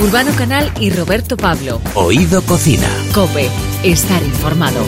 Urbano 0.00 0.30
Canal 0.36 0.72
y 0.78 0.90
Roberto 0.90 1.36
Pablo. 1.36 1.80
Oído 1.94 2.40
Cocina. 2.42 2.86
Cope, 3.12 3.50
estar 3.82 4.22
informado. 4.22 4.80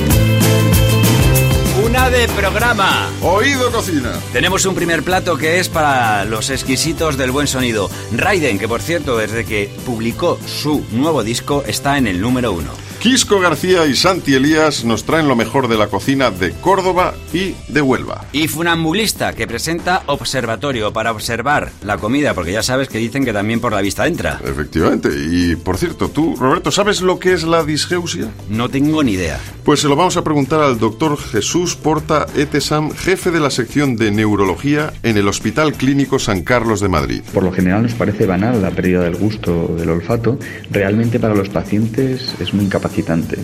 Una 1.85 2.09
de 2.11 2.29
programa. 2.29 3.11
Oído 3.21 3.73
Cocina. 3.73 4.13
Tenemos 4.33 4.65
un 4.67 4.77
primer 4.77 5.03
plato 5.03 5.37
que 5.37 5.59
es 5.59 5.69
para 5.69 6.25
los 6.27 6.49
exquisitos 6.49 7.17
del 7.17 7.33
buen 7.33 7.49
sonido. 7.49 7.91
Raiden, 8.13 8.61
que 8.61 8.69
por 8.69 8.83
cierto, 8.83 9.17
desde 9.17 9.45
que 9.45 9.69
publicó 9.85 10.39
su 10.47 10.85
nuevo 10.93 11.25
disco, 11.25 11.65
está 11.67 11.99
en 11.99 12.07
el 12.07 12.21
número 12.21 12.53
uno. 12.53 12.71
Quisco 13.01 13.41
García 13.41 13.87
y 13.87 13.97
Santi 13.97 14.35
Elías 14.35 14.85
nos 14.85 15.05
traen 15.05 15.27
lo 15.27 15.35
mejor 15.35 15.69
de 15.69 15.79
la 15.79 15.87
cocina 15.87 16.31
de 16.31 16.53
Córdoba 16.53 17.15
y 17.33 17.55
de 17.73 17.81
Huelva. 17.81 18.27
Y 18.31 18.47
Funambulista, 18.47 19.33
que 19.33 19.47
presenta 19.47 20.03
Observatorio 20.05 20.93
para 20.93 21.11
observar 21.11 21.71
la 21.83 21.97
comida, 21.97 22.35
porque 22.35 22.53
ya 22.53 22.63
sabes 22.63 22.91
que 22.91 22.99
dicen 22.99 23.25
que 23.25 23.33
también 23.33 23.59
por 23.59 23.73
la 23.73 23.81
vista 23.81 24.07
entra. 24.07 24.39
Efectivamente. 24.45 25.09
Y 25.15 25.57
por 25.57 25.79
cierto, 25.79 26.11
tú, 26.11 26.37
Roberto, 26.37 26.71
¿sabes 26.71 27.01
lo 27.01 27.19
que 27.19 27.33
es 27.33 27.45
la 27.45 27.65
disgeusia? 27.65 28.29
No 28.51 28.69
tengo 28.69 29.03
ni 29.03 29.13
idea. 29.13 29.41
Pues 29.65 29.81
se 29.81 29.89
lo 29.89 29.97
vamos 29.97 30.19
a 30.19 30.25
preguntar 30.25 30.61
al 30.61 30.79
doctor 30.79 31.17
Jesús 31.17 31.77
Porta 31.77 32.27
Etesam, 32.37 32.91
jefe 32.91 33.31
de 33.31 33.41
la 33.41 33.51
sección 33.51 33.97
de 33.97 34.11
neurología 34.11 34.93
en 35.03 35.17
el 35.17 35.27
Hospital 35.27 35.73
Clínico 35.73 36.19
San 36.19 36.43
Carlos 36.43 36.81
de 36.81 36.89
Madrid. 36.89 37.23
Por 37.33 37.45
lo 37.45 37.53
general 37.53 37.83
nos 37.83 37.95
parece 37.95 38.27
banal 38.27 38.61
la 38.61 38.73
pérdida 38.73 39.01
del 39.05 39.17
gusto 39.17 39.75
del 39.79 39.89
olfato. 39.89 40.39
Realmente 40.71 41.19
para 41.19 41.35
los 41.35 41.49
pacientes 41.49 42.35
es 42.39 42.53
muy 42.53 42.67
incapacitante. 42.91 43.39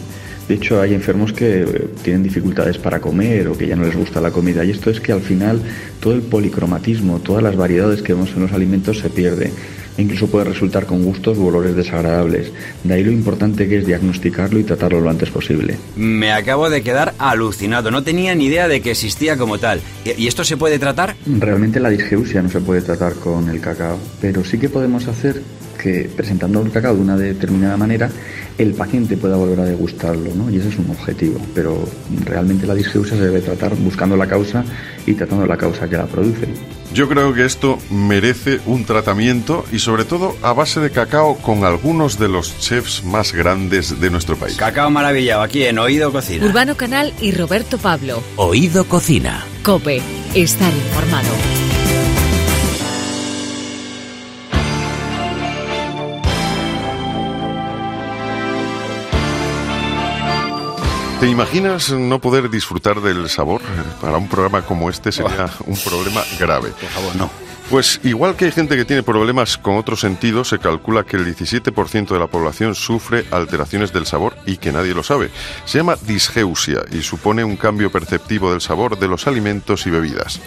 De 0.48 0.55
hecho, 0.55 0.80
hay 0.80 0.95
enfermos 0.95 1.32
que 1.32 1.62
eh, 1.62 1.88
tienen 2.04 2.23
dificultades 2.23 2.78
para 2.78 3.00
comer 3.00 3.48
o 3.48 3.59
que 3.59 3.66
ya 3.66 3.74
no 3.74 3.84
les 3.84 3.96
gusta 3.96 4.20
la 4.20 4.30
comida. 4.30 4.64
Y 4.64 4.70
esto 4.70 4.91
es 4.91 5.00
que 5.00 5.10
al 5.10 5.20
final 5.20 5.60
todo 6.00 6.14
el 6.14 6.23
policromatismo, 6.23 7.18
todas 7.18 7.42
las 7.42 7.56
variedades 7.56 8.01
que 8.01 8.14
vemos 8.14 8.30
en 8.37 8.42
los 8.42 8.52
alimentos 8.52 8.98
se 9.01 9.10
pierde. 9.10 9.51
E 9.98 10.02
incluso 10.02 10.28
puede 10.28 10.45
resultar 10.45 10.87
con 10.87 11.02
gustos 11.04 11.37
u 11.38 11.46
olores 11.46 11.74
desagradables. 11.74 12.52
De 12.84 12.95
ahí 12.95 13.02
lo 13.02 13.10
importante 13.10 13.66
que 13.66 13.78
es 13.78 13.87
diagnosticarlo 13.87 14.60
y 14.60 14.62
tratarlo 14.62 15.01
lo 15.01 15.10
antes 15.10 15.30
posible. 15.30 15.79
Me 15.96 16.30
acabo 16.30 16.70
de 16.70 16.82
quedar 16.82 17.15
alucinado. 17.18 17.90
No 17.90 18.04
tenía 18.04 18.35
ni 18.37 18.45
idea 18.45 18.68
de 18.68 18.80
que 18.80 18.92
existía 18.92 19.37
como 19.37 19.59
tal. 19.59 19.80
¿Y 20.04 20.29
esto 20.29 20.45
se 20.45 20.57
puede 20.57 20.79
tratar? 20.79 21.16
Realmente 21.26 21.80
la 21.80 21.88
disgeusia 21.88 22.40
no 22.40 22.51
se 22.51 22.60
puede 22.60 22.82
tratar 22.82 23.15
con 23.15 23.48
el 23.48 23.60
cacao, 23.60 23.98
pero 24.20 24.45
sí 24.45 24.59
que 24.59 24.68
podemos 24.68 25.09
hacer 25.09 25.42
que 25.87 26.10
presentando 26.16 26.60
el 26.62 26.73
cacao 26.73 26.96
de 26.96 27.01
una 27.01 27.16
determinada 27.16 27.76
manera 27.76 28.10
el 28.59 28.74
paciente 28.74 29.16
pueda 29.16 29.37
volver 29.37 29.60
a 29.60 29.65
degustarlo, 29.65 30.34
¿no? 30.34 30.51
Y 30.51 30.56
ese 30.56 30.70
es 30.70 30.79
un 30.79 30.90
objetivo, 30.90 31.40
pero 31.54 31.79
realmente 32.24 32.66
la 32.66 32.74
disgeusia 32.74 33.16
se 33.16 33.23
debe 33.23 33.40
tratar 33.40 33.76
buscando 33.76 34.16
la 34.16 34.26
causa 34.26 34.64
y 35.07 35.14
tratando 35.14 35.46
la 35.46 35.57
causa 35.57 35.88
que 35.88 35.96
la 35.96 36.07
produce. 36.07 36.48
Yo 36.92 37.09
creo 37.09 37.32
que 37.34 37.45
esto 37.45 37.79
merece 37.90 38.59
un 38.66 38.84
tratamiento 38.84 39.64
y 39.70 39.79
sobre 39.79 40.04
todo 40.04 40.34
a 40.42 40.52
base 40.52 40.80
de 40.80 40.90
cacao 40.90 41.37
con 41.37 41.64
algunos 41.64 42.18
de 42.18 42.29
los 42.29 42.59
chefs 42.59 43.04
más 43.04 43.32
grandes 43.32 44.01
de 44.01 44.10
nuestro 44.10 44.37
país. 44.37 44.57
Cacao 44.57 44.90
maravillado 44.90 45.42
aquí 45.42 45.62
en 45.64 45.79
Oído 45.79 46.10
Cocina. 46.10 46.46
Urbano 46.46 46.76
Canal 46.76 47.12
y 47.20 47.30
Roberto 47.30 47.79
Pablo. 47.79 48.23
Oído 48.34 48.84
Cocina. 48.87 49.45
Cope, 49.62 50.01
estar 50.34 50.73
informado. 50.73 51.65
¿Te 61.20 61.28
imaginas 61.28 61.90
no 61.92 62.18
poder 62.18 62.50
disfrutar 62.50 63.00
del 63.00 63.30
sabor? 63.30 63.62
Para 64.03 64.19
un 64.19 64.28
programa 64.28 64.62
como 64.62 64.91
este 64.91 65.12
sería 65.12 65.48
un 65.66 65.76
problema 65.76 66.22
grave. 66.38 66.70
Por 66.70 66.91
favor, 66.91 67.16
no. 67.16 67.31
Pues 67.70 68.00
igual 68.04 68.36
que 68.36 68.44
hay 68.44 68.53
gente 68.53 68.76
que 68.76 68.84
tiene 68.84 69.03
problemas 69.03 69.58
con 69.58 69.76
otros 69.76 70.00
sentidos, 70.00 70.50
se 70.50 70.60
calcula 70.60 71.04
que 71.04 71.16
el 71.16 71.26
17% 71.26 72.08
de 72.08 72.19
la 72.19 72.28
población 72.28 72.76
sufre 72.76 73.25
alteraciones 73.32 73.92
del 73.92 74.06
sabor 74.06 74.36
y 74.47 74.58
que 74.58 74.70
nadie 74.70 74.94
lo 74.94 75.03
sabe. 75.03 75.31
Se 75.64 75.78
llama 75.78 75.97
disgeusia 76.06 76.84
y 76.92 77.03
supone 77.03 77.42
un 77.42 77.56
cambio 77.56 77.91
perceptivo 77.91 78.52
del 78.52 78.60
sabor 78.60 78.98
de 78.98 79.08
los 79.08 79.26
alimentos 79.26 79.84
y 79.86 79.91
bebidas. 79.91 80.41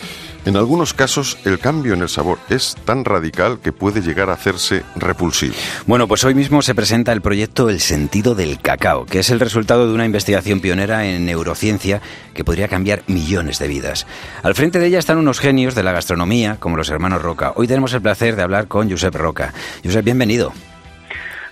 En 0.45 0.55
algunos 0.55 0.93
casos, 0.93 1.37
el 1.45 1.59
cambio 1.59 1.93
en 1.93 2.01
el 2.01 2.09
sabor 2.09 2.39
es 2.49 2.75
tan 2.85 3.03
radical 3.03 3.59
que 3.59 3.73
puede 3.73 4.01
llegar 4.01 4.29
a 4.29 4.33
hacerse 4.33 4.83
repulsivo. 4.95 5.53
Bueno, 5.85 6.07
pues 6.07 6.23
hoy 6.23 6.33
mismo 6.33 6.61
se 6.61 6.73
presenta 6.73 7.11
el 7.11 7.21
proyecto 7.21 7.69
El 7.69 7.81
sentido 7.81 8.35
del 8.35 8.59
cacao, 8.59 9.05
que 9.05 9.19
es 9.19 9.29
el 9.29 9.39
resultado 9.39 9.87
de 9.87 9.93
una 9.93 10.05
investigación 10.05 10.61
pionera 10.61 11.05
en 11.05 11.25
neurociencia 11.25 12.01
que 12.33 12.45
podría 12.45 12.69
cambiar 12.69 13.03
millones 13.07 13.59
de 13.59 13.67
vidas. 13.67 14.07
Al 14.41 14.55
frente 14.55 14.79
de 14.79 14.87
ella 14.87 14.99
están 14.99 15.17
unos 15.17 15.39
genios 15.39 15.75
de 15.75 15.83
la 15.83 15.91
gastronomía, 15.91 16.55
como 16.57 16.77
los 16.77 16.89
hermanos 16.89 17.21
Roca. 17.21 17.51
Hoy 17.55 17.67
tenemos 17.67 17.93
el 17.93 18.01
placer 18.01 18.35
de 18.35 18.43
hablar 18.43 18.67
con 18.67 18.89
Josep 18.89 19.15
Roca. 19.15 19.53
Josep, 19.83 20.05
bienvenido. 20.05 20.53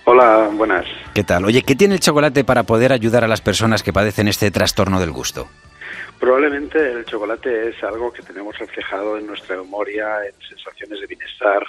Hola, 0.04 0.48
buenas. 0.56 0.86
¿Qué 1.12 1.22
tal? 1.22 1.44
Oye, 1.44 1.62
¿qué 1.62 1.76
tiene 1.76 1.94
el 1.94 2.00
chocolate 2.00 2.42
para 2.42 2.62
poder 2.62 2.94
ayudar 2.94 3.22
a 3.22 3.28
las 3.28 3.42
personas 3.42 3.82
que 3.82 3.92
padecen 3.92 4.28
este 4.28 4.50
trastorno 4.50 4.98
del 4.98 5.12
gusto? 5.12 5.46
Probablemente 6.18 6.90
el 6.90 7.04
chocolate 7.04 7.68
es 7.68 7.82
algo 7.84 8.12
que 8.12 8.22
tenemos 8.22 8.58
reflejado 8.58 9.18
en 9.18 9.26
nuestra 9.26 9.56
memoria, 9.56 10.26
en 10.26 10.34
sensaciones 10.48 11.00
de 11.00 11.06
bienestar 11.06 11.64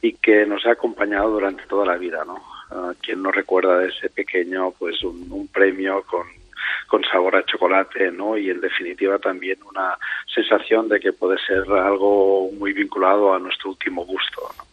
y 0.00 0.14
que 0.14 0.46
nos 0.46 0.64
ha 0.64 0.72
acompañado 0.72 1.30
durante 1.30 1.64
toda 1.66 1.84
la 1.84 1.96
vida, 1.96 2.24
¿no? 2.24 2.36
Uh, 2.70 2.94
¿Quién 3.02 3.22
no 3.22 3.30
recuerda 3.30 3.78
de 3.78 3.88
ese 3.88 4.08
pequeño, 4.08 4.70
pues 4.78 5.02
un, 5.02 5.48
premio 5.52 6.02
con, 6.04 6.26
con 6.86 7.02
sabor 7.04 7.36
a 7.36 7.44
chocolate, 7.44 8.10
¿no? 8.10 8.38
Y 8.38 8.48
en 8.48 8.60
definitiva 8.60 9.18
también 9.18 9.58
una 9.68 9.98
sensación 10.34 10.88
de 10.88 10.98
que 10.98 11.12
puede 11.12 11.36
ser 11.46 11.70
algo 11.70 12.50
muy 12.58 12.72
vinculado 12.72 13.34
a 13.34 13.38
nuestro 13.38 13.70
último 13.70 14.06
gusto, 14.06 14.40
¿no? 14.56 14.70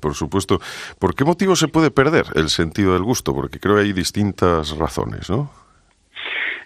Por 0.00 0.14
supuesto. 0.14 0.60
¿Por 0.98 1.14
qué 1.14 1.24
motivo 1.24 1.56
se 1.56 1.68
puede 1.68 1.90
perder 1.90 2.24
el 2.36 2.48
sentido 2.48 2.94
del 2.94 3.02
gusto? 3.02 3.34
Porque 3.34 3.60
creo 3.60 3.76
que 3.76 3.82
hay 3.82 3.92
distintas 3.92 4.76
razones, 4.78 5.28
¿no? 5.28 5.61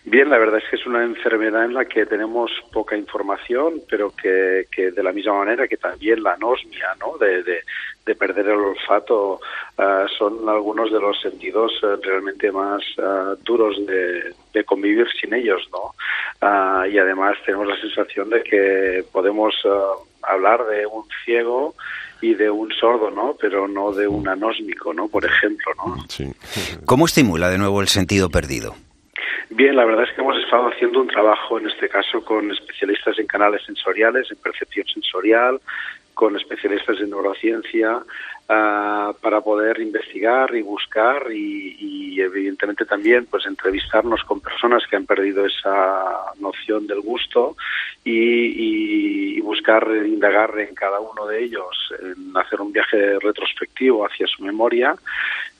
Bien, 0.08 0.30
la 0.30 0.38
verdad 0.38 0.60
es 0.62 0.70
que 0.70 0.76
es 0.76 0.86
una 0.86 1.02
enfermedad 1.02 1.64
en 1.64 1.74
la 1.74 1.84
que 1.84 2.06
tenemos 2.06 2.52
poca 2.72 2.96
información, 2.96 3.82
pero 3.90 4.12
que, 4.14 4.66
que 4.70 4.92
de 4.92 5.02
la 5.02 5.10
misma 5.10 5.38
manera 5.38 5.66
que 5.66 5.76
también 5.76 6.22
la 6.22 6.34
anosmia, 6.34 6.94
¿no? 7.00 7.18
De, 7.18 7.42
de, 7.42 7.58
de 8.06 8.14
perder 8.14 8.46
el 8.46 8.60
olfato, 8.60 9.40
uh, 9.78 10.08
son 10.16 10.48
algunos 10.48 10.92
de 10.92 11.00
los 11.00 11.20
sentidos 11.20 11.72
uh, 11.82 12.00
realmente 12.00 12.52
más 12.52 12.82
uh, 12.98 13.34
duros 13.42 13.84
de, 13.84 14.32
de, 14.54 14.64
convivir 14.64 15.08
sin 15.20 15.34
ellos, 15.34 15.68
¿no? 15.72 15.92
y 16.88 16.98
además 16.98 17.36
tenemos 17.44 17.66
la 17.66 17.80
sensación 17.80 18.30
de 18.30 18.42
que 18.44 19.04
podemos 19.10 19.54
hablar 20.22 20.64
de 20.66 20.86
un 20.86 21.02
ciego 21.24 21.74
y 22.20 22.34
de 22.34 22.48
un 22.48 22.70
sordo, 22.72 23.10
¿no? 23.10 23.36
Pero 23.40 23.66
no 23.66 23.90
de 23.90 24.06
un 24.06 24.28
anósmico, 24.28 24.94
¿no? 24.94 25.08
Por 25.08 25.24
ejemplo, 25.24 25.72
¿no? 25.76 25.96
Sí. 26.08 26.30
¿Cómo 26.84 27.06
estimula 27.06 27.50
de 27.50 27.58
nuevo 27.58 27.80
el 27.80 27.88
sentido 27.88 28.28
perdido? 28.28 28.76
Bien, 29.50 29.76
la 29.76 29.84
verdad 29.84 30.04
es 30.04 30.14
que 30.14 30.20
hemos 30.20 30.36
estado 30.38 30.68
haciendo 30.68 31.00
un 31.00 31.08
trabajo, 31.08 31.58
en 31.58 31.68
este 31.68 31.88
caso, 31.88 32.24
con 32.24 32.50
especialistas 32.50 33.18
en 33.18 33.26
canales 33.26 33.62
sensoriales, 33.64 34.30
en 34.30 34.36
percepción 34.38 34.86
sensorial, 34.86 35.60
con 36.14 36.34
especialistas 36.34 36.98
en 37.00 37.10
neurociencia, 37.10 37.98
uh, 37.98 39.12
para 39.20 39.40
poder 39.42 39.80
investigar 39.80 40.54
y 40.56 40.62
buscar 40.62 41.30
y, 41.30 41.76
y, 41.78 42.20
evidentemente 42.20 42.86
también 42.86 43.26
pues 43.26 43.44
entrevistarnos 43.44 44.24
con 44.24 44.40
personas 44.40 44.86
que 44.86 44.96
han 44.96 45.04
perdido 45.04 45.44
esa 45.44 46.32
noción 46.40 46.86
del 46.86 47.00
gusto 47.02 47.54
y, 48.02 49.36
y, 49.36 49.40
buscar 49.42 49.86
indagar 50.06 50.58
en 50.58 50.74
cada 50.74 50.98
uno 51.00 51.26
de 51.26 51.44
ellos, 51.44 51.92
en 52.00 52.36
hacer 52.36 52.60
un 52.60 52.72
viaje 52.72 53.18
retrospectivo 53.20 54.06
hacia 54.06 54.26
su 54.26 54.42
memoria 54.42 54.96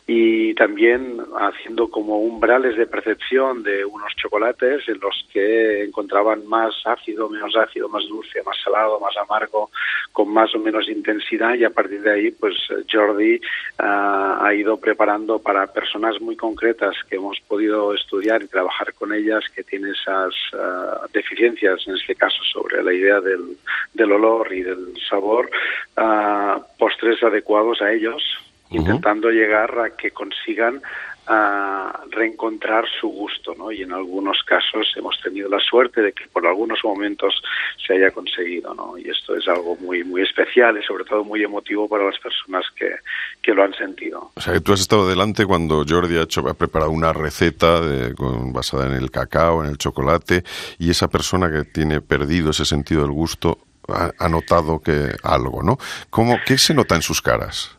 y 0.09 0.55
también 0.55 1.19
haciendo 1.37 1.89
como 1.89 2.21
umbrales 2.21 2.77
de 2.77 2.87
percepción 2.87 3.65
de 3.65 3.85
unos 3.85 4.15
chocolates 4.15 4.89
en 4.89 5.01
los 5.01 5.27
que 5.33 5.83
encontraban 5.83 6.47
más 6.47 6.75
ácido, 6.85 7.29
menos 7.29 7.57
ácido, 7.57 7.89
más 7.89 8.07
dulce, 8.07 8.41
más 8.45 8.57
salado, 8.63 9.01
más 9.01 9.17
amargo, 9.17 9.71
con 10.13 10.33
más 10.33 10.55
o 10.55 10.61
menos 10.61 10.89
intensidad. 10.89 11.55
Y 11.55 11.65
a 11.65 11.71
partir 11.71 12.03
de 12.03 12.13
ahí 12.13 12.31
pues 12.31 12.55
Jordi 12.91 13.35
uh, 13.35 14.45
ha 14.45 14.55
ido 14.55 14.77
preparando 14.77 15.41
para 15.41 15.67
personas 15.73 16.21
muy 16.21 16.37
concretas 16.37 16.95
que 17.11 17.17
hemos 17.17 17.41
podido 17.41 17.93
estudiar 17.93 18.43
y 18.43 18.47
trabajar 18.47 18.95
con 18.95 19.13
ellas 19.13 19.43
que 19.57 19.65
tienen 19.65 19.91
esas 19.93 20.33
uh, 20.53 21.09
deficiencias, 21.13 21.83
en 21.89 21.97
este 21.97 22.15
caso 22.15 22.45
sobre 22.53 22.81
la 22.81 22.93
idea 22.93 23.21
del, 23.21 24.13
olor 24.13 24.53
y 24.53 24.63
del 24.63 24.95
sabor, 25.11 25.51
uh, 25.97 26.63
postres 26.79 27.21
adecuados 27.25 27.83
a 27.83 27.93
ellos 27.93 28.23
intentando 28.71 29.29
uh 29.29 29.31
-huh. 29.31 29.35
llegar 29.35 29.79
a 29.79 29.91
que 29.91 30.11
consigan 30.11 30.83
uh, 31.29 32.11
reencontrar 32.11 32.85
su 33.01 33.09
gusto, 33.09 33.55
¿no? 33.57 33.71
Y 33.73 33.83
en 33.83 33.93
algunos 33.93 34.43
casos 34.45 34.93
hemos 34.97 35.21
tenido 35.21 35.49
la 35.49 35.61
suerte 35.61 36.03
de 36.03 36.13
que 36.13 36.27
por 36.29 36.47
algunos 36.47 36.79
momentos 36.85 37.43
se 37.85 37.95
haya 37.95 38.11
conseguido, 38.11 38.75
¿no? 38.75 38.97
Y 38.99 39.09
esto 39.09 39.37
es 39.37 39.47
algo 39.49 39.77
muy 39.77 40.05
muy 40.05 40.23
especial 40.23 40.79
y 40.79 40.85
sobre 40.85 41.05
todo 41.05 41.25
muy 41.25 41.43
emotivo 41.43 41.89
para 41.89 42.05
las 42.05 42.19
personas 42.19 42.65
que, 42.77 42.97
que 43.43 43.55
lo 43.55 43.65
han 43.65 43.75
sentido. 43.75 44.31
O 44.35 44.41
sea, 44.41 44.55
que 44.55 44.61
tú 44.61 44.73
has 44.73 44.81
estado 44.81 45.09
delante 45.09 45.45
cuando 45.47 45.85
Jordi 45.87 46.17
ha, 46.17 46.23
hecho, 46.23 46.47
ha 46.49 46.55
preparado 46.55 46.91
una 46.91 47.13
receta 47.13 47.81
de, 47.81 48.15
con, 48.15 48.53
basada 48.53 48.87
en 48.87 48.93
el 48.93 49.11
cacao, 49.11 49.65
en 49.65 49.71
el 49.71 49.79
chocolate, 49.79 50.45
y 50.79 50.91
esa 50.91 51.09
persona 51.09 51.51
que 51.51 51.65
tiene 51.65 52.01
perdido 52.01 52.51
ese 52.51 52.65
sentido 52.65 53.03
del 53.03 53.11
gusto 53.11 53.59
ha, 53.89 54.11
ha 54.19 54.29
notado 54.29 54.81
que 54.81 55.15
algo, 55.23 55.63
¿no? 55.63 55.79
¿Cómo, 56.11 56.39
¿Qué 56.47 56.59
se 56.59 56.75
nota 56.75 56.95
en 56.95 57.03
sus 57.03 57.23
caras? 57.23 57.76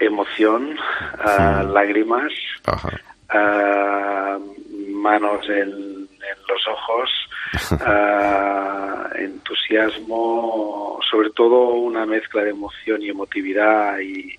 Emoción, 0.00 0.76
lágrimas, 1.72 2.32
manos 4.92 5.48
en, 5.48 6.06
los 6.48 6.68
ojos, 6.68 7.10
entusiasmo, 9.18 11.00
sobre 11.08 11.30
todo 11.30 11.70
una 11.70 12.06
mezcla 12.06 12.42
de 12.42 12.50
emoción 12.50 13.02
y 13.02 13.08
emotividad 13.08 13.98
y, 14.00 14.38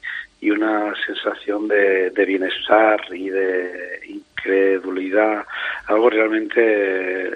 una 0.49 0.93
sensación 1.05 1.67
de, 1.67 2.09
bienestar 2.25 3.01
y 3.11 3.29
de 3.29 3.99
incredulidad, 4.07 5.45
algo 5.87 6.09
realmente 6.09 7.33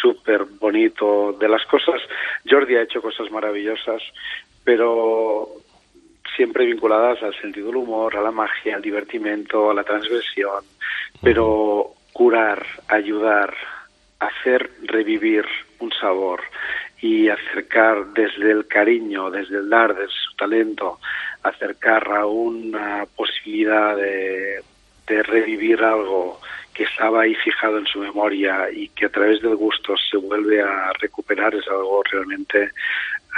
súper 0.00 0.44
bonito 0.60 1.32
de 1.32 1.48
las 1.48 1.64
cosas. 1.66 2.00
Jordi 2.48 2.76
ha 2.76 2.82
hecho 2.82 3.02
cosas 3.02 3.30
maravillosas, 3.32 4.02
pero 4.64 5.48
siempre 6.36 6.66
vinculadas 6.66 7.22
al 7.22 7.34
sentido 7.40 7.66
del 7.66 7.76
humor, 7.76 8.16
a 8.16 8.22
la 8.22 8.30
magia, 8.30 8.76
al 8.76 8.82
divertimento, 8.82 9.70
a 9.70 9.74
la 9.74 9.84
transgresión, 9.84 10.64
pero 11.22 11.92
curar, 12.12 12.64
ayudar, 12.88 13.54
hacer 14.18 14.70
revivir 14.84 15.44
un 15.80 15.90
sabor 15.92 16.40
y 17.00 17.28
acercar 17.28 18.06
desde 18.14 18.52
el 18.52 18.66
cariño, 18.66 19.30
desde 19.30 19.58
el 19.58 19.68
dar, 19.68 19.94
desde 19.94 20.12
su 20.12 20.36
talento, 20.36 21.00
acercar 21.42 22.08
a 22.12 22.26
una 22.26 23.06
posibilidad 23.16 23.96
de, 23.96 24.62
de 25.08 25.22
revivir 25.24 25.82
algo 25.82 26.40
que 26.74 26.84
estaba 26.84 27.22
ahí 27.22 27.34
fijado 27.34 27.78
en 27.78 27.86
su 27.86 27.98
memoria 28.00 28.70
y 28.72 28.88
que 28.88 29.06
a 29.06 29.10
través 29.10 29.42
del 29.42 29.56
gusto 29.56 29.94
se 29.96 30.16
vuelve 30.16 30.62
a 30.62 30.92
recuperar 31.00 31.54
es 31.54 31.66
algo 31.68 32.02
realmente 32.10 32.70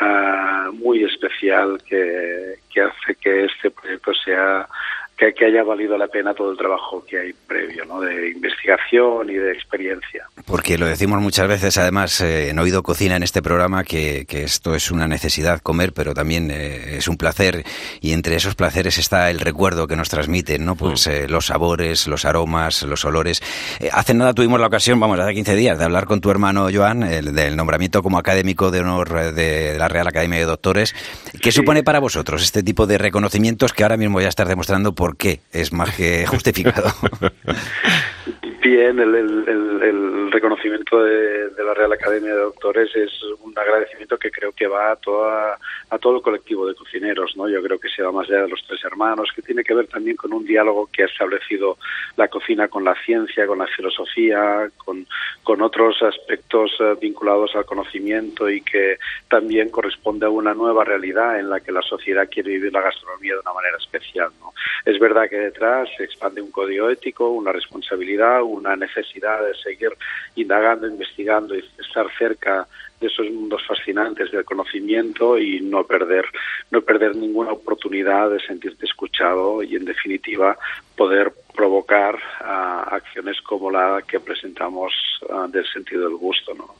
uh, 0.00 0.72
muy 0.72 1.04
especial 1.04 1.78
que, 1.88 2.56
que 2.72 2.80
hace 2.80 3.14
que 3.16 3.44
este 3.44 3.70
proyecto 3.70 4.12
sea 4.14 4.68
que, 5.16 5.32
que, 5.32 5.46
haya 5.46 5.62
valido 5.62 5.96
la 5.96 6.08
pena 6.08 6.34
todo 6.34 6.50
el 6.50 6.56
trabajo 6.56 7.04
que 7.06 7.18
hay 7.18 7.32
previo, 7.32 7.84
¿no? 7.84 8.00
de 8.00 8.30
investigación 8.30 9.30
y 9.30 9.34
de 9.34 9.52
experiencia. 9.52 10.26
Porque 10.46 10.76
lo 10.78 10.86
decimos 10.86 11.20
muchas 11.20 11.48
veces, 11.48 11.78
además, 11.78 12.20
eh, 12.20 12.50
en 12.50 12.58
Oído 12.58 12.82
Cocina 12.82 13.16
en 13.16 13.22
este 13.22 13.42
programa, 13.42 13.84
que, 13.84 14.24
que, 14.26 14.42
esto 14.42 14.74
es 14.74 14.90
una 14.90 15.06
necesidad 15.06 15.60
comer, 15.60 15.92
pero 15.92 16.14
también 16.14 16.50
eh, 16.50 16.96
es 16.98 17.08
un 17.08 17.16
placer, 17.16 17.64
y 18.00 18.12
entre 18.12 18.36
esos 18.36 18.54
placeres 18.54 18.98
está 18.98 19.30
el 19.30 19.40
recuerdo 19.40 19.86
que 19.86 19.96
nos 19.96 20.08
transmiten, 20.08 20.64
¿no? 20.64 20.74
Pues 20.74 21.06
mm. 21.06 21.10
eh, 21.10 21.28
los 21.28 21.46
sabores, 21.46 22.06
los 22.08 22.24
aromas, 22.24 22.82
los 22.82 23.04
olores. 23.04 23.42
Eh, 23.80 23.90
hace 23.92 24.14
nada 24.14 24.34
tuvimos 24.34 24.60
la 24.60 24.66
ocasión, 24.66 24.98
vamos, 24.98 25.18
hace 25.18 25.34
15 25.34 25.54
días, 25.54 25.78
de 25.78 25.84
hablar 25.84 26.06
con 26.06 26.20
tu 26.20 26.30
hermano 26.30 26.68
Joan, 26.72 27.02
el, 27.04 27.34
del 27.34 27.56
nombramiento 27.56 28.02
como 28.02 28.18
académico 28.18 28.70
de 28.70 28.80
honor 28.80 29.34
de 29.34 29.76
la 29.78 29.88
Real 29.88 30.08
Academia 30.08 30.38
de 30.38 30.44
Doctores. 30.44 30.94
¿Qué 31.40 31.52
supone 31.52 31.82
para 31.82 32.00
vosotros 32.00 32.42
este 32.42 32.62
tipo 32.62 32.86
de 32.86 32.98
reconocimientos 32.98 33.72
que 33.72 33.82
ahora 33.82 33.96
mismo 33.96 34.20
ya 34.20 34.28
estás 34.28 34.48
demostrando 34.48 34.94
por 34.94 35.03
qué 35.16 35.40
es 35.52 35.72
más 35.72 35.94
que 35.94 36.26
justificado. 36.26 36.92
Bien, 38.64 38.98
el, 38.98 40.32
reconocimiento 40.32 41.04
de, 41.04 41.50
la 41.62 41.74
Real 41.74 41.92
Academia 41.92 42.34
de 42.34 42.40
Doctores 42.40 42.96
es 42.96 43.12
un 43.42 43.52
agradecimiento 43.58 44.16
que 44.16 44.30
creo 44.30 44.52
que 44.52 44.66
va 44.66 44.92
a, 44.92 44.96
toda, 44.96 45.58
a 45.90 45.98
todo 45.98 46.16
el 46.16 46.22
colectivo 46.22 46.66
de 46.66 46.74
cocineros, 46.74 47.36
¿no? 47.36 47.46
Yo 47.46 47.62
creo 47.62 47.78
que 47.78 47.90
se 47.90 48.02
va 48.02 48.10
más 48.10 48.26
allá 48.26 48.44
de 48.44 48.48
los 48.48 48.64
tres 48.66 48.82
hermanos, 48.82 49.28
que 49.36 49.42
tiene 49.42 49.62
que 49.62 49.74
ver 49.74 49.86
también 49.88 50.16
con 50.16 50.32
un 50.32 50.46
diálogo 50.46 50.88
que 50.90 51.02
ha 51.02 51.06
establecido 51.06 51.76
la 52.16 52.28
cocina 52.28 52.68
con 52.68 52.84
la 52.84 52.94
ciencia, 53.04 53.46
con 53.46 53.58
la 53.58 53.66
filosofía, 53.66 54.70
con, 54.78 55.06
con 55.42 55.60
otros 55.60 56.02
aspectos 56.02 56.72
eh, 56.80 56.94
vinculados 56.98 57.54
al 57.56 57.66
conocimiento 57.66 58.48
y 58.48 58.62
que 58.62 58.96
también 59.28 59.68
corresponde 59.68 60.24
a 60.24 60.30
una 60.30 60.54
nueva 60.54 60.84
realidad 60.84 61.38
en 61.38 61.50
la 61.50 61.60
que 61.60 61.70
la 61.70 61.82
sociedad 61.82 62.30
quiere 62.30 62.52
vivir 62.52 62.72
la 62.72 62.80
gastronomía 62.80 63.34
de 63.34 63.40
una 63.40 63.52
manera 63.52 63.76
especial, 63.76 64.30
¿no? 64.40 64.54
Es 64.86 64.98
verdad 64.98 65.28
que 65.28 65.36
detrás 65.36 65.88
se 65.96 66.04
expande 66.04 66.40
un 66.40 66.50
código 66.50 66.88
ético, 66.88 67.28
una 67.28 67.52
responsabilidad, 67.52 68.42
una 68.54 68.76
necesidad 68.76 69.44
de 69.44 69.54
seguir 69.54 69.90
indagando, 70.36 70.86
investigando 70.86 71.54
y 71.54 71.64
estar 71.78 72.06
cerca 72.18 72.66
de 73.00 73.06
esos 73.08 73.30
mundos 73.30 73.62
fascinantes 73.66 74.30
del 74.30 74.44
conocimiento 74.44 75.38
y 75.38 75.60
no 75.60 75.84
perder 75.84 76.24
no 76.70 76.80
perder 76.82 77.16
ninguna 77.16 77.52
oportunidad 77.52 78.30
de 78.30 78.40
sentirte 78.40 78.86
escuchado 78.86 79.13
y 79.62 79.76
en 79.76 79.84
definitiva 79.84 80.56
poder 80.96 81.32
provocar 81.54 82.16
uh, 82.16 82.94
acciones 82.94 83.36
como 83.42 83.70
la 83.70 84.02
que 84.06 84.18
presentamos 84.20 84.92
uh, 85.28 85.48
del 85.48 85.64
sentido 85.72 86.08
del 86.08 86.16
gusto. 86.16 86.52
¿no? 86.54 86.74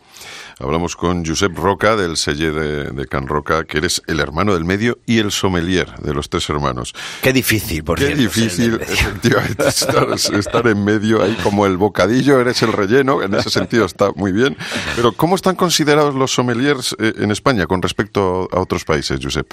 Hablamos 0.59 0.97
con 0.97 1.25
Josep 1.25 1.57
Roca 1.57 1.97
del 1.97 2.17
selle 2.17 2.51
de, 2.51 2.91
de, 2.91 3.07
Can 3.07 3.27
Roca, 3.27 3.65
que 3.65 3.79
eres 3.79 4.03
el 4.07 4.21
hermano 4.21 4.55
del 4.55 4.65
medio 4.65 4.99
y 5.07 5.19
el 5.19 5.31
sommelier 5.31 5.93
de 5.99 6.15
los 6.15 6.29
tres 6.29 6.49
hermanos. 6.49 6.95
Qué 7.23 7.33
difícil, 7.33 7.83
por 7.85 7.99
Qué 7.99 8.15
difícil, 8.15 8.81
efectivamente, 8.81 9.67
estar, 9.69 10.09
estar, 10.13 10.67
en 10.67 10.85
medio 10.85 11.23
ahí 11.23 11.37
como 11.43 11.67
el 11.67 11.77
bocadillo, 11.77 12.41
eres 12.41 12.63
el 12.63 12.73
relleno, 12.73 13.23
en 13.23 13.35
ese 13.35 13.51
sentido 13.51 13.85
está 13.85 14.11
muy 14.15 14.33
bien. 14.33 14.57
Pero 14.97 15.13
¿cómo 15.13 15.35
están 15.35 15.57
considerados 15.57 16.15
los 16.15 16.33
sommeliers 16.33 16.97
eh, 16.99 17.15
en 17.19 17.31
España 17.31 17.67
con 17.67 17.83
respecto 17.83 18.49
a 18.53 18.61
otros 18.61 18.85
países, 18.85 19.19
Josep? 19.23 19.53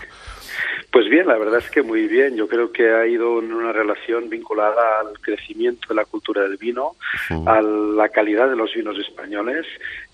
Pues 0.92 1.08
bien, 1.08 1.26
la 1.26 1.38
verdad 1.38 1.60
es 1.60 1.72
que 1.72 1.82
muy 1.82 2.06
bien. 2.08 2.36
Yo 2.36 2.50
creo 2.50 2.70
que 2.74 2.92
ha 2.92 3.08
ido 3.08 3.40
en 3.40 3.54
una 3.54 3.72
relación 3.72 4.28
vinculada 4.30 5.00
al 5.00 5.18
crecimiento 5.22 5.88
de 5.88 5.96
la 5.96 6.04
cultura 6.04 6.42
del 6.42 6.58
vino, 6.58 6.98
a 7.46 7.62
la 7.62 8.10
calidad 8.10 8.50
de 8.50 8.58
los 8.58 8.74
vinos 8.74 9.00
españoles 9.00 9.66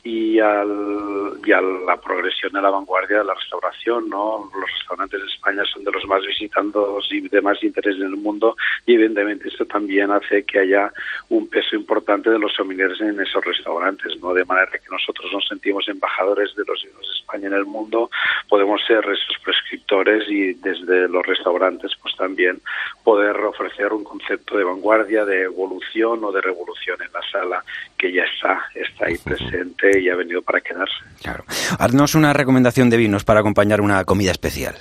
y, 0.04 0.40
al, 0.40 1.40
y 1.44 1.52
a 1.52 1.62
la 1.62 2.00
progresión 2.00 2.54
de 2.54 2.62
la 2.62 2.70
vanguardia 2.70 3.18
de 3.18 3.24
la 3.24 3.34
restauración. 3.34 4.08
¿no? 4.08 4.52
Los 4.54 4.72
restaurantes 4.72 5.20
de 5.20 5.26
España 5.26 5.64
son 5.66 5.84
de 5.84 5.92
los 5.92 6.06
más 6.06 6.22
visitados 6.24 7.08
y 7.12 7.28
de 7.28 7.42
más 7.42 7.64
interés 7.64 7.96
en 7.96 8.04
el 8.04 8.18
mundo 8.18 8.56
y 8.86 8.94
evidentemente 8.94 9.48
esto 9.48 9.66
también 9.66 10.12
hace 10.12 10.44
que 10.44 10.60
haya 10.60 10.94
un 11.30 11.50
peso 11.50 11.76
importante 11.76 12.30
de 12.30 12.38
los 12.38 12.54
sommeliers 12.54 13.02
en 13.02 13.20
esos 13.20 13.44
restaurantes, 13.44 14.16
¿no? 14.22 14.32
de 14.32 14.46
manera 14.46 14.72
que 14.72 14.92
nosotros 14.92 15.26
nos 15.34 15.48
sentimos 15.48 15.88
embajadores 15.90 16.56
de 16.56 16.64
los 16.68 16.84
vinos 16.84 17.17
España 17.28 17.48
en 17.48 17.54
el 17.54 17.66
mundo, 17.66 18.10
podemos 18.48 18.82
ser 18.88 19.00
esos 19.00 19.38
prescriptores 19.44 20.24
y 20.30 20.54
desde 20.54 21.10
los 21.10 21.26
restaurantes 21.26 21.92
pues 22.02 22.16
también 22.16 22.62
poder 23.04 23.36
ofrecer 23.42 23.92
un 23.92 24.04
concepto 24.04 24.58
de 24.58 24.64
vanguardia, 24.64 25.26
de 25.26 25.44
evolución 25.44 26.24
o 26.24 26.32
de 26.32 26.42
revolución 26.42 26.98
en 27.02 27.12
la 27.12 27.22
sala 27.30 27.64
que 27.98 28.14
ya 28.14 28.24
está, 28.24 28.62
está 28.74 29.08
ahí 29.08 29.18
presente 29.18 30.00
y 30.00 30.10
ha 30.10 30.16
venido 30.16 30.42
para 30.42 30.62
quedarse. 30.62 30.96
Claro. 31.22 31.44
Haznos 31.80 32.16
una 32.16 32.32
recomendación 32.32 32.90
de 32.90 32.98
vinos 32.98 33.26
para 33.26 33.42
acompañar 33.42 33.82
una 33.82 34.04
comida 34.06 34.32
especial. 34.32 34.76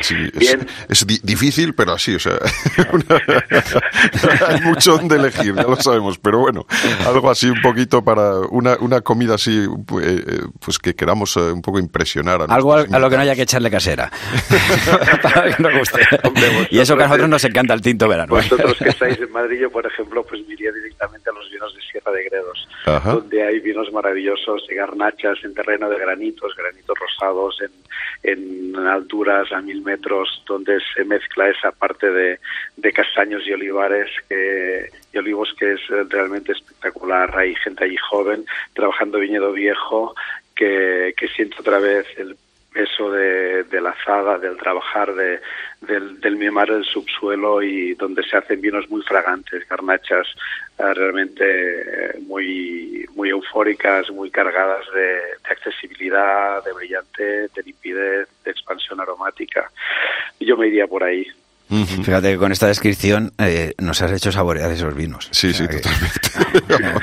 Sí, 0.00 0.16
es, 0.88 1.06
difícil, 1.22 1.74
pero 1.74 1.92
así, 1.92 2.16
o 2.16 2.18
sea, 2.18 2.32
hay 4.48 4.60
mucho 4.62 4.96
donde 4.96 5.16
elegir, 5.16 5.54
ya 5.54 5.62
lo 5.62 5.76
sabemos, 5.76 6.18
pero 6.18 6.40
bueno, 6.40 6.66
algo 7.06 7.30
así 7.30 7.48
un 7.48 7.62
poquito 7.62 8.02
para 8.02 8.40
una, 8.50 8.76
una 8.80 9.02
comida 9.02 9.36
así, 9.36 9.66
pues, 9.86 10.06
eh, 10.06 10.40
pues 10.58 10.80
que 10.80 10.94
queramos 10.94 11.36
eh, 11.36 11.52
un 11.52 11.62
poco 11.62 11.78
impresionar. 11.78 12.42
A 12.42 12.46
algo 12.52 12.74
a, 12.74 12.98
lo 12.98 13.08
que 13.08 13.16
no 13.16 13.22
haya 13.22 13.36
que 13.36 13.42
echarle 13.42 13.70
casera, 13.70 14.10
para 15.22 15.54
que 15.54 15.62
nos 15.62 15.78
guste. 15.78 16.00
y 16.70 16.80
eso 16.80 16.96
que 16.96 17.04
a 17.04 17.06
nosotros 17.06 17.28
nos 17.28 17.44
encanta 17.44 17.74
el 17.74 17.80
tinto 17.80 18.08
verano. 18.08 18.34
Vosotros 18.34 18.76
que 18.76 18.88
estáis 18.88 19.20
en 19.20 19.30
Madrid, 19.30 19.60
yo 19.60 19.70
por 19.70 19.86
ejemplo, 19.86 20.24
pues 20.24 20.40
iría 20.48 20.72
directamente 20.72 21.30
a 21.30 21.32
los 21.32 21.48
vinos 21.52 21.72
de 21.72 21.80
Sierra 21.82 22.10
de 22.10 22.24
Gredos, 22.24 22.68
donde 23.04 23.46
hay 23.46 23.60
vinos 23.60 23.92
maravillosos 23.92 24.66
de 24.68 24.74
garnachas 24.74 25.38
en 25.44 25.54
terreno 25.54 25.88
de 25.88 26.00
granitos, 26.00 26.52
granitos 26.56 26.98
rosados 26.98 27.60
en, 27.62 27.70
en 28.24 28.74
alturas 28.88 29.52
a 29.52 29.60
mil 29.60 29.83
metros 29.84 30.42
donde 30.46 30.78
se 30.94 31.04
mezcla 31.04 31.48
esa 31.48 31.70
parte 31.70 32.10
de, 32.10 32.40
de 32.76 32.92
castaños 32.92 33.46
y 33.46 33.52
olivares 33.52 34.08
que, 34.28 34.90
y 35.12 35.18
olivos 35.18 35.54
que 35.58 35.74
es 35.74 35.80
realmente 36.08 36.52
espectacular. 36.52 37.36
Hay 37.38 37.54
gente 37.56 37.84
allí 37.84 37.96
joven 37.96 38.44
trabajando 38.72 39.18
viñedo 39.18 39.52
viejo 39.52 40.14
que, 40.54 41.14
que 41.16 41.28
siente 41.28 41.56
otra 41.60 41.78
vez 41.78 42.06
el 42.16 42.36
peso 42.74 43.08
de, 43.08 43.64
la 43.80 43.90
azada, 43.90 44.36
del 44.36 44.56
trabajar, 44.56 45.14
de, 45.14 45.40
del, 45.80 46.20
del 46.20 46.36
mimar 46.36 46.68
el 46.70 46.84
subsuelo 46.84 47.62
y 47.62 47.94
donde 47.94 48.24
se 48.24 48.36
hacen 48.36 48.60
vinos 48.60 48.90
muy 48.90 49.00
fragantes, 49.02 49.66
garnachas 49.68 50.26
uh, 50.78 50.92
realmente 50.92 51.44
eh, 51.44 52.18
muy, 52.26 53.06
muy 53.14 53.30
eufóricas, 53.30 54.10
muy 54.10 54.28
cargadas 54.28 54.84
de, 54.92 55.20
accesibilidad, 55.48 56.64
de 56.64 56.72
brillante, 56.72 57.48
de 57.54 57.62
limpidez, 57.64 58.28
de 58.44 58.50
expansión 58.50 59.00
aromática. 59.00 59.70
Yo 60.40 60.56
me 60.56 60.66
iría 60.66 60.88
por 60.88 61.04
ahí. 61.04 61.26
Fíjate 61.68 62.32
que 62.32 62.38
con 62.38 62.52
esta 62.52 62.66
descripción 62.66 63.32
eh, 63.38 63.72
nos 63.78 64.02
has 64.02 64.12
hecho 64.12 64.30
saborear 64.30 64.70
esos 64.70 64.94
vinos. 64.94 65.28
Sí, 65.32 65.52
sí, 65.54 65.66
totalmente. 65.66 66.20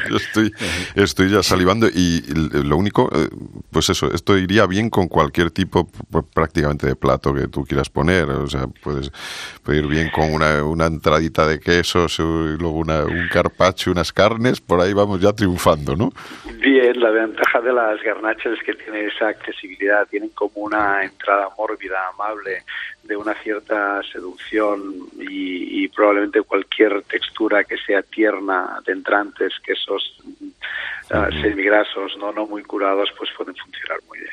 Yo 0.09 0.17
estoy, 0.17 0.51
estoy 0.95 1.29
ya 1.29 1.41
salivando 1.41 1.87
y 1.87 2.21
lo 2.63 2.77
único, 2.77 3.09
eh, 3.13 3.27
pues 3.71 3.89
eso, 3.89 4.13
esto 4.13 4.37
iría 4.37 4.67
bien 4.67 4.89
con 4.89 5.07
cualquier 5.07 5.51
tipo 5.51 5.89
prácticamente 6.33 6.87
de 6.87 6.95
plato 6.95 7.33
que 7.33 7.47
tú 7.47 7.65
quieras 7.65 7.89
poner. 7.89 8.29
O 8.29 8.47
sea, 8.47 8.67
puedes, 8.83 9.11
ir 9.67 9.87
bien 9.87 10.09
con 10.11 10.31
una, 10.33 10.63
una 10.63 10.85
entradita 10.85 11.47
de 11.47 11.59
quesos 11.59 12.19
y 12.19 12.23
luego 12.57 12.73
una, 12.73 13.03
un 13.03 13.27
carpaccio, 13.29 13.91
unas 13.91 14.11
carnes, 14.13 14.61
por 14.61 14.79
ahí 14.79 14.93
vamos 14.93 15.21
ya 15.21 15.33
triunfando, 15.33 15.95
¿no? 15.95 16.11
Bien, 16.59 16.99
la 16.99 17.09
ventaja 17.09 17.61
de 17.61 17.73
las 17.73 18.01
garnachas 18.03 18.53
es 18.53 18.63
que 18.63 18.73
tiene 18.73 19.05
esa 19.05 19.29
accesibilidad, 19.29 20.07
tienen 20.07 20.29
como 20.29 20.51
una 20.55 21.03
entrada 21.03 21.49
mórbida, 21.57 21.97
amable, 22.13 22.63
de 23.11 23.17
una 23.17 23.33
cierta 23.43 24.01
seducción 24.03 25.09
y, 25.19 25.83
y 25.83 25.89
probablemente 25.89 26.41
cualquier 26.43 27.01
textura 27.01 27.65
que 27.65 27.75
sea 27.75 28.01
tierna 28.03 28.79
de 28.85 28.93
entrantes, 28.93 29.51
quesos 29.61 30.15
uh, 31.13 31.41
semigrasos, 31.41 32.17
no, 32.19 32.31
no 32.31 32.45
muy 32.45 32.63
curados, 32.63 33.09
pues 33.17 33.29
pueden 33.37 33.55
funcionar 33.55 33.99
muy 34.07 34.19
bien. 34.19 34.31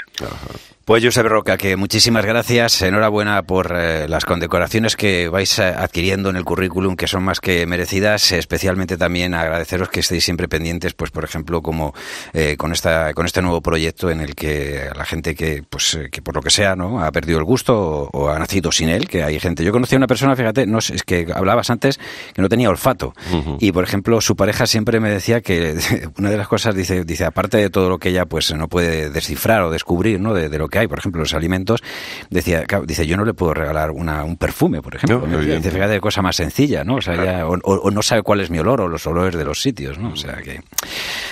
Pues 0.89 1.05
Josep 1.05 1.27
Roca, 1.27 1.59
que 1.59 1.77
muchísimas 1.77 2.25
gracias, 2.25 2.81
enhorabuena 2.81 3.43
por 3.43 3.77
eh, 3.77 4.09
las 4.09 4.25
condecoraciones 4.25 4.97
que 4.97 5.29
vais 5.29 5.59
eh, 5.59 5.65
adquiriendo 5.65 6.31
en 6.31 6.37
el 6.37 6.47
currículum, 6.47 6.97
que 6.97 7.07
son 7.07 7.25
más 7.25 7.41
que 7.41 7.67
merecidas, 7.67 8.33
especialmente 8.33 8.97
también 8.97 9.35
agradeceros 9.35 9.91
que 9.91 10.01
estéis 10.01 10.25
siempre 10.25 10.49
pendientes, 10.49 10.95
pues 10.95 11.11
por 11.11 11.25
ejemplo, 11.25 11.61
como 11.61 11.93
eh, 12.33 12.57
con 12.57 12.73
esta 12.73 13.13
con 13.13 13.27
este 13.27 13.43
nuevo 13.43 13.61
proyecto 13.61 14.09
en 14.09 14.23
el 14.23 14.35
que 14.35 14.89
la 14.97 15.05
gente 15.05 15.35
que 15.35 15.63
pues 15.69 15.99
que 16.11 16.23
por 16.23 16.35
lo 16.35 16.41
que 16.41 16.49
sea, 16.49 16.75
¿no? 16.75 17.05
ha 17.05 17.13
perdido 17.13 17.39
el 17.39 17.45
gusto 17.45 17.79
o, 17.79 18.09
o 18.11 18.31
ha 18.31 18.39
nacido 18.39 18.73
sin 18.73 18.89
él, 18.89 19.09
que 19.09 19.23
hay 19.23 19.39
gente. 19.39 19.65
Yo 19.65 19.73
conocí 19.73 19.95
a 19.95 19.99
una 19.99 20.07
persona, 20.07 20.37
fíjate, 20.37 20.67
no 20.67 20.79
es 20.79 21.03
que 21.03 21.27
hablabas 21.35 21.69
antes 21.69 22.01
que 22.33 22.41
no 22.41 22.49
tenía 22.49 22.71
olfato. 22.71 23.13
Y 23.61 23.73
por 23.73 23.85
ejemplo, 23.85 24.23
su 24.23 24.37
pareja 24.37 24.67
siempre 24.67 25.01
me 25.01 25.11
decía 25.11 25.43
que 25.43 25.77
una 26.19 26.31
de 26.31 26.39
las 26.39 26.49
cosas 26.49 26.68
dice 26.75 27.05
dice 27.05 27.25
aparte 27.25 27.57
de 27.57 27.71
todo 27.71 27.89
lo 27.89 27.99
que 27.99 28.09
ella 28.11 28.27
pues 28.27 28.53
no 28.55 28.69
puede 28.69 29.11
descifrar 29.11 29.63
o 29.63 29.71
descubrir, 29.71 30.21
¿no? 30.21 30.35
De, 30.35 30.49
de 30.49 30.59
lo 30.59 30.69
que 30.69 30.79
hay, 30.81 30.87
por 30.89 30.99
ejemplo, 30.99 31.21
los 31.21 31.35
alimentos, 31.35 31.83
decía, 32.31 32.65
claro, 32.65 32.85
dice, 32.87 33.07
yo 33.07 33.17
no 33.17 33.25
le 33.25 33.35
puedo 33.35 33.55
regalar 33.55 33.91
una, 33.91 34.25
un 34.25 34.37
perfume, 34.37 34.83
por 34.83 34.95
ejemplo. 34.97 35.27
No, 35.27 35.39
dice, 35.39 35.71
fíjate, 35.71 36.01
cosa 36.01 36.23
más 36.23 36.37
sencilla, 36.37 36.85
¿no? 36.85 36.97
O, 36.97 37.01
sea, 37.01 37.17
ya- 37.23 37.47
o, 37.47 37.55
o- 37.55 37.81
o 37.83 37.91
no 37.91 38.03
sabe 38.03 38.23
cuál 38.23 38.41
es 38.41 38.51
mi 38.51 38.59
olor 38.59 38.81
o 38.81 38.89
los 38.89 39.07
olores 39.07 39.35
de 39.37 39.45
los 39.45 39.61
sitios, 39.63 39.99
¿no? 39.99 40.11
O 40.13 40.17
sea 40.17 40.37
que... 40.37 40.61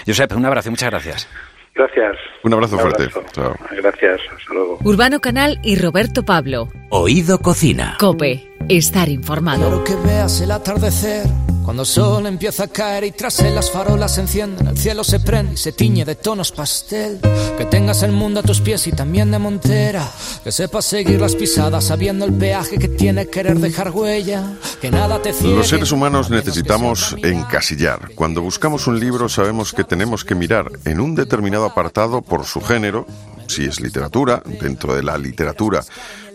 Josep, 0.07 0.33
un 0.37 0.45
abrazo 0.47 0.69
y 0.69 0.71
muchas 0.71 0.91
gracias. 0.91 1.29
Gracias. 1.75 2.17
Un 2.43 2.55
abrazo 2.55 2.79
fuerte. 2.79 3.03
abrazo. 3.03 3.23
Chao. 3.33 3.55
Gracias. 3.77 4.21
Hasta 4.35 4.55
luego. 4.55 4.79
Urbano 4.83 5.21
Canal 5.21 5.59
y 5.63 5.77
Roberto 5.77 6.23
Pablo. 6.25 6.69
Oído 6.89 7.39
Cocina. 7.41 7.97
Cope. 8.01 8.56
Estar 8.69 9.09
informado. 9.09 9.61
Quiero 9.61 9.85
que 9.85 10.09
veas 10.09 10.41
el 10.41 10.51
atardecer 10.51 11.27
cuando 11.67 11.83
el 11.83 11.89
sol 11.89 12.27
empieza 12.27 12.63
a 12.63 12.69
caer 12.69 13.03
y 13.03 13.11
tras 13.11 13.41
él 13.41 13.57
las 13.57 13.73
farolas 13.73 14.15
se 14.15 14.21
encienden, 14.21 14.69
el 14.69 14.79
cielo 14.79 15.03
se 15.03 15.19
prende 15.19 15.55
y 15.55 15.57
se 15.57 15.73
tiñe 15.73 16.05
de 16.05 16.15
tonos 16.15 16.53
pastel. 16.53 17.19
Que 17.59 17.65
tengas 17.65 18.05
el 18.05 18.13
mundo 18.13 18.39
a 18.39 18.45
tus 18.45 18.61
pies 18.61 18.87
y 18.87 18.93
también 18.93 19.33
de 19.33 19.41
montera, 19.41 20.09
que 20.45 20.53
sepas 20.53 20.85
seguir 20.85 21.21
las 21.21 21.35
pisadas 21.35 21.87
sabiendo 21.87 22.25
el 22.25 22.33
peaje 22.35 22.79
que 22.79 22.87
tiene 22.87 23.27
querer 23.27 23.59
dejar 23.59 23.91
huella, 23.91 24.53
que 24.81 24.93
nada 24.93 25.21
te 25.21 25.33
ciegue. 25.33 25.57
Los 25.57 25.67
seres 25.67 25.91
humanos 25.91 26.31
necesitamos 26.31 27.17
encasillar. 27.21 28.13
Cuando 28.15 28.43
buscamos 28.43 28.87
un 28.87 29.01
libro 29.01 29.29
sabemos 29.29 29.73
que 29.73 29.83
tenemos 29.83 30.25
que 30.25 30.37
mirar 30.37 30.71
en 30.85 31.01
un 31.01 31.17
determinado 31.17 31.65
apartado 31.65 32.23
por 32.23 32.45
su 32.45 32.61
género, 32.61 33.09
si 33.49 33.65
es 33.65 33.81
literatura, 33.81 34.41
dentro 34.61 34.95
de 34.95 35.03
la 35.03 35.19
literatura, 35.19 35.83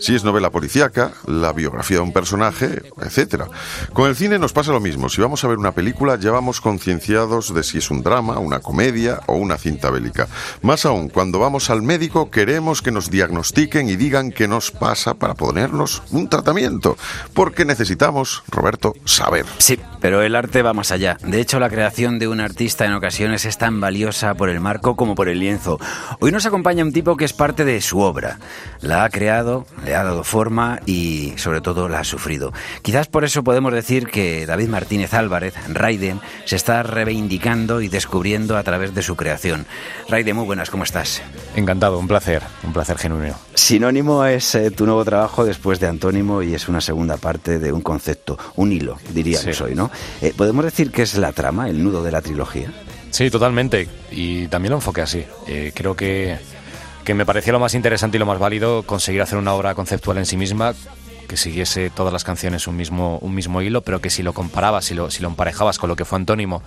si 0.01 0.15
es 0.15 0.23
novela 0.23 0.49
policíaca, 0.49 1.13
la 1.27 1.53
biografía 1.53 1.97
de 1.97 2.03
un 2.03 2.11
personaje, 2.11 2.81
etcétera. 2.99 3.47
Con 3.93 4.09
el 4.09 4.15
cine 4.15 4.39
nos 4.39 4.51
pasa 4.51 4.71
lo 4.71 4.79
mismo. 4.79 5.09
Si 5.09 5.21
vamos 5.21 5.43
a 5.43 5.47
ver 5.47 5.59
una 5.59 5.73
película 5.73 6.17
ya 6.17 6.31
vamos 6.31 6.59
concienciados 6.59 7.53
de 7.53 7.61
si 7.61 7.77
es 7.77 7.91
un 7.91 8.01
drama, 8.01 8.39
una 8.39 8.59
comedia 8.59 9.21
o 9.27 9.35
una 9.35 9.57
cinta 9.57 9.91
bélica. 9.91 10.27
Más 10.63 10.85
aún, 10.85 11.09
cuando 11.09 11.37
vamos 11.37 11.69
al 11.69 11.83
médico 11.83 12.31
queremos 12.31 12.81
que 12.81 12.89
nos 12.89 13.11
diagnostiquen 13.11 13.89
y 13.89 13.95
digan 13.95 14.31
qué 14.31 14.47
nos 14.47 14.71
pasa 14.71 15.13
para 15.13 15.35
ponernos 15.35 16.01
un 16.09 16.27
tratamiento, 16.29 16.97
porque 17.35 17.63
necesitamos, 17.63 18.43
Roberto, 18.49 18.95
saber. 19.05 19.45
Sí, 19.59 19.79
pero 19.99 20.23
el 20.23 20.35
arte 20.35 20.63
va 20.63 20.73
más 20.73 20.91
allá. 20.91 21.17
De 21.23 21.39
hecho, 21.39 21.59
la 21.59 21.69
creación 21.69 22.17
de 22.17 22.27
un 22.27 22.39
artista 22.41 22.85
en 22.85 22.93
ocasiones 22.93 23.45
es 23.45 23.59
tan 23.59 23.79
valiosa 23.79 24.33
por 24.33 24.49
el 24.49 24.59
marco 24.59 24.95
como 24.95 25.13
por 25.13 25.29
el 25.29 25.39
lienzo. 25.39 25.79
Hoy 26.19 26.31
nos 26.31 26.47
acompaña 26.47 26.83
un 26.83 26.91
tipo 26.91 27.15
que 27.15 27.25
es 27.25 27.33
parte 27.33 27.65
de 27.65 27.79
su 27.81 27.99
obra. 27.99 28.39
La 28.79 29.03
ha 29.03 29.09
creado, 29.09 29.67
ha 29.95 30.03
dado 30.03 30.23
forma 30.23 30.79
y, 30.85 31.33
sobre 31.37 31.61
todo, 31.61 31.89
la 31.89 31.99
ha 31.99 32.03
sufrido. 32.03 32.53
Quizás 32.81 33.07
por 33.07 33.23
eso 33.23 33.43
podemos 33.43 33.73
decir 33.73 34.07
que 34.07 34.45
David 34.45 34.69
Martínez 34.69 35.13
Álvarez, 35.13 35.53
Raiden, 35.67 36.19
se 36.45 36.55
está 36.55 36.83
reivindicando 36.83 37.81
y 37.81 37.87
descubriendo 37.87 38.57
a 38.57 38.63
través 38.63 38.93
de 38.93 39.01
su 39.01 39.15
creación. 39.15 39.65
Raiden, 40.09 40.35
muy 40.35 40.45
buenas, 40.45 40.69
¿cómo 40.69 40.83
estás? 40.83 41.21
Encantado, 41.55 41.97
un 41.99 42.07
placer, 42.07 42.41
un 42.63 42.73
placer 42.73 42.97
genuino. 42.97 43.35
Sinónimo 43.53 44.25
es 44.25 44.55
eh, 44.55 44.71
tu 44.71 44.85
nuevo 44.85 45.03
trabajo 45.05 45.45
después 45.45 45.79
de 45.79 45.87
Antónimo 45.87 46.41
y 46.41 46.53
es 46.55 46.67
una 46.67 46.81
segunda 46.81 47.17
parte 47.17 47.59
de 47.59 47.71
un 47.71 47.81
concepto, 47.81 48.37
un 48.55 48.71
hilo, 48.71 48.97
diríamos 49.13 49.55
Sí. 49.57 49.63
hoy, 49.63 49.75
¿no? 49.75 49.91
Eh, 50.21 50.33
¿Podemos 50.35 50.63
decir 50.65 50.91
que 50.91 51.01
es 51.03 51.17
la 51.17 51.31
trama, 51.31 51.69
el 51.69 51.83
nudo 51.83 52.03
de 52.03 52.11
la 52.11 52.21
trilogía? 52.21 52.71
Sí, 53.09 53.29
totalmente. 53.29 53.89
Y 54.09 54.47
también 54.47 54.69
lo 54.71 54.77
enfoqué 54.77 55.01
así. 55.01 55.25
Eh, 55.47 55.71
creo 55.75 55.95
que, 55.95 56.37
que 57.03 57.13
me 57.13 57.25
parecía 57.25 57.53
lo 57.53 57.59
más 57.59 57.73
interesante 57.73 58.17
y 58.17 58.19
lo 58.19 58.25
más 58.25 58.39
válido 58.39 58.83
conseguir 58.83 59.21
hacer 59.21 59.37
una 59.37 59.53
obra 59.53 59.75
conceptual 59.75 60.17
en 60.17 60.25
sí 60.25 60.37
misma 60.37 60.73
que 61.31 61.37
siguiese 61.37 61.89
todas 61.89 62.11
las 62.11 62.25
canciones 62.25 62.67
un 62.67 62.75
mismo, 62.75 63.17
un 63.19 63.33
mismo 63.33 63.61
hilo, 63.61 63.83
pero 63.83 64.01
que 64.01 64.09
si 64.09 64.21
lo 64.21 64.33
comparabas, 64.33 64.83
si 64.83 64.95
lo, 64.95 65.09
si 65.09 65.21
lo 65.21 65.29
emparejabas 65.29 65.79
con 65.79 65.87
lo 65.87 65.95
que 65.95 66.03
fue 66.03 66.17
Antónimo 66.17 66.61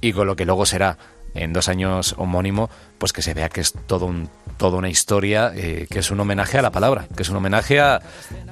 y 0.00 0.14
con 0.14 0.26
lo 0.26 0.36
que 0.36 0.46
luego 0.46 0.64
será 0.64 0.96
en 1.36 1.52
dos 1.52 1.68
años 1.68 2.14
homónimo, 2.18 2.70
pues 2.98 3.12
que 3.12 3.22
se 3.22 3.34
vea 3.34 3.48
que 3.48 3.60
es 3.60 3.72
todo 3.86 4.06
un, 4.06 4.28
toda 4.56 4.78
una 4.78 4.88
historia, 4.88 5.52
eh, 5.54 5.86
que 5.90 5.98
es 5.98 6.10
un 6.10 6.18
homenaje 6.20 6.58
a 6.58 6.62
la 6.62 6.70
palabra, 6.72 7.06
que 7.14 7.22
es 7.22 7.28
un 7.28 7.36
homenaje 7.36 7.78
a- 7.80 8.00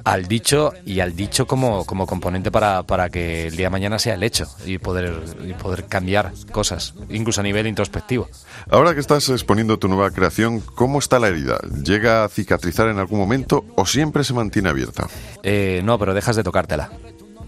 al 0.05 0.27
dicho 0.29 0.73
y 0.85 1.01
al 1.01 1.17
dicho 1.17 1.47
como, 1.47 1.87
como 1.87 2.07
componente 2.07 2.51
para, 2.51 2.83
para 2.83 3.09
que 3.09 3.47
el 3.47 3.57
día 3.57 3.67
de 3.67 3.71
mañana 3.71 3.99
sea 3.99 4.15
el 4.15 4.23
hecho 4.23 4.47
y 4.67 4.77
poder, 4.79 5.15
y 5.47 5.55
poder 5.55 5.87
cambiar 5.87 6.33
cosas, 6.53 6.95
incluso 7.09 7.41
a 7.41 7.45
nivel 7.45 7.67
introspectivo. 7.67 8.29
Ahora 8.71 8.93
que 8.95 9.01
estás 9.01 9.29
exponiendo 9.31 9.79
tu 9.79 9.89
nueva 9.89 10.11
creación, 10.11 10.61
¿cómo 10.61 10.99
está 10.99 11.19
la 11.19 11.29
herida? 11.29 11.59
¿Llega 11.83 12.25
a 12.25 12.29
cicatrizar 12.29 12.89
en 12.89 12.99
algún 12.99 13.19
momento 13.19 13.65
o 13.77 13.87
siempre 13.87 14.25
se 14.25 14.35
mantiene 14.35 14.69
abierta? 14.69 15.07
Eh, 15.43 15.81
no, 15.85 15.99
pero 15.99 16.13
dejas 16.13 16.37
de 16.37 16.43
tocártela. 16.43 16.91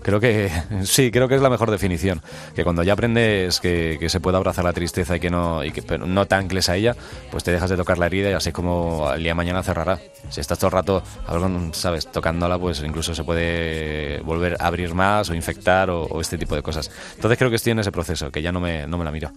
Creo 0.07 0.21
que 0.21 0.49
sí, 0.85 1.11
creo 1.11 1.27
que 1.27 1.35
es 1.35 1.43
la 1.43 1.51
mejor 1.51 1.69
definición. 1.69 2.23
Que 2.55 2.63
cuando 2.63 2.85
ya 2.85 2.93
aprendes 2.93 3.59
que, 3.59 3.97
que 3.99 4.09
se 4.09 4.21
puede 4.21 4.37
abrazar 4.37 4.65
la 4.65 4.73
tristeza 4.73 5.17
y 5.17 5.21
que 5.21 5.31
no 5.31 5.65
y 5.65 5.73
que 5.73 5.83
pero 5.83 6.07
no 6.07 6.27
te 6.27 6.37
ancles 6.37 6.69
a 6.69 6.77
ella, 6.77 6.95
pues 7.33 7.43
te 7.43 7.51
dejas 7.51 7.71
de 7.71 7.77
tocar 7.77 7.99
la 7.99 8.07
herida 8.07 8.31
y 8.31 8.33
así 8.33 8.53
como 8.53 9.13
el 9.13 9.21
día 9.21 9.33
de 9.33 9.35
mañana 9.35 9.65
cerrará. 9.65 9.99
Si 10.31 10.41
estás 10.41 10.61
todo 10.61 10.69
el 10.69 10.75
rato, 10.75 11.03
sabes, 11.73 12.07
tocándola, 12.07 12.57
pues 12.57 12.85
incluso 12.85 13.17
se 13.17 13.25
puede 13.25 14.21
volver 14.21 14.57
a 14.61 14.69
abrir 14.69 14.95
más 14.95 15.29
o 15.29 15.35
infectar 15.35 15.91
o, 15.91 16.05
o 16.05 16.21
este 16.21 16.39
tipo 16.39 16.55
de 16.55 16.63
cosas. 16.63 16.89
Entonces 17.17 17.37
creo 17.37 17.51
que 17.51 17.57
estoy 17.57 17.73
en 17.73 17.81
ese 17.81 17.91
proceso, 17.91 18.31
que 18.31 18.43
ya 18.43 18.53
no 18.53 18.61
me, 18.61 18.87
no 18.87 18.99
me 18.99 19.05
la 19.05 19.11
miro. 19.11 19.33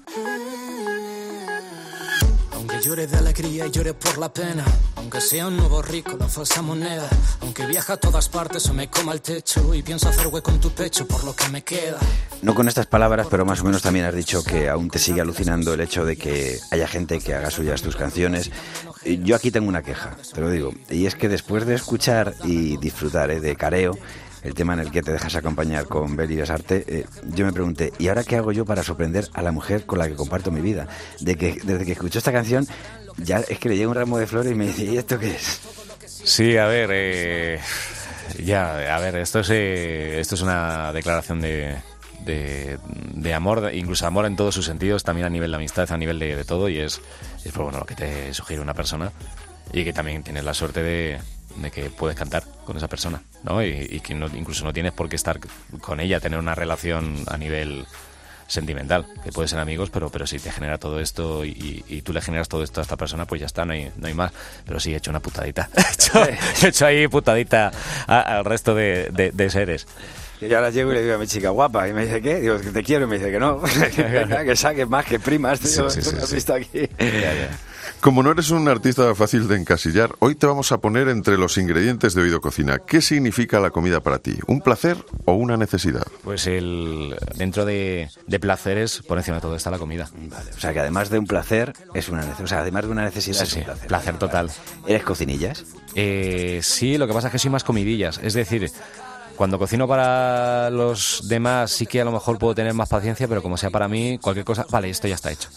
Llore 2.83 3.07
de 3.07 3.17
alegría 3.17 3.65
y 3.67 3.71
llore 3.71 3.93
por 3.93 4.17
la 4.17 4.31
pena, 4.31 4.63
aunque 4.95 5.19
sea 5.19 5.47
un 5.47 5.57
nuevo 5.57 5.81
rico, 5.81 6.15
la 6.17 6.27
falsa 6.29 6.61
moneda, 6.61 7.09
aunque 7.41 7.65
viaja 7.65 7.93
a 7.93 7.97
todas 7.97 8.29
partes 8.29 8.69
o 8.69 8.73
me 8.73 8.89
coma 8.89 9.11
el 9.11 9.21
techo 9.21 9.73
y 9.73 9.83
pienso 9.83 10.07
hacer 10.07 10.27
hueco 10.27 10.51
en 10.51 10.61
tu 10.61 10.71
pecho 10.71 11.05
por 11.05 11.23
lo 11.25 11.35
que 11.35 11.49
me 11.49 11.61
queda. 11.61 11.97
No 12.41 12.55
con 12.55 12.69
estas 12.69 12.85
palabras, 12.85 13.27
pero 13.29 13.45
más 13.45 13.59
o 13.59 13.65
menos 13.65 13.81
también 13.81 14.05
has 14.05 14.15
dicho 14.15 14.43
que 14.43 14.69
aún 14.69 14.89
te 14.89 14.97
sigue 14.97 15.19
alucinando 15.19 15.73
el 15.73 15.81
hecho 15.81 16.05
de 16.05 16.15
que 16.15 16.57
haya 16.71 16.87
gente 16.87 17.19
que 17.19 17.33
haga 17.33 17.51
suyas 17.51 17.81
tus 17.81 17.97
canciones. 17.97 18.49
Eh, 19.03 19.19
Yo 19.23 19.35
aquí 19.35 19.51
tengo 19.51 19.67
una 19.67 19.83
queja, 19.83 20.15
te 20.33 20.39
lo 20.39 20.49
digo, 20.49 20.73
y 20.89 21.05
es 21.05 21.15
que 21.15 21.27
después 21.27 21.65
de 21.65 21.75
escuchar 21.75 22.33
y 22.45 22.77
disfrutar 22.77 23.29
eh, 23.31 23.41
de 23.41 23.55
Careo, 23.57 23.97
el 24.43 24.53
tema 24.53 24.73
en 24.73 24.79
el 24.79 24.91
que 24.91 25.01
te 25.01 25.11
dejas 25.11 25.35
acompañar 25.35 25.85
con 25.85 26.15
Beli 26.15 26.35
Besarte, 26.35 26.85
eh, 26.87 27.05
yo 27.33 27.45
me 27.45 27.53
pregunté, 27.53 27.91
¿y 27.99 28.07
ahora 28.07 28.23
qué 28.23 28.37
hago 28.37 28.51
yo 28.51 28.65
para 28.65 28.83
sorprender 28.83 29.27
a 29.33 29.41
la 29.41 29.51
mujer 29.51 29.85
con 29.85 29.99
la 29.99 30.07
que 30.07 30.15
comparto 30.15 30.51
mi 30.51 30.61
vida? 30.61 30.87
De 31.19 31.35
que 31.35 31.59
desde 31.63 31.85
que 31.85 31.93
escuchó 31.93 32.19
esta 32.19 32.31
canción, 32.31 32.67
ya 33.17 33.39
es 33.39 33.59
que 33.59 33.69
le 33.69 33.77
llega 33.77 33.89
un 33.89 33.95
ramo 33.95 34.17
de 34.17 34.27
flores 34.27 34.51
y 34.51 34.55
me 34.55 34.67
dice, 34.67 34.85
¿y 34.85 34.97
esto 34.97 35.19
qué 35.19 35.31
es? 35.31 35.59
Sí, 36.05 36.57
a 36.57 36.67
ver, 36.67 36.89
eh, 36.93 37.59
ya, 38.43 38.95
a 38.95 38.99
ver, 38.99 39.17
esto 39.17 39.39
es, 39.39 39.49
eh, 39.51 40.19
esto 40.19 40.35
es 40.35 40.41
una 40.41 40.93
declaración 40.93 41.41
de, 41.41 41.77
de, 42.25 43.33
amor, 43.33 43.71
incluso 43.73 44.05
amor 44.05 44.25
en 44.25 44.35
todos 44.35 44.55
sus 44.55 44.65
sentidos, 44.65 45.03
también 45.03 45.27
a 45.27 45.29
nivel 45.29 45.51
de 45.51 45.57
amistad, 45.57 45.91
a 45.91 45.97
nivel 45.97 46.19
de, 46.19 46.43
todo, 46.45 46.69
y 46.69 46.79
es, 46.79 47.01
es 47.37 47.51
pues, 47.51 47.57
bueno, 47.57 47.79
lo 47.79 47.85
que 47.85 47.95
te 47.95 48.33
sugiere 48.33 48.61
una 48.61 48.73
persona 48.73 49.11
y 49.73 49.83
que 49.83 49.93
también 49.93 50.23
tienes 50.23 50.43
la 50.43 50.53
suerte 50.53 50.83
de 50.83 51.19
que 51.71 51.89
puedes 51.89 52.17
cantar 52.17 52.43
con 52.65 52.77
esa 52.77 52.87
persona, 52.87 53.21
¿no? 53.43 53.63
Y, 53.63 53.87
y 53.89 53.99
que 54.01 54.13
no- 54.15 54.27
incluso 54.27 54.63
no 54.65 54.73
tienes 54.73 54.91
por 54.93 55.09
qué 55.09 55.15
estar 55.15 55.39
con 55.81 55.99
ella, 55.99 56.19
tener 56.19 56.39
una 56.39 56.55
relación 56.55 57.15
a 57.27 57.37
nivel 57.37 57.85
sentimental, 58.47 59.05
que 59.23 59.31
puede 59.31 59.47
ser 59.47 59.59
amigos, 59.59 59.91
pero, 59.91 60.09
pero 60.09 60.25
si 60.25 60.39
te 60.39 60.51
genera 60.51 60.79
todo 60.79 60.99
esto 60.99 61.45
y, 61.45 61.83
y- 61.87 62.01
tú 62.01 62.13
le 62.13 62.21
generas 62.21 62.47
todo 62.49 62.63
esto 62.63 62.79
a 62.79 62.83
esta 62.83 62.97
persona, 62.97 63.25
pues 63.25 63.39
ya 63.41 63.45
está, 63.45 63.63
no 63.63 63.73
hay, 63.73 63.91
no 63.97 64.07
hay 64.07 64.13
más. 64.15 64.31
Pero 64.65 64.79
sí, 64.79 64.91
he 64.93 64.97
hecho 64.97 65.11
una 65.11 65.19
putadita. 65.19 65.69
he, 65.75 65.81
hecho, 65.81 66.25
he 66.65 66.69
hecho 66.69 66.85
ahí 66.87 67.07
putadita 67.07 67.71
al 68.07 68.43
resto 68.45 68.73
de, 68.73 69.09
de- 69.11 69.31
de 69.31 69.49
seres. 69.51 69.85
Y 70.41 70.51
ahora 70.53 70.69
llego 70.69 70.91
y 70.91 70.95
le 70.95 71.01
digo 71.03 71.15
a 71.15 71.17
mi 71.17 71.27
chica 71.27 71.49
guapa, 71.49 71.87
y 71.89 71.93
me 71.93 72.05
dice, 72.05 72.21
¿qué? 72.21 72.39
Digo, 72.39 72.59
que 72.59 72.71
te 72.71 72.81
quiero, 72.81 73.05
y 73.05 73.07
me 73.09 73.17
dice 73.19 73.29
que 73.29 73.39
no, 73.39 73.61
que 74.45 74.55
saques 74.55 74.87
más 74.87 75.05
que 75.05 75.19
primas, 75.19 75.59
tío, 75.59 75.89
Sí, 75.89 76.01
sí, 76.01 76.05
¿tú 76.05 76.09
sí, 76.11 76.15
me 76.15 76.21
has 76.23 76.33
visto 76.33 76.53
aquí. 76.53 76.89
Como 78.01 78.23
no 78.23 78.31
eres 78.31 78.49
un 78.49 78.67
artista 78.69 79.13
fácil 79.13 79.47
de 79.49 79.57
encasillar, 79.57 80.15
hoy 80.19 80.35
te 80.35 80.47
vamos 80.47 80.71
a 80.71 80.77
poner 80.77 81.09
entre 81.09 81.37
los 81.37 81.57
ingredientes 81.57 82.13
de 82.13 82.21
Oído 82.21 82.39
Cocina. 82.39 82.79
¿Qué 82.79 83.01
significa 83.01 83.59
la 83.59 83.71
comida 83.71 83.99
para 83.99 84.19
ti? 84.19 84.37
¿Un 84.47 84.61
placer 84.61 84.97
o 85.25 85.33
una 85.33 85.57
necesidad? 85.57 86.03
Pues 86.23 86.47
el 86.47 87.15
dentro 87.35 87.65
de, 87.65 88.09
de 88.25 88.39
placeres, 88.39 89.01
por 89.05 89.17
encima 89.17 89.35
de 89.37 89.41
todo 89.41 89.55
está 89.55 89.69
la 89.69 89.77
comida. 89.79 90.09
Vale, 90.15 90.51
o 90.55 90.59
sea 90.59 90.71
que 90.71 90.79
además 90.79 91.09
de 91.09 91.19
un 91.19 91.27
placer, 91.27 91.73
es 91.93 92.07
una 92.07 92.21
necesidad. 92.21 92.45
O 92.45 92.47
sea, 92.47 92.59
además 92.61 92.85
de 92.85 92.91
una 92.91 93.03
necesidad, 93.03 93.37
Sí, 93.39 93.43
es 93.43 93.49
sí, 93.49 93.59
un 93.59 93.65
placer. 93.65 93.87
placer 93.87 94.17
total. 94.17 94.51
¿Eres 94.87 95.03
cocinillas? 95.03 95.65
Eh, 95.95 96.61
sí, 96.63 96.97
lo 96.97 97.05
que 97.05 97.13
pasa 97.13 97.27
es 97.27 97.31
que 97.33 97.39
soy 97.39 97.51
más 97.51 97.65
comidillas. 97.65 98.19
Es 98.23 98.33
decir, 98.33 98.71
cuando 99.35 99.59
cocino 99.59 99.87
para 99.89 100.69
los 100.69 101.27
demás 101.27 101.71
sí 101.71 101.85
que 101.85 101.99
a 101.99 102.05
lo 102.05 102.11
mejor 102.13 102.37
puedo 102.39 102.55
tener 102.55 102.73
más 102.73 102.87
paciencia, 102.87 103.27
pero 103.27 103.41
como 103.43 103.57
sea 103.57 103.69
para 103.71 103.89
mí, 103.89 104.17
cualquier 104.21 104.45
cosa, 104.45 104.65
vale, 104.69 104.89
esto 104.89 105.07
ya 105.09 105.15
está 105.15 105.31
hecho. 105.31 105.49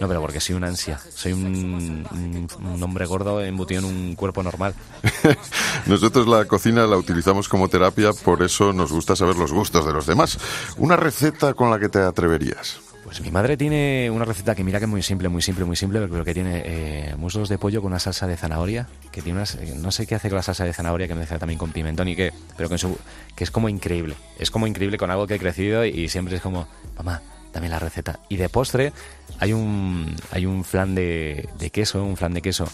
No, 0.00 0.08
pero 0.08 0.20
porque 0.22 0.40
soy 0.40 0.54
una 0.56 0.68
ansia. 0.68 0.98
Soy 1.14 1.32
un, 1.32 2.06
un- 2.10 2.48
un 2.66 2.82
hombre 2.82 3.04
gordo 3.06 3.42
embutido 3.44 3.80
en 3.80 3.84
un 3.86 4.14
cuerpo 4.14 4.42
normal. 4.42 4.74
Nosotros 5.86 6.26
la 6.26 6.44
cocina 6.46 6.86
la 6.86 6.96
utilizamos 6.96 7.48
como 7.48 7.68
terapia, 7.68 8.12
por 8.24 8.42
eso 8.42 8.72
nos 8.72 8.90
gusta 8.92 9.14
saber 9.14 9.36
los 9.36 9.52
gustos 9.52 9.84
de 9.86 9.92
los 9.92 10.06
demás. 10.06 10.38
Una 10.78 10.96
receta 10.96 11.54
con 11.54 11.70
la 11.70 11.78
que 11.78 11.88
te 11.88 11.98
atreverías. 12.00 12.80
Pues 13.04 13.20
mi 13.22 13.30
madre 13.30 13.56
tiene 13.56 14.10
una 14.10 14.24
receta 14.24 14.54
que 14.54 14.62
mira 14.62 14.78
que 14.78 14.84
es 14.84 14.90
muy 14.90 15.02
simple, 15.02 15.28
muy 15.28 15.42
simple, 15.42 15.64
muy 15.64 15.74
simple, 15.74 16.06
pero 16.08 16.24
que 16.24 16.34
tiene 16.34 16.62
eh, 16.64 17.14
muslos 17.16 17.48
de 17.48 17.58
pollo 17.58 17.80
con 17.82 17.90
una 17.92 17.98
salsa 17.98 18.26
de 18.26 18.36
zanahoria, 18.36 18.88
que 19.10 19.20
tiene 19.22 19.38
unas, 19.38 19.54
eh, 19.56 19.74
no 19.76 19.90
sé 19.90 20.06
qué 20.06 20.14
hace 20.14 20.28
con 20.28 20.36
la 20.36 20.42
salsa 20.42 20.64
de 20.64 20.72
zanahoria, 20.72 21.08
que 21.08 21.14
me 21.14 21.22
hace 21.22 21.38
también 21.38 21.58
con 21.58 21.72
pimentón 21.72 22.08
y 22.08 22.14
qué, 22.14 22.32
pero 22.56 22.68
que, 22.68 22.78
su- 22.78 22.98
que 23.34 23.44
es 23.44 23.50
como 23.50 23.68
increíble. 23.68 24.14
Es 24.38 24.50
como 24.50 24.66
increíble 24.66 24.96
con 24.98 25.10
algo 25.10 25.26
que 25.26 25.34
he 25.36 25.38
crecido 25.38 25.84
y, 25.84 25.88
y 25.90 26.08
siempre 26.08 26.36
es 26.36 26.42
como, 26.42 26.68
mamá, 26.96 27.20
dame 27.52 27.68
la 27.68 27.78
receta. 27.78 28.20
Y 28.28 28.36
de 28.36 28.48
postre 28.48 28.92
hay 29.38 29.52
un, 29.52 30.14
hay 30.32 30.46
un 30.46 30.64
flan 30.64 30.94
de, 30.94 31.48
de 31.58 31.70
queso, 31.70 32.02
un 32.04 32.16
flan 32.16 32.34
de 32.34 32.42
queso 32.42 32.66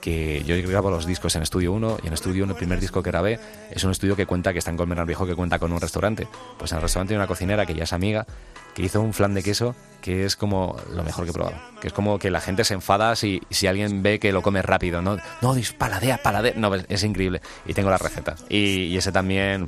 que 0.00 0.44
yo 0.44 0.54
grabo 0.68 0.90
los 0.90 1.06
discos 1.06 1.34
en 1.34 1.42
Estudio 1.42 1.72
1 1.72 1.98
y 2.04 2.06
en 2.06 2.12
Estudio 2.12 2.44
1 2.44 2.52
el 2.52 2.56
primer 2.56 2.78
disco 2.78 3.02
que 3.02 3.10
grabé 3.10 3.40
es 3.70 3.82
un 3.82 3.90
estudio 3.90 4.14
que 4.14 4.26
cuenta 4.26 4.52
que 4.52 4.60
está 4.60 4.70
en 4.70 4.76
Colmenar 4.76 5.06
Viejo 5.06 5.26
que 5.26 5.34
cuenta 5.34 5.58
con 5.58 5.72
un 5.72 5.80
restaurante. 5.80 6.28
Pues 6.56 6.70
en 6.70 6.76
el 6.78 6.82
restaurante 6.82 7.14
hay 7.14 7.16
una 7.18 7.26
cocinera 7.26 7.66
que 7.66 7.74
ya 7.74 7.82
es 7.82 7.92
amiga 7.92 8.24
que 8.74 8.82
hizo 8.82 9.00
un 9.00 9.12
flan 9.12 9.34
de 9.34 9.42
queso 9.42 9.74
que 10.00 10.24
es 10.24 10.36
como 10.36 10.76
lo 10.94 11.02
mejor 11.02 11.24
que 11.24 11.30
he 11.30 11.34
probado. 11.34 11.56
Que 11.80 11.88
es 11.88 11.92
como 11.92 12.16
que 12.20 12.30
la 12.30 12.40
gente 12.40 12.62
se 12.62 12.74
enfada 12.74 13.16
si, 13.16 13.42
si 13.50 13.66
alguien 13.66 14.04
ve 14.04 14.20
que 14.20 14.30
lo 14.30 14.40
come 14.40 14.62
rápido 14.62 15.02
no 15.02 15.16
no 15.42 15.54
dis- 15.56 15.74
paladea 15.76 16.20
no 16.54 16.72
es, 16.76 17.02
increíble. 17.02 17.40
Y 17.66 17.74
tengo 17.74 17.90
la 17.90 17.98
receta. 17.98 18.36
Y, 18.48 18.82
y 18.84 18.96
ese 18.98 19.10
también 19.10 19.66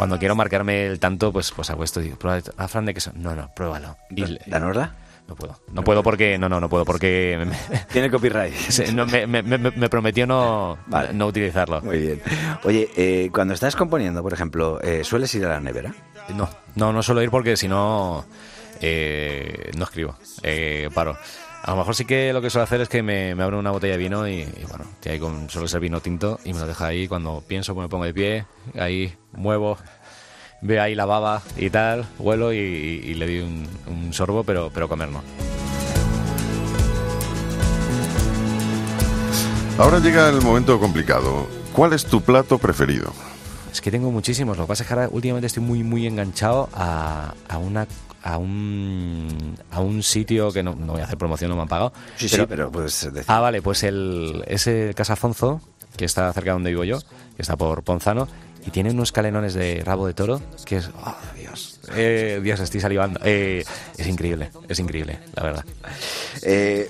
cuando 0.00 0.18
quiero 0.18 0.34
marcarme 0.34 0.86
el 0.86 0.98
tanto 0.98 1.30
pues 1.30 1.52
pues 1.52 1.68
hago 1.68 1.84
esto 1.84 2.00
y 2.00 2.04
digo 2.04 2.16
prueba 2.18 2.40
a 2.56 2.68
flan 2.68 2.86
de 2.86 2.94
queso 2.94 3.12
no 3.14 3.34
no 3.36 3.52
pruébalo 3.54 3.98
y 4.08 4.24
le- 4.24 4.40
¿Danosla? 4.46 4.94
no 5.28 5.34
puedo 5.36 5.60
no 5.74 5.84
puedo 5.84 6.02
porque 6.02 6.38
no 6.38 6.48
no 6.48 6.58
no 6.58 6.70
puedo 6.70 6.86
porque 6.86 7.38
me- 7.38 7.78
Tiene 7.92 8.10
copyright. 8.10 8.54
no, 8.94 9.04
me, 9.04 9.26
me- 9.26 9.42
me- 9.42 9.58
me 9.58 9.88
prometió 9.90 10.26
no, 10.26 10.78
Vale. 10.86 11.12
no 11.12 11.26
utilizarlo. 11.26 11.82
Muy 11.82 11.98
bien. 11.98 12.22
Oye, 12.64 12.88
eh, 12.96 13.28
cuando 13.30 13.52
estás 13.52 13.76
componiendo, 13.76 14.22
por 14.22 14.32
ejemplo, 14.32 14.80
eh, 14.82 15.04
¿sueles 15.04 15.34
ir 15.34 15.44
a 15.44 15.50
la 15.50 15.60
nevera? 15.60 15.94
No, 16.34 16.48
no, 16.76 16.92
no 16.94 17.02
suelo 17.02 17.22
ir 17.22 17.30
porque 17.30 17.56
si 17.58 17.68
no, 17.68 18.24
eh, 18.80 19.70
no 19.76 19.84
escribo, 19.84 20.16
eh, 20.42 20.88
paro. 20.94 21.16
A 21.62 21.72
lo 21.72 21.76
mejor 21.76 21.94
sí 21.94 22.04
que 22.06 22.32
lo 22.32 22.40
que 22.40 22.48
suelo 22.48 22.64
hacer 22.64 22.80
es 22.80 22.88
que 22.88 23.02
me, 23.02 23.34
me 23.34 23.42
abro 23.42 23.58
una 23.58 23.70
botella 23.70 23.92
de 23.92 23.98
vino 23.98 24.26
y, 24.26 24.40
y 24.40 24.64
bueno, 24.68 24.86
ahí 25.04 25.18
con, 25.18 25.50
suele 25.50 25.68
ser 25.68 25.80
vino 25.80 26.00
tinto 26.00 26.40
y 26.44 26.54
me 26.54 26.60
lo 26.60 26.66
deja 26.66 26.86
ahí 26.86 27.06
cuando 27.06 27.44
pienso, 27.46 27.74
pues 27.74 27.84
me 27.84 27.88
pongo 27.90 28.04
de 28.04 28.14
pie, 28.14 28.46
ahí 28.78 29.14
muevo, 29.32 29.76
veo 30.62 30.82
ahí 30.82 30.94
la 30.94 31.04
baba 31.04 31.42
y 31.56 31.68
tal, 31.68 32.06
huelo 32.18 32.52
y, 32.54 32.56
y 32.56 33.14
le 33.14 33.26
doy 33.26 33.38
un, 33.40 33.68
un 33.88 34.12
sorbo, 34.14 34.42
pero, 34.42 34.70
pero 34.72 34.88
comer 34.88 35.10
no. 35.10 35.22
Ahora 39.78 39.98
llega 39.98 40.28
el 40.28 40.42
momento 40.42 40.78
complicado. 40.78 41.46
¿Cuál 41.72 41.92
es 41.92 42.04
tu 42.04 42.20
plato 42.20 42.58
preferido? 42.58 43.12
Es 43.72 43.80
que 43.80 43.90
tengo 43.90 44.10
muchísimos. 44.10 44.58
Lo 44.58 44.64
que 44.64 44.68
pasa 44.68 44.82
es 44.82 44.88
que 44.88 44.94
ahora 44.94 45.08
últimamente 45.10 45.46
estoy 45.46 45.62
muy, 45.62 45.82
muy 45.82 46.06
enganchado 46.06 46.68
a, 46.74 47.34
a 47.48 47.58
una 47.58 47.86
a 48.22 48.38
un 48.38 49.56
a 49.70 49.80
un 49.80 50.02
sitio 50.02 50.52
que 50.52 50.62
no, 50.62 50.74
no 50.74 50.92
voy 50.92 51.00
a 51.00 51.04
hacer 51.04 51.18
promoción, 51.18 51.50
no 51.50 51.56
me 51.56 51.62
han 51.62 51.68
pagado. 51.68 51.92
Sí, 52.16 52.28
sí, 52.28 52.42
pero 52.48 52.70
decir. 52.70 53.24
Ah, 53.26 53.40
vale, 53.40 53.62
pues 53.62 53.82
el 53.82 54.44
ese 54.46 54.92
Casa 54.94 55.14
Afonso, 55.14 55.60
que 55.96 56.04
está 56.04 56.32
cerca 56.32 56.50
de 56.50 56.54
donde 56.54 56.70
vivo 56.70 56.84
yo, 56.84 56.98
que 57.36 57.42
está 57.42 57.56
por 57.56 57.82
Ponzano, 57.82 58.28
y 58.66 58.70
tiene 58.70 58.90
unos 58.90 59.12
calenones 59.12 59.54
de 59.54 59.82
rabo 59.84 60.06
de 60.06 60.14
toro 60.14 60.40
que 60.64 60.76
es. 60.76 60.90
¡Oh, 61.04 61.16
Dios! 61.38 61.69
Eh, 61.94 62.40
Dios, 62.42 62.60
estoy 62.60 62.80
salivando. 62.80 63.20
Eh, 63.24 63.64
es 63.96 64.06
increíble, 64.06 64.50
es 64.68 64.78
increíble, 64.78 65.18
la 65.34 65.42
verdad. 65.42 65.64
Eh, 66.42 66.88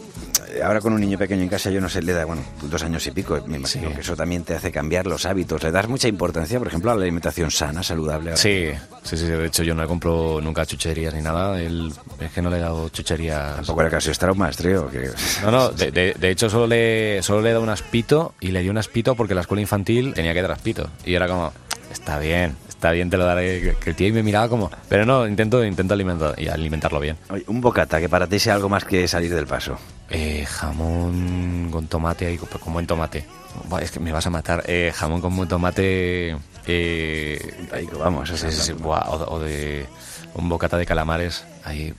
ahora 0.64 0.80
con 0.80 0.92
un 0.92 1.00
niño 1.00 1.16
pequeño 1.18 1.42
en 1.42 1.48
casa, 1.48 1.70
yo 1.70 1.80
no 1.80 1.88
sé, 1.88 2.02
le 2.02 2.12
da, 2.12 2.24
bueno, 2.24 2.42
dos 2.62 2.82
años 2.82 3.06
y 3.06 3.10
pico, 3.12 3.40
me 3.46 3.56
imagino 3.56 3.88
Sí. 3.88 3.94
que 3.94 4.00
eso 4.00 4.16
también 4.16 4.42
te 4.44 4.54
hace 4.54 4.70
cambiar 4.72 5.06
los 5.06 5.24
hábitos. 5.26 5.62
Le 5.62 5.70
das 5.70 5.88
mucha 5.88 6.08
importancia, 6.08 6.58
por 6.58 6.68
ejemplo, 6.68 6.90
a 6.90 6.94
la 6.96 7.02
alimentación 7.02 7.50
sana, 7.50 7.82
saludable. 7.82 8.36
Sí, 8.36 8.68
sí, 9.02 9.16
sí, 9.16 9.26
de 9.26 9.46
hecho 9.46 9.62
yo 9.62 9.74
no 9.74 9.82
le 9.82 9.88
compro 9.88 10.40
nunca 10.42 10.66
chucherías 10.66 11.14
ni 11.14 11.22
nada. 11.22 11.60
Él, 11.60 11.92
es 12.20 12.32
que 12.32 12.42
no 12.42 12.50
le 12.50 12.58
he 12.58 12.60
dado 12.60 12.88
chucherías. 12.90 13.56
Tampoco 13.56 13.80
era 13.82 13.90
casi 13.90 14.10
traumas, 14.12 14.56
trío. 14.56 14.88
Que... 14.90 15.10
No, 15.42 15.50
no, 15.50 15.68
de, 15.70 15.90
de- 15.90 16.14
de 16.18 16.30
hecho 16.30 16.50
solo 16.50 16.66
le, 16.66 17.22
solo 17.22 17.40
le 17.42 17.50
he 17.50 17.52
dado 17.52 17.62
un 17.62 17.70
aspito 17.70 18.34
y 18.40 18.48
le 18.48 18.60
di 18.62 18.68
un 18.68 18.78
aspito 18.78 19.14
porque 19.14 19.34
la 19.34 19.42
escuela 19.42 19.60
infantil 19.62 20.12
tenía 20.14 20.34
que 20.34 20.42
dar 20.42 20.52
aspito. 20.52 20.90
Y 21.04 21.14
era 21.14 21.26
como, 21.28 21.52
está 21.92 22.18
bien, 22.18 22.56
está 22.80 22.92
bien, 22.92 23.10
te 23.10 23.18
lo 23.18 23.26
daré. 23.26 23.60
Que- 23.60 23.74
Que 23.76 23.90
el 23.90 23.96
tío 23.96 24.12
me 24.14 24.22
miraba 24.22 24.48
como, 24.48 24.70
pero 24.88 25.04
no, 25.04 25.26
intento, 25.26 25.62
intento 25.62 25.92
alimentar, 25.94 26.34
y 26.38 26.48
alimentarlo 26.48 26.98
bien. 26.98 27.18
Oye, 27.28 27.44
un 27.46 27.60
bocata, 27.60 28.00
que 28.00 28.08
para 28.08 28.26
ti 28.26 28.38
sea 28.38 28.54
algo 28.54 28.68
más 28.70 28.84
que 28.86 29.06
salir 29.06 29.34
del 29.34 29.46
paso. 29.46 29.78
Eh, 30.08 30.44
jamón 30.48 31.68
con 31.70 31.86
tomate 31.86 32.26
ahí, 32.26 32.38
con 32.38 32.72
buen 32.72 32.86
tomate. 32.86 33.24
Buah, 33.68 33.80
es 33.82 33.90
que 33.90 34.00
me 34.00 34.12
vas 34.12 34.26
a 34.26 34.30
matar. 34.30 34.64
Eh, 34.66 34.92
jamón 34.94 35.20
con 35.20 35.36
buen 35.36 35.48
tomate. 35.48 36.36
Eh, 36.66 37.66
Ahí, 37.72 37.88
vamos, 37.98 38.28
sí, 38.28 38.36
sí, 38.36 38.46
es 38.46 38.54
sí, 38.56 38.72
buah, 38.72 39.08
o, 39.10 39.34
o 39.34 39.38
de 39.40 39.86
un 40.34 40.48
bocata 40.48 40.76
de 40.78 40.86
calamares. 40.86 41.44
Ahí, 41.64 41.92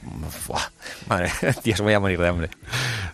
buah, 0.48 0.62
madre, 1.08 1.32
Dios, 1.64 1.82
voy 1.82 1.94
a 1.94 2.00
morir 2.00 2.20
de 2.20 2.28
hambre. 2.28 2.50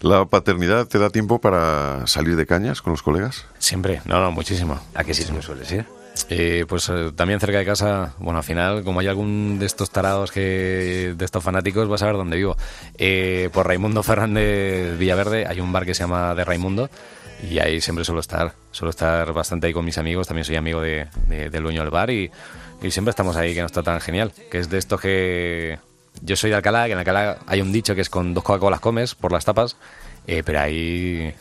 ¿La 0.02 0.24
paternidad 0.26 0.86
te 0.88 1.00
da 1.00 1.10
tiempo 1.10 1.40
para 1.42 2.06
salir 2.08 2.36
de 2.36 2.46
cañas 2.46 2.82
con 2.82 2.92
los 2.94 3.02
colegas? 3.04 3.46
Siempre, 3.60 4.02
no, 4.06 4.22
no, 4.22 4.32
muchísimo. 4.32 4.80
¿A 4.96 5.04
qué 5.04 5.14
sitio 5.14 5.42
sueles 5.42 5.72
ir? 5.72 5.86
Eh, 6.30 6.66
pues 6.68 6.90
eh, 6.90 7.12
también 7.16 7.40
cerca 7.40 7.58
de 7.60 7.66
casa, 7.66 8.14
bueno, 8.20 8.38
al 8.40 8.44
final, 8.44 8.84
como 8.84 9.00
hay 9.00 9.08
algún 9.08 9.60
de 9.60 9.66
estos 9.66 9.90
tarados 9.92 10.32
que 10.32 11.14
de 11.16 11.26
estos 11.26 11.44
fanáticos, 11.44 11.88
vas 11.88 12.02
a 12.02 12.08
ver 12.08 12.16
dónde 12.16 12.38
vivo. 12.38 12.56
Eh, 12.98 13.50
por 13.54 13.68
Raimundo 13.68 14.02
Fernández 14.04 14.98
Villaverde 14.98 15.46
hay 15.48 15.60
un 15.60 15.72
bar 15.72 15.86
que 15.86 15.94
se 15.94 16.04
llama 16.04 16.34
De 16.34 16.44
Raimundo 16.46 16.90
y 17.50 17.60
ahí 17.60 17.82
siempre 17.82 18.04
suelo 18.06 18.22
estar. 18.22 18.54
Suelo 18.72 18.90
estar 18.90 19.32
bastante 19.34 19.68
ahí 19.68 19.74
con 19.74 19.86
mis 19.86 19.98
amigos, 19.98 20.28
también 20.28 20.46
soy 20.46 20.56
amigo 20.56 20.82
de, 20.82 21.08
de- 21.28 21.50
del 21.50 21.64
dueño 21.64 21.82
del 21.82 21.92
bar 21.92 22.10
y, 22.10 22.32
y 22.82 22.92
siempre 22.92 23.12
estamos 23.12 23.36
ahí, 23.36 23.54
que 23.54 23.62
nos 23.62 23.72
tratan 23.72 24.00
genial. 24.02 24.32
Que 24.50 24.60
es 24.60 24.70
de 24.70 24.78
estos 24.78 25.00
que... 25.00 25.78
Yo 26.24 26.36
soy 26.36 26.50
de 26.50 26.56
Alcalá, 26.56 26.88
que 26.88 26.94
en 26.94 26.98
Alcalá 26.98 27.38
hay 27.46 27.62
un 27.62 27.72
dicho 27.72 27.94
que 27.94 28.02
es 28.02 28.10
con 28.10 28.34
dos 28.34 28.44
Coca-Colas 28.44 28.80
comes 28.80 29.14
por 29.14 29.32
las 29.32 29.46
tapas, 29.46 29.78
pero 30.26 30.60
ahí 30.60 31.32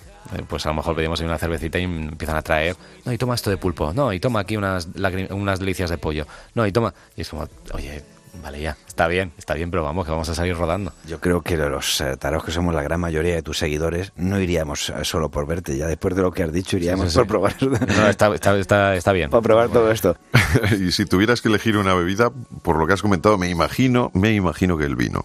pues 0.48 0.66
a 0.66 0.70
lo 0.70 0.74
mejor 0.76 0.96
pedimos 0.96 1.20
ahí 1.20 1.26
una 1.26 1.38
cervecita 1.38 1.78
y 1.78 1.84
empiezan 1.84 2.36
a 2.36 2.42
traer, 2.42 2.76
no, 3.04 3.12
y 3.12 3.18
toma 3.18 3.34
esto 3.34 3.50
de 3.50 3.56
pulpo, 3.56 3.92
no, 3.92 4.12
y 4.12 4.20
toma 4.20 4.40
aquí 4.40 4.56
unas, 4.56 4.88
unas 5.30 5.58
delicias 5.58 5.90
de 5.90 5.98
pollo, 5.98 6.26
no, 6.54 6.66
y 6.66 6.72
toma, 6.72 6.92
y 7.16 7.20
es 7.22 7.28
como, 7.28 7.46
oye, 7.72 8.02
vale 8.42 8.60
ya, 8.60 8.76
está 8.86 9.08
bien, 9.08 9.32
está 9.38 9.54
bien, 9.54 9.70
pero 9.70 9.82
vamos, 9.82 10.04
que 10.04 10.10
vamos 10.10 10.28
a 10.28 10.34
salir 10.34 10.56
rodando. 10.56 10.92
Yo 11.06 11.20
creo 11.20 11.40
que 11.42 11.56
los 11.56 12.00
eh, 12.00 12.16
taraos 12.18 12.44
que 12.44 12.50
somos 12.50 12.74
la 12.74 12.82
gran 12.82 13.00
mayoría 13.00 13.34
de 13.34 13.42
tus 13.42 13.58
seguidores 13.58 14.12
no 14.16 14.38
iríamos 14.40 14.90
eh, 14.90 15.04
solo 15.04 15.30
por 15.30 15.46
verte. 15.46 15.76
Ya 15.76 15.86
después 15.86 16.14
de 16.14 16.22
lo 16.22 16.32
que 16.32 16.42
has 16.42 16.52
dicho, 16.52 16.76
iríamos 16.76 17.06
Sí, 17.06 17.12
sí, 17.12 17.18
por 17.18 17.26
probar, 17.26 17.54
No, 17.62 17.76
está, 18.08 18.34
está, 18.34 18.58
está, 18.58 18.94
está 18.94 19.12
bien. 19.12 19.30
por 19.30 19.42
probar 19.42 19.70
todo 19.70 19.90
esto. 19.90 20.16
y 20.78 20.92
si 20.92 21.06
tuvieras 21.06 21.40
que 21.40 21.48
elegir 21.48 21.76
una 21.76 21.94
bebida, 21.94 22.30
por 22.62 22.76
lo 22.76 22.86
que 22.86 22.92
has 22.92 23.02
comentado, 23.02 23.38
me 23.38 23.48
imagino, 23.48 24.10
me 24.14 24.34
imagino 24.34 24.76
que 24.76 24.84
el 24.84 24.96
vino. 24.96 25.24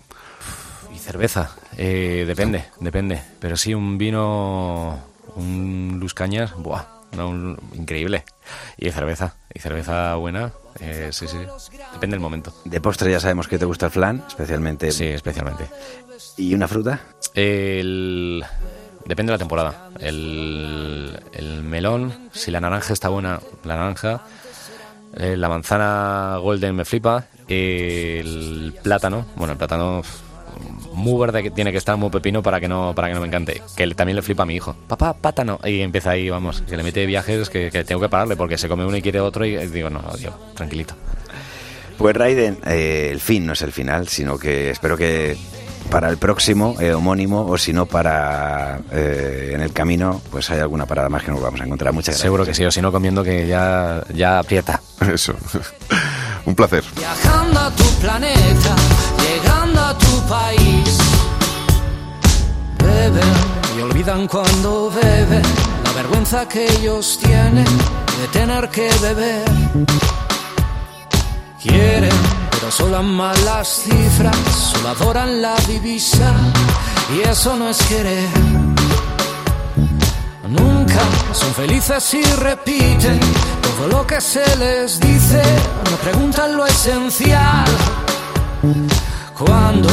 Cerveza, 1.11 1.49
eh, 1.75 2.23
depende, 2.25 2.63
depende, 2.79 3.21
pero 3.41 3.57
sí 3.57 3.73
un 3.73 3.97
vino, 3.97 4.97
un 5.35 5.97
Luz 5.99 6.13
Cañas, 6.13 6.53
buah, 6.55 6.85
no, 7.17 7.27
un- 7.27 7.57
increíble. 7.73 8.23
Y 8.77 8.89
cerveza, 8.91 9.35
y 9.53 9.59
cerveza 9.59 10.15
buena, 10.15 10.53
eh, 10.79 11.09
sí, 11.11 11.27
sí, 11.27 11.35
depende 11.91 12.13
del 12.13 12.21
momento. 12.21 12.53
De 12.63 12.79
postre 12.79 13.11
ya 13.11 13.19
sabemos 13.19 13.49
que 13.49 13.59
te 13.59 13.65
gusta 13.65 13.87
el 13.87 13.91
flan, 13.91 14.23
especialmente. 14.25 14.89
Sí, 14.93 15.03
especialmente. 15.03 15.65
¿Y 16.37 16.53
una 16.53 16.69
fruta? 16.69 17.01
El... 17.33 18.45
Depende 19.05 19.31
de 19.31 19.35
la 19.35 19.39
temporada. 19.39 19.89
El, 19.99 21.19
el 21.33 21.61
melón, 21.63 22.29
si 22.31 22.51
la 22.51 22.61
naranja 22.61 22.93
está 22.93 23.09
buena, 23.09 23.41
la 23.65 23.75
naranja. 23.75 24.21
Eh, 25.17 25.35
la 25.35 25.49
manzana 25.49 26.37
golden 26.37 26.73
me 26.73 26.85
flipa. 26.85 27.25
El 27.49 28.73
plátano, 28.81 29.25
bueno, 29.35 29.51
el 29.51 29.57
plátano 29.57 30.03
muy 30.93 31.19
verde 31.19 31.43
que 31.43 31.51
tiene 31.51 31.71
que 31.71 31.77
estar, 31.77 31.97
muy 31.97 32.09
pepino 32.09 32.41
para 32.43 32.59
que 32.59 32.67
no 32.67 32.93
para 32.95 33.07
que 33.07 33.13
no 33.13 33.21
me 33.21 33.27
encante. 33.27 33.61
Que 33.75 33.87
también 33.95 34.15
le 34.15 34.21
flipa 34.21 34.43
a 34.43 34.45
mi 34.45 34.55
hijo. 34.55 34.75
Papá, 34.87 35.13
plátano. 35.13 35.59
Y 35.63 35.81
empieza 35.81 36.11
ahí, 36.11 36.29
vamos, 36.29 36.61
que 36.61 36.77
le 36.77 36.83
mete 36.83 37.05
viajes 37.05 37.49
que, 37.49 37.69
que 37.71 37.83
tengo 37.83 38.01
que 38.01 38.09
pararle 38.09 38.35
porque 38.35 38.57
se 38.57 38.67
come 38.67 38.85
uno 38.85 38.97
y 38.97 39.01
quiere 39.01 39.19
otro 39.19 39.45
y 39.45 39.55
digo, 39.67 39.89
no, 39.89 40.01
no, 40.01 40.13
Dios, 40.17 40.33
tranquilito. 40.55 40.95
Pues 41.97 42.15
Raiden, 42.15 42.57
eh, 42.65 43.09
el 43.11 43.19
fin 43.19 43.45
no 43.45 43.53
es 43.53 43.61
el 43.61 43.71
final, 43.71 44.07
sino 44.07 44.39
que 44.39 44.71
espero 44.71 44.97
que 44.97 45.37
para 45.91 46.09
el 46.09 46.17
próximo 46.17 46.75
eh, 46.79 46.93
homónimo 46.93 47.45
o 47.45 47.57
si 47.57 47.73
no 47.73 47.85
para 47.85 48.79
eh, 48.91 49.51
en 49.53 49.61
el 49.61 49.71
camino, 49.71 50.19
pues 50.31 50.49
hay 50.49 50.59
alguna 50.59 50.87
parada 50.87 51.09
más 51.09 51.23
que 51.23 51.29
nos 51.29 51.41
vamos 51.41 51.61
a 51.61 51.65
encontrar. 51.65 51.93
Muchas 51.93 52.13
gracias. 52.13 52.21
Seguro 52.21 52.45
que 52.45 52.55
sí, 52.55 52.65
o 52.65 52.71
si 52.71 52.81
no 52.81 52.91
comiendo 52.91 53.23
que 53.23 53.45
ya, 53.45 54.03
ya 54.15 54.39
aprieta. 54.39 54.81
Eso. 55.13 55.35
Un 56.45 56.55
placer. 56.55 56.83
Viajando 56.95 57.59
a 57.59 57.69
tu 57.69 57.83
planeta, 57.99 58.75
llegando 59.19 59.81
a 59.81 59.97
tu 59.97 60.21
país. 60.27 60.80
Beben 63.01 63.33
y 63.75 63.81
olvidan 63.81 64.27
cuando 64.27 64.91
beben 64.91 65.41
la 65.83 65.91
vergüenza 65.93 66.47
que 66.47 66.71
ellos 66.71 67.17
tienen 67.17 67.65
de 67.65 68.27
tener 68.31 68.69
que 68.69 68.91
beber. 69.01 69.43
Quieren, 71.59 72.11
pero 72.51 72.69
solo 72.69 72.97
aman 72.97 73.43
las 73.43 73.67
cifras, 73.67 74.37
solo 74.71 74.89
adoran 74.89 75.41
la 75.41 75.55
divisa 75.67 76.31
y 77.15 77.27
eso 77.27 77.55
no 77.55 77.69
es 77.69 77.81
querer. 77.87 78.29
Nunca 80.47 81.01
son 81.33 81.51
felices 81.55 82.13
y 82.13 82.23
repiten 82.35 83.19
todo 83.63 83.87
lo 83.87 84.05
que 84.05 84.21
se 84.21 84.45
les 84.57 84.99
dice, 84.99 85.41
no 85.89 85.97
preguntan 85.97 86.55
lo 86.55 86.67
esencial. 86.67 87.65
Cuando 89.35 89.89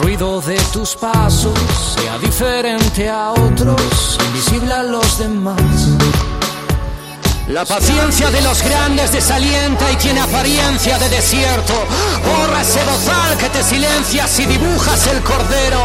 ruido 0.00 0.40
de 0.40 0.56
tus 0.72 0.94
pasos 0.96 1.58
sea 1.96 2.18
diferente 2.18 3.08
a 3.08 3.32
otros, 3.32 4.18
invisible 4.28 4.72
a 4.72 4.82
los 4.82 5.18
demás. 5.18 5.56
La 7.48 7.64
paciencia 7.64 8.28
de 8.32 8.40
los 8.40 8.60
grandes 8.60 9.12
desalienta 9.12 9.92
y 9.92 9.96
tiene 9.96 10.20
apariencia 10.20 10.98
de 10.98 11.08
desierto. 11.08 11.74
Borra 12.24 12.60
ese 12.60 12.82
bozal 12.82 13.38
que 13.38 13.48
te 13.50 13.62
silencia 13.62 14.26
si 14.26 14.46
dibujas 14.46 15.06
el 15.06 15.22
cordero 15.22 15.84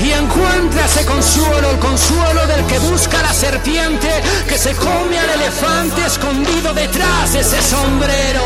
y 0.00 0.10
encuentra 0.12 0.86
ese 0.86 1.04
consuelo, 1.04 1.70
el 1.70 1.78
consuelo 1.80 2.46
del 2.46 2.64
que 2.64 2.78
busca 2.78 3.20
la 3.20 3.34
serpiente 3.34 4.08
que 4.48 4.56
se 4.56 4.74
come 4.74 5.18
al 5.18 5.28
elefante 5.28 6.06
escondido 6.06 6.72
detrás 6.72 7.34
de 7.34 7.40
ese 7.40 7.60
sombrero. 7.60 8.42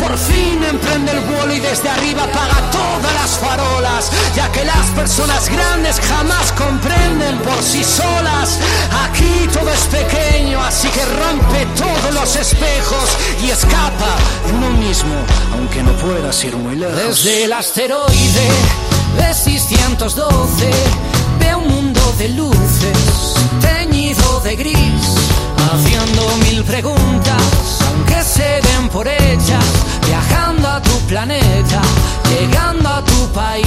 Por 0.00 0.18
fin 0.18 0.60
emprende 0.68 1.12
el 1.12 1.20
vuelo 1.20 1.54
y 1.54 1.60
desde 1.60 1.88
arriba 1.88 2.24
apaga 2.24 2.68
todas 2.72 3.14
las 3.14 3.38
farolas, 3.38 4.10
ya 4.34 4.50
que 4.50 4.64
las 4.64 4.86
personas 4.96 5.48
grandes 5.48 6.00
jamás 6.00 6.50
comprenden 6.50 7.38
por 7.38 7.62
sí 7.62 7.84
solas. 7.84 8.58
Aquí 9.04 9.48
todo 9.52 9.70
es 9.70 9.86
pequeño, 9.86 10.60
así 10.64 10.88
que 10.88 11.04
rompe 11.04 11.64
todo 11.76 12.07
los 12.12 12.36
espejos 12.36 13.08
y 13.44 13.50
escapa 13.50 14.16
de 14.46 14.52
uno 14.52 14.70
mismo, 14.70 15.14
aunque 15.52 15.82
no 15.82 15.92
puedas 15.92 16.42
ir 16.44 16.56
muy 16.56 16.76
lejos. 16.76 16.96
Desde 16.96 17.44
el 17.44 17.52
asteroide 17.52 18.48
de 19.16 19.34
612 19.34 20.70
ve 21.40 21.54
un 21.54 21.68
mundo 21.68 22.00
de 22.18 22.28
luces 22.30 23.34
teñido 23.60 24.40
de 24.40 24.56
gris, 24.56 24.78
haciendo 25.72 26.28
mil 26.44 26.64
preguntas, 26.64 27.42
aunque 27.88 28.22
se 28.22 28.60
den 28.62 28.88
por 28.90 29.06
ellas, 29.06 29.64
viajando 30.06 30.68
a 30.68 30.82
tu 30.82 30.98
planeta, 31.08 31.82
llegando 32.30 32.88
a 32.88 33.04
tu 33.04 33.28
país. 33.32 33.66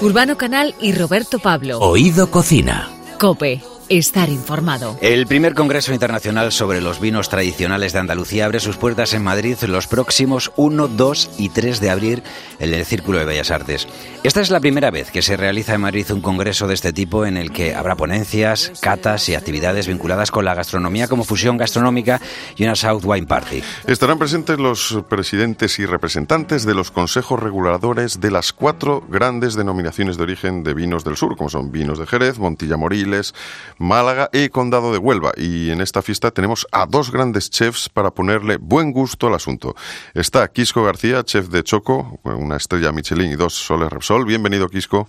Urbano 0.00 0.36
Canal 0.36 0.74
y 0.80 0.92
Roberto 0.92 1.38
Pablo. 1.38 1.78
Oído 1.78 2.30
Cocina. 2.30 2.90
Cope. 3.18 3.73
Estar 3.94 4.28
informado. 4.28 4.98
El 5.02 5.28
primer 5.28 5.54
Congreso 5.54 5.92
Internacional 5.92 6.50
sobre 6.50 6.80
los 6.80 6.98
Vinos 6.98 7.28
Tradicionales 7.28 7.92
de 7.92 8.00
Andalucía 8.00 8.46
abre 8.46 8.58
sus 8.58 8.76
puertas 8.76 9.14
en 9.14 9.22
Madrid 9.22 9.56
los 9.68 9.86
próximos 9.86 10.50
1, 10.56 10.88
2 10.88 11.30
y 11.38 11.50
3 11.50 11.78
de 11.78 11.90
abril 11.90 12.22
en 12.58 12.74
el 12.74 12.84
Círculo 12.86 13.20
de 13.20 13.24
Bellas 13.24 13.52
Artes. 13.52 13.86
Esta 14.24 14.40
es 14.40 14.48
la 14.48 14.58
primera 14.58 14.90
vez 14.90 15.10
que 15.10 15.20
se 15.20 15.36
realiza 15.36 15.74
en 15.74 15.82
Madrid 15.82 16.10
un 16.10 16.22
congreso 16.22 16.66
de 16.66 16.72
este 16.72 16.94
tipo 16.94 17.26
en 17.26 17.36
el 17.36 17.52
que 17.52 17.74
habrá 17.74 17.94
ponencias, 17.94 18.72
catas 18.80 19.28
y 19.28 19.34
actividades 19.34 19.86
vinculadas 19.86 20.30
con 20.30 20.46
la 20.46 20.54
gastronomía 20.54 21.08
como 21.08 21.24
fusión 21.24 21.58
gastronómica 21.58 22.22
y 22.56 22.64
una 22.64 22.74
South 22.74 23.02
Wine 23.04 23.26
Party. 23.26 23.62
Estarán 23.86 24.18
presentes 24.18 24.58
los 24.58 25.04
presidentes 25.10 25.78
y 25.78 25.84
representantes 25.84 26.64
de 26.64 26.74
los 26.74 26.90
consejos 26.90 27.38
reguladores 27.38 28.18
de 28.18 28.30
las 28.30 28.54
cuatro 28.54 29.04
grandes 29.10 29.56
denominaciones 29.56 30.16
de 30.16 30.22
origen 30.22 30.62
de 30.64 30.72
vinos 30.72 31.04
del 31.04 31.18
sur, 31.18 31.36
como 31.36 31.50
son 31.50 31.70
vinos 31.70 31.98
de 31.98 32.06
Jerez, 32.06 32.38
Montilla 32.38 32.78
Moriles, 32.78 33.34
Málaga 33.76 34.30
y 34.32 34.48
Condado 34.48 34.90
de 34.90 34.96
Huelva. 34.96 35.32
Y 35.36 35.68
en 35.68 35.82
esta 35.82 36.00
fiesta 36.00 36.30
tenemos 36.30 36.66
a 36.72 36.86
dos 36.86 37.12
grandes 37.12 37.50
chefs 37.50 37.90
para 37.90 38.10
ponerle 38.10 38.56
buen 38.56 38.90
gusto 38.90 39.26
al 39.26 39.34
asunto. 39.34 39.76
Está 40.14 40.48
Quisco 40.48 40.82
García, 40.82 41.22
chef 41.24 41.48
de 41.48 41.62
Choco, 41.62 42.20
una 42.22 42.56
estrella 42.56 42.90
Michelin 42.90 43.30
y 43.30 43.36
dos 43.36 43.52
soles 43.52 43.90
Repsol. 43.90 44.13
Bienvenido, 44.22 44.68
Quisco. 44.68 45.08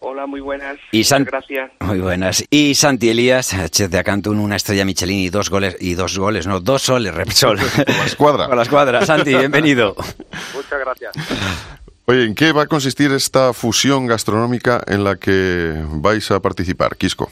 Hola, 0.00 0.26
muy 0.26 0.40
buenas. 0.40 0.78
Y 0.90 1.04
San... 1.04 1.24
Gracias. 1.24 1.70
Muy 1.80 2.00
buenas. 2.00 2.42
Y 2.48 2.74
Santi 2.74 3.10
Elías, 3.10 3.54
chef 3.70 3.90
de 3.90 3.98
Acantun, 3.98 4.38
una 4.38 4.56
estrella 4.56 4.86
Michelin 4.86 5.18
y 5.18 5.28
dos 5.28 5.50
goles, 5.50 5.76
y 5.80 5.94
dos 5.94 6.18
goles, 6.18 6.46
no, 6.46 6.60
dos 6.60 6.82
soles 6.82 7.14
Repsol. 7.14 7.58
Con 7.86 7.96
la 7.96 8.04
escuadra. 8.04 8.46
Con 8.46 8.56
la 8.56 8.62
escuadra. 8.62 9.04
Santi, 9.04 9.34
bienvenido. 9.34 9.94
Muchas 10.54 10.80
gracias. 10.80 11.12
Oye, 12.06 12.24
¿en 12.24 12.34
qué 12.34 12.52
va 12.52 12.62
a 12.62 12.66
consistir 12.66 13.12
esta 13.12 13.52
fusión 13.52 14.06
gastronómica 14.06 14.82
en 14.86 15.04
la 15.04 15.16
que 15.16 15.74
vais 15.86 16.30
a 16.30 16.40
participar, 16.40 16.96
Quisco? 16.96 17.30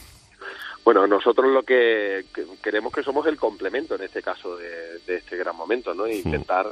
Bueno, 0.85 1.07
nosotros 1.07 1.51
lo 1.51 1.63
que, 1.63 2.27
que 2.35 2.45
queremos 2.63 2.93
que 2.93 3.03
somos 3.03 3.27
el 3.27 3.39
complemento 3.39 3.95
en 3.95 4.03
este 4.03 4.23
caso 4.23 4.57
de, 4.57 4.99
de 5.07 5.17
este 5.17 5.37
gran 5.39 5.57
momento, 5.57 5.95
¿no? 5.95 6.07
Intentar 6.07 6.67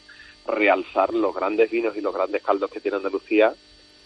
realzar 0.46 1.14
los 1.14 1.34
grandes 1.34 1.70
vinos 1.70 1.96
y 1.96 2.02
los 2.02 2.14
grandes 2.14 2.42
caldos 2.42 2.70
que 2.70 2.80
tiene 2.80 2.98
Andalucía 2.98 3.54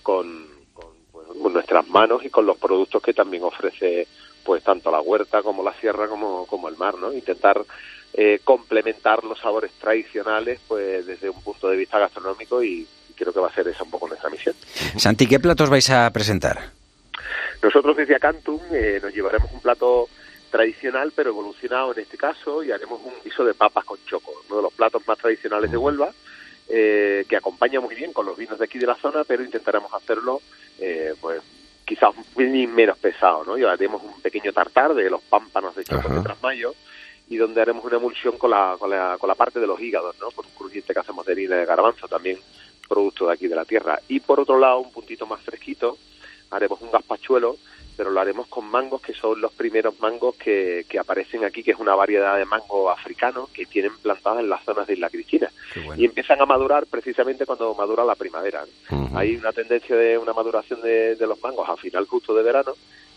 con, 0.08 0.46
con, 0.72 0.86
pues, 1.12 1.26
con 1.26 1.52
nuestras 1.52 1.86
manos 1.88 2.24
y 2.24 2.30
con 2.30 2.46
los 2.46 2.56
productos 2.56 3.02
que 3.02 3.12
también 3.12 3.42
ofrece 3.42 4.08
pues 4.42 4.64
tanto 4.64 4.90
la 4.90 5.02
huerta 5.02 5.42
como 5.42 5.62
la 5.62 5.74
sierra 5.74 6.08
como, 6.08 6.46
como 6.46 6.70
el 6.70 6.78
mar, 6.78 6.94
¿no? 6.94 7.12
Intentar 7.12 7.60
eh, 8.14 8.40
complementar 8.42 9.22
los 9.22 9.38
sabores 9.38 9.70
tradicionales 9.72 10.60
pues 10.66 11.04
desde 11.04 11.28
un 11.28 11.42
punto 11.42 11.68
de 11.68 11.76
vista 11.76 11.98
gastronómico 11.98 12.62
y, 12.62 12.88
y 13.10 13.12
creo 13.14 13.34
que 13.34 13.40
va 13.40 13.48
a 13.48 13.52
ser 13.52 13.68
esa 13.68 13.84
un 13.84 13.90
poco 13.90 14.08
nuestra 14.08 14.30
misión. 14.30 14.54
Santi, 14.96 15.26
¿qué 15.26 15.40
platos 15.40 15.68
vais 15.68 15.90
a 15.90 16.10
presentar? 16.10 16.58
Nosotros 17.62 17.94
desde 17.94 18.16
Acantum 18.16 18.60
eh, 18.72 19.00
nos 19.02 19.12
llevaremos 19.12 19.52
un 19.52 19.60
plato 19.60 20.08
tradicional 20.50 21.12
pero 21.14 21.28
evolucionado 21.28 21.92
en 21.92 22.00
este 22.00 22.16
caso 22.16 22.62
y 22.62 22.72
haremos 22.72 22.98
un 23.04 23.12
guiso 23.22 23.44
de 23.44 23.52
papas 23.52 23.84
con 23.84 23.98
choco, 24.06 24.32
uno 24.48 24.56
de 24.56 24.62
los 24.62 24.72
platos 24.72 25.06
más 25.06 25.18
tradicionales 25.18 25.70
de 25.70 25.76
Huelva 25.76 26.10
eh, 26.68 27.24
que 27.28 27.36
acompaña 27.36 27.80
muy 27.80 27.94
bien 27.94 28.12
con 28.12 28.26
los 28.26 28.36
vinos 28.36 28.58
de 28.58 28.64
aquí 28.64 28.78
de 28.78 28.86
la 28.86 28.94
zona 28.94 29.24
pero 29.24 29.42
intentaremos 29.42 29.92
hacerlo 29.94 30.40
eh, 30.78 31.14
pues 31.20 31.42
quizás 31.88 32.14
un 32.14 32.24
pelín 32.24 32.74
menos 32.74 32.98
pesado, 32.98 33.44
¿no? 33.44 33.56
Llevaremos 33.56 34.02
un 34.02 34.20
pequeño 34.20 34.52
tartar 34.52 34.94
de 34.94 35.08
los 35.08 35.22
pámpanos 35.22 35.74
de 35.74 35.84
choco 35.84 36.06
de 36.10 36.20
Trasmayo 36.20 36.74
y 37.28 37.36
donde 37.38 37.62
haremos 37.62 37.82
una 37.82 37.96
emulsión 37.96 38.36
con 38.36 38.50
la, 38.50 38.76
con 38.78 38.90
la, 38.90 39.16
con 39.18 39.26
la 39.26 39.34
parte 39.34 39.58
de 39.58 39.66
los 39.66 39.80
hígados, 39.80 40.14
¿no? 40.20 40.30
Con 40.30 40.44
un 40.44 40.52
crujiente 40.52 40.92
que 40.92 41.00
hacemos 41.00 41.24
de 41.24 41.32
harina 41.32 41.56
de 41.56 41.64
garbanzo 41.64 42.06
también 42.06 42.38
producto 42.86 43.26
de 43.26 43.32
aquí 43.32 43.48
de 43.48 43.56
la 43.56 43.64
tierra. 43.64 43.98
Y 44.06 44.20
por 44.20 44.38
otro 44.38 44.58
lado, 44.58 44.80
un 44.80 44.92
puntito 44.92 45.26
más 45.26 45.40
fresquito, 45.40 45.96
haremos 46.50 46.80
un 46.82 46.90
gazpachuelo, 46.90 47.56
pero 47.98 48.12
lo 48.12 48.20
haremos 48.20 48.46
con 48.46 48.64
mangos 48.70 49.02
que 49.02 49.12
son 49.12 49.40
los 49.40 49.52
primeros 49.52 49.98
mangos 49.98 50.36
que, 50.36 50.86
que 50.88 51.00
aparecen 51.00 51.44
aquí, 51.44 51.64
que 51.64 51.72
es 51.72 51.78
una 51.78 51.96
variedad 51.96 52.38
de 52.38 52.44
mango 52.44 52.88
africano 52.90 53.48
que 53.52 53.66
tienen 53.66 53.90
plantadas 53.98 54.38
en 54.38 54.48
las 54.48 54.62
zonas 54.62 54.86
de 54.86 54.92
Isla 54.92 55.10
Cristina. 55.10 55.50
bueno. 55.74 56.00
Y 56.00 56.04
empiezan 56.04 56.40
a 56.40 56.46
madurar 56.46 56.86
precisamente 56.86 57.44
cuando 57.44 57.74
madura 57.74 58.04
la 58.04 58.14
primavera. 58.14 58.64
Hay 59.14 59.34
una 59.34 59.52
tendencia 59.52 59.96
de 59.96 60.16
una 60.16 60.32
maduración 60.32 60.80
de, 60.80 61.16
de 61.16 61.26
los 61.26 61.42
mangos 61.42 61.68
a 61.68 61.76
final 61.76 62.06
justo 62.06 62.32
de 62.34 62.44
verano, 62.44 62.74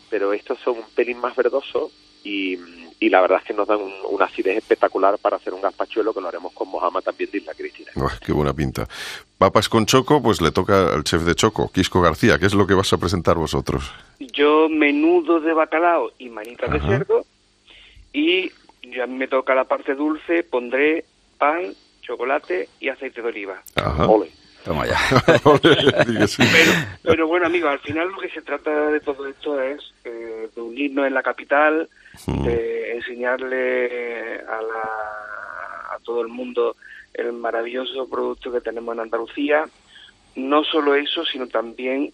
pero 0.10 0.34
estos 0.34 0.58
son 0.58 0.80
un 0.80 0.90
pelín 0.96 1.20
más 1.20 1.36
verdosos 1.36 1.92
y, 2.24 2.58
y 3.00 3.10
la 3.10 3.22
verdad 3.22 3.40
es 3.40 3.46
que 3.46 3.54
nos 3.54 3.68
dan 3.68 3.80
un- 3.82 3.94
una 4.10 4.26
acidez 4.26 4.58
espectacular 4.58 5.18
para 5.18 5.38
hacer 5.38 5.54
un 5.54 5.62
gazpachuelo 5.62 6.14
que 6.14 6.22
lo 6.22 6.28
haremos 6.28 6.54
con 6.54 6.68
mojama 6.70 7.02
también 7.02 7.30
de 7.32 7.40
Isla 7.40 7.54
Cristina. 7.56 7.92
Qué 8.26 8.32
buena 8.32 8.54
pinta. 8.54 8.88
Papas 9.38 9.68
con 9.70 9.86
choco, 9.86 10.22
pues 10.22 10.40
le 10.42 10.52
toca 10.52 10.94
al 10.94 11.04
chef 11.04 11.24
de 11.24 11.34
Choco, 11.34 11.72
Quisco 11.72 12.00
García. 12.02 12.38
¿Qué 12.38 12.46
es 12.46 12.54
lo 12.54 12.68
que 12.68 12.76
vas 12.76 12.94
a 12.94 12.98
presentar 12.98 13.36
vosotros? 13.38 13.92
Yo 14.20 14.70
menudo 14.70 15.40
de 15.40 15.54
bacalao 15.54 16.12
y 16.20 16.30
manitas 16.30 16.72
de 16.72 16.80
cerdo 16.80 17.26
y 18.14 18.52
ya 18.84 19.08
me 19.08 19.28
toca 19.28 19.56
la 19.56 19.64
parte 19.64 19.96
dulce, 19.96 20.44
pondré 20.44 21.06
pan, 21.40 21.74
chocolate 22.02 22.70
y 22.80 22.90
aceite 22.90 23.22
de 23.24 23.28
oliva. 23.30 23.62
Ajá. 23.76 24.06
Ole. 24.08 24.30
Toma 24.64 24.86
ya. 24.86 25.00
Pero 27.04 27.28
bueno, 27.28 27.48
amigo, 27.48 27.68
al 27.68 27.80
final 27.80 28.10
lo 28.10 28.18
que 28.20 28.30
se 28.30 28.42
trata 28.44 28.90
de 28.92 29.00
todo 29.00 29.26
esto 29.28 29.60
es 29.62 29.80
eh, 30.04 30.50
de 30.56 30.62
unirnos 30.62 31.08
en 31.08 31.14
la 31.16 31.24
capital, 31.24 31.90
Mm. 32.28 32.44
de 32.44 32.92
enseñarle 32.94 34.42
a, 34.48 34.62
la, 34.62 35.96
a 35.96 36.00
todo 36.04 36.22
el 36.22 36.28
mundo 36.28 36.76
el 37.14 37.34
maravilloso 37.34 38.08
producto 38.10 38.52
que 38.52 38.62
tenemos 38.62 38.94
en 38.94 39.02
Andalucía. 39.02 39.66
No 40.36 40.64
solo 40.64 40.96
eso, 40.96 41.26
sino 41.26 41.48
también 41.48 42.14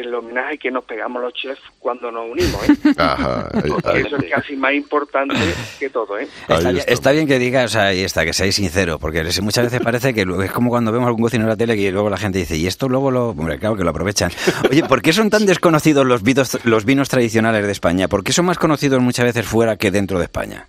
el 0.00 0.14
homenaje 0.14 0.58
que 0.58 0.70
nos 0.70 0.84
pegamos 0.84 1.22
los 1.22 1.32
chefs 1.34 1.60
cuando 1.78 2.10
nos 2.10 2.30
unimos, 2.30 2.68
¿eh? 2.68 2.72
Ajá. 2.98 3.48
ahí- 3.54 3.70
Porque 3.70 4.00
eso 4.00 4.16
es 4.16 4.30
casi 4.30 4.56
más 4.56 4.72
importante 4.74 5.34
que 5.78 5.90
todo, 5.90 6.18
¿eh? 6.18 6.28
Está, 6.42 6.58
bien- 6.60 6.76
está. 6.78 6.92
está 6.92 7.12
bien 7.12 7.26
que 7.26 7.38
digas, 7.38 7.64
o 7.66 7.68
sea, 7.74 7.86
ahí 7.86 8.02
está, 8.02 8.24
que 8.24 8.32
seáis 8.32 8.54
sincero, 8.54 8.98
porque 8.98 9.22
muchas 9.42 9.64
veces 9.64 9.80
parece 9.80 10.12
que 10.14 10.24
lo- 10.24 10.42
es 10.42 10.50
como 10.52 10.70
cuando 10.70 10.92
vemos 10.92 11.06
algún 11.06 11.22
cocinero 11.22 11.46
en 11.46 11.50
la 11.50 11.56
tele 11.56 11.76
que 11.76 11.90
luego 11.92 12.10
la 12.10 12.16
gente 12.16 12.38
dice, 12.38 12.56
y 12.56 12.66
esto 12.66 12.88
luego 12.88 13.10
lo, 13.10 13.30
hombre, 13.30 13.58
claro 13.58 13.76
que 13.76 13.84
lo 13.84 13.90
aprovechan. 13.90 14.30
Oye, 14.70 14.82
¿por 14.84 15.02
qué 15.02 15.12
son 15.12 15.30
tan 15.30 15.46
desconocidos 15.46 16.04
los 16.06 16.22
vinos, 16.22 16.58
los 16.64 16.84
vinos 16.84 17.08
tradicionales 17.08 17.66
de 17.66 17.72
España? 17.72 18.08
¿Por 18.08 18.22
qué 18.24 18.32
son 18.32 18.44
más 18.46 18.58
conocidos 18.58 19.00
muchas 19.00 19.24
veces 19.26 19.46
fuera 19.46 19.76
que 19.76 19.90
dentro 19.90 20.18
de 20.18 20.24
España? 20.24 20.66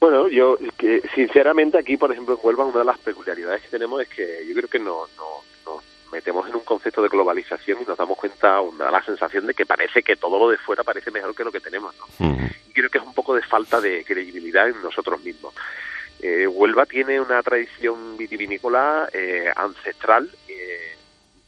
Bueno, 0.00 0.26
yo 0.28 0.58
que, 0.76 1.00
sinceramente 1.14 1.78
aquí, 1.78 1.96
por 1.96 2.10
ejemplo, 2.10 2.34
en 2.34 2.40
Huelva, 2.46 2.64
una 2.64 2.80
de 2.80 2.84
las 2.84 2.98
peculiaridades 2.98 3.62
que 3.62 3.68
tenemos 3.68 4.02
es 4.02 4.08
que 4.08 4.26
yo 4.48 4.54
creo 4.54 4.68
que 4.68 4.78
no, 4.80 5.02
metemos 6.12 6.46
en 6.48 6.54
un 6.54 6.64
concepto 6.64 7.02
de 7.02 7.08
globalización 7.08 7.80
y 7.80 7.84
nos 7.84 7.96
damos 7.96 8.18
cuenta, 8.18 8.60
da 8.78 8.90
la 8.90 9.02
sensación 9.02 9.46
de 9.46 9.54
que 9.54 9.66
parece 9.66 10.02
que 10.02 10.16
todo 10.16 10.38
lo 10.38 10.50
de 10.50 10.58
fuera 10.58 10.84
parece 10.84 11.10
mejor 11.10 11.34
que 11.34 11.44
lo 11.44 11.50
que 11.50 11.60
tenemos, 11.60 11.94
¿no? 11.96 12.28
Y 12.68 12.72
creo 12.72 12.90
que 12.90 12.98
es 12.98 13.04
un 13.04 13.14
poco 13.14 13.34
de 13.34 13.42
falta 13.42 13.80
de 13.80 14.04
credibilidad 14.04 14.68
en 14.68 14.80
nosotros 14.82 15.22
mismos. 15.22 15.54
Eh, 16.20 16.46
Huelva 16.46 16.86
tiene 16.86 17.20
una 17.20 17.42
tradición 17.42 18.16
vitivinícola 18.16 19.08
eh, 19.12 19.50
ancestral, 19.56 20.30
eh, 20.46 20.96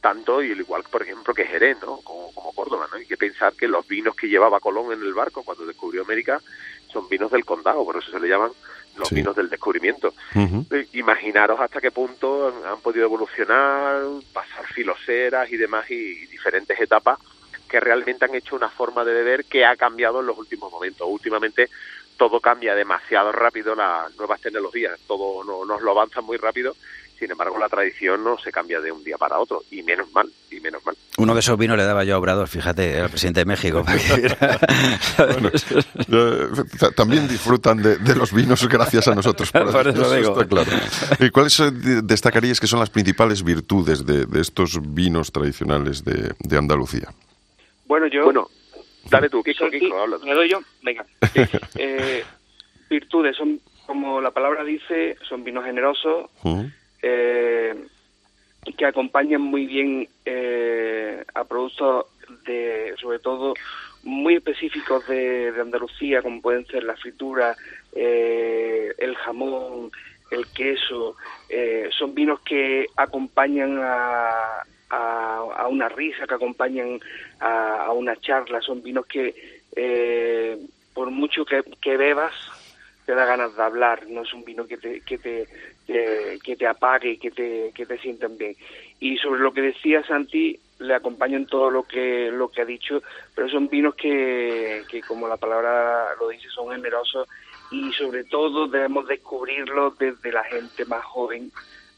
tanto 0.01 0.43
y 0.43 0.51
al 0.51 0.61
igual, 0.61 0.83
por 0.91 1.03
ejemplo, 1.03 1.33
que 1.33 1.45
Jerez, 1.45 1.79
¿no? 1.81 1.99
Como, 1.99 2.33
como 2.33 2.53
Córdoba, 2.53 2.89
¿no? 2.91 2.97
Hay 2.97 3.07
que 3.07 3.17
pensar 3.17 3.53
que 3.55 3.69
los 3.69 3.87
vinos 3.87 4.17
que 4.17 4.29
llevaba 4.29 4.61
Colón 4.61 4.93
en 4.93 5.03
el 5.03 5.15
barco 5.15 5.45
cuando 5.45 5.67
descubrió 5.67 6.03
América 6.03 6.41
son 6.93 7.09
vinos 7.09 7.31
del 7.31 7.45
condado, 7.45 7.85
por 7.85 7.97
eso 7.97 8.11
se 8.11 8.21
le 8.21 8.29
llaman 8.29 8.51
los 8.97 9.09
Sí. 9.09 9.17
vinos 9.17 9.35
del 9.37 9.49
descubrimiento. 9.51 10.15
Eh, 10.35 10.87
Imaginaros 10.93 11.61
hasta 11.61 11.81
qué 11.81 11.91
punto 11.91 12.49
han, 12.49 12.73
han 12.73 12.81
podido 12.81 13.05
evolucionar, 13.07 14.01
pasar 14.33 14.67
filoseras 14.67 15.51
y 15.51 15.57
demás 15.57 15.91
y, 15.91 15.95
y 15.95 16.27
diferentes 16.27 16.81
etapas 16.81 17.19
que 17.69 17.81
realmente 17.81 18.25
han 18.25 18.35
hecho 18.35 18.55
una 18.57 18.69
forma 18.69 19.05
de 19.05 19.13
beber 19.15 19.45
que 19.47 19.65
ha 19.67 19.75
cambiado 19.77 20.21
en 20.21 20.27
los 20.27 20.39
últimos 20.39 20.71
momentos. 20.71 21.07
Últimamente 21.11 21.69
todo 22.17 22.39
cambia 22.41 22.75
demasiado 22.77 23.33
rápido, 23.33 23.75
las 23.75 24.15
nuevas 24.17 24.41
tecnologías, 24.41 25.01
todo 25.09 25.43
no- 25.43 25.65
nos 25.65 25.83
lo 25.83 25.91
avanzan 25.91 26.25
muy 26.25 26.37
rápido, 26.37 26.77
sin 27.19 27.31
embargo 27.31 27.59
la 27.59 27.69
tradición 27.69 28.23
no 28.25 28.37
se 28.39 28.51
cambia 28.53 28.81
de 28.81 28.91
un 28.93 29.03
día 29.05 29.17
para 29.19 29.39
otro, 29.39 29.63
y 29.71 29.83
menos 29.83 30.11
mal, 30.13 30.29
y 30.51 30.61
menos 30.61 30.85
mal. 30.85 30.95
Uno 31.17 31.33
de 31.35 31.41
esos 31.41 31.57
vinos 31.57 31.77
le 31.77 31.85
daba 31.85 32.03
yo 32.05 32.17
a 32.17 32.19
Obrador, 32.19 32.49
fíjate, 32.49 33.01
al 33.01 33.09
presidente 33.11 33.41
de 33.41 33.47
México. 33.47 33.85
Bueno, 33.85 35.51
eh, 35.53 36.49
ta- 36.79 36.91
también 36.91 37.29
disfrutan 37.29 37.83
de, 37.83 37.97
de 37.99 38.15
los 38.17 38.33
vinos 38.33 38.67
gracias 38.69 39.09
a 39.09 39.15
nosotros. 39.15 39.51
Por 39.53 39.63
eso 39.89 40.15
digo. 40.15 40.33
está 40.41 40.47
claro. 40.47 40.71
¿Y 41.21 41.31
cuáles 41.31 41.59
eh, 41.61 41.71
de- 41.71 42.03
destacaríais 42.03 42.59
que 42.61 42.67
son 42.67 42.81
las 42.81 42.91
principales 42.91 43.43
virtudes 43.45 44.05
de, 44.05 44.27
de 44.27 44.41
estos 44.41 44.79
vinos 44.95 45.31
tradicionales 45.33 46.05
de, 46.05 46.33
de 46.39 46.59
Andalucía? 46.59 47.09
Bueno, 47.87 48.07
yo... 48.09 48.25
Bueno, 48.25 48.49
dale 49.11 49.29
tú, 49.29 49.43
Kiko, 49.43 49.71
Kiko, 49.71 50.01
habla. 50.03 50.19
¿Me 50.25 50.35
doy 50.35 50.51
yo? 50.51 50.59
Venga. 50.83 51.05
Eh, 51.77 52.25
virtudes 52.91 53.37
son, 53.37 53.61
como 53.87 54.21
la 54.21 54.31
palabra 54.31 54.63
dice, 54.65 55.17
son 55.29 55.43
vinos 55.45 55.65
generosos. 55.65 56.31
Eh, 57.05 57.75
que 58.77 58.87
acompañan 58.87 59.43
muy 59.43 59.67
bien 59.67 60.09
eh, 60.25 61.23
a 61.35 61.45
productos 61.45 62.07
de, 62.47 62.95
sobre 62.99 63.19
todo, 63.19 63.55
muy 64.05 64.37
específicos 64.37 65.07
de, 65.07 65.53
de 65.53 65.61
Andalucía, 65.61 66.23
como 66.23 66.41
pueden 66.41 66.65
ser 66.67 66.83
la 66.85 66.97
fritura, 66.97 67.55
eh, 67.95 68.93
el 68.99 69.15
jamón, 69.17 69.91
el 70.31 70.47
queso. 70.55 71.17
eh, 71.49 71.89
son 71.99 72.15
vinos 72.15 72.41
que 72.41 72.87
acompañan 72.97 73.79
a, 73.83 74.65
a, 74.91 75.37
a 75.57 75.69
una 75.69 75.89
risa, 75.89 76.27
que 76.27 76.35
acompañan 76.35 77.01
a, 77.41 77.93
una 77.93 78.17
charla. 78.17 78.61
Son 78.61 78.83
vinos 78.83 79.07
que, 79.07 79.35
eh, 79.77 80.59
por 80.95 81.11
mucho 81.11 81.45
que, 81.45 81.63
que 81.81 81.97
bebas, 81.97 82.35
te 83.07 83.15
da 83.15 83.27
ganas 83.27 83.55
de 83.55 83.63
hablar, 83.63 84.07
no 84.09 84.23
es 84.23 84.33
un 84.33 84.45
vino 84.45 84.67
que 84.67 84.79
te, 84.79 85.01
que 85.03 85.19
te, 85.19 85.47
que, 85.87 86.39
que 86.43 86.57
te 86.57 86.67
apague 86.67 87.11
y 87.11 87.19
que 87.19 87.31
te, 87.31 87.73
que 87.75 87.87
te 87.87 87.99
sientan 87.99 88.37
bien. 88.39 88.57
Y 89.01 89.17
sobre 89.19 89.41
lo 89.41 89.53
que 89.53 89.63
decía 89.63 90.03
Santi, 90.07 90.59
le 90.79 90.95
acompañan 90.95 91.47
todo 91.47 91.71
lo 91.71 91.85
que, 91.85 92.31
lo 92.33 92.49
que 92.49 92.63
ha 92.63 92.65
dicho, 92.65 93.03
pero 93.35 93.49
son 93.49 93.69
vinos 93.69 93.95
que, 93.95 94.85
que, 94.89 95.03
como 95.03 95.29
la 95.29 95.37
palabra 95.37 96.15
lo 96.19 96.29
dice, 96.29 96.49
son 96.49 96.71
generosos 96.71 97.29
y 97.71 97.93
sobre 97.93 98.25
todo 98.25 98.67
debemos 98.67 99.07
descubrirlos 99.07 99.97
desde 99.99 100.33
la 100.33 100.45
gente 100.45 100.85
más 100.85 101.05
joven 101.05 101.51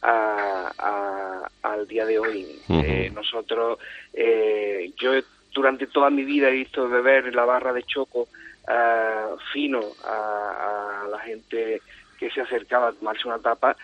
a- 0.02 0.70
a- 0.78 1.50
al 1.62 1.86
día 1.88 2.04
de 2.04 2.18
hoy. 2.18 2.60
Eh, 2.68 3.10
nosotros, 3.14 3.78
eh, 4.12 4.92
yo 4.96 5.12
durante 5.52 5.86
toda 5.86 6.10
mi 6.10 6.24
vida 6.24 6.48
he 6.48 6.52
visto 6.52 6.88
beber 6.88 7.34
la 7.34 7.44
barra 7.44 7.72
de 7.72 7.82
choco 7.84 8.28
ah, 8.68 9.36
fino 9.52 9.94
a, 10.04 11.02
a 11.04 11.08
la 11.08 11.18
gente 11.20 11.82
que 12.16 12.30
se 12.30 12.40
acercaba 12.40 12.88
a 12.88 12.92
tomarse 12.92 13.28
una 13.28 13.38
tapa 13.38 13.76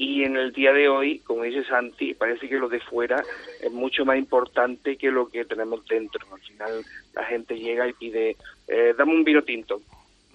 y 0.00 0.24
en 0.24 0.34
el 0.34 0.50
día 0.54 0.72
de 0.72 0.88
hoy, 0.88 1.18
como 1.18 1.42
dice 1.42 1.62
Santi, 1.64 2.14
parece 2.14 2.48
que 2.48 2.58
lo 2.58 2.70
de 2.70 2.80
fuera 2.80 3.22
es 3.60 3.70
mucho 3.70 4.06
más 4.06 4.16
importante 4.16 4.96
que 4.96 5.10
lo 5.10 5.28
que 5.28 5.44
tenemos 5.44 5.86
dentro. 5.86 6.26
Al 6.32 6.40
final 6.40 6.82
la 7.12 7.24
gente 7.24 7.58
llega 7.58 7.86
y 7.86 7.92
pide, 7.92 8.36
eh, 8.66 8.94
dame 8.96 9.12
un 9.12 9.24
vino 9.24 9.42
tinto. 9.42 9.82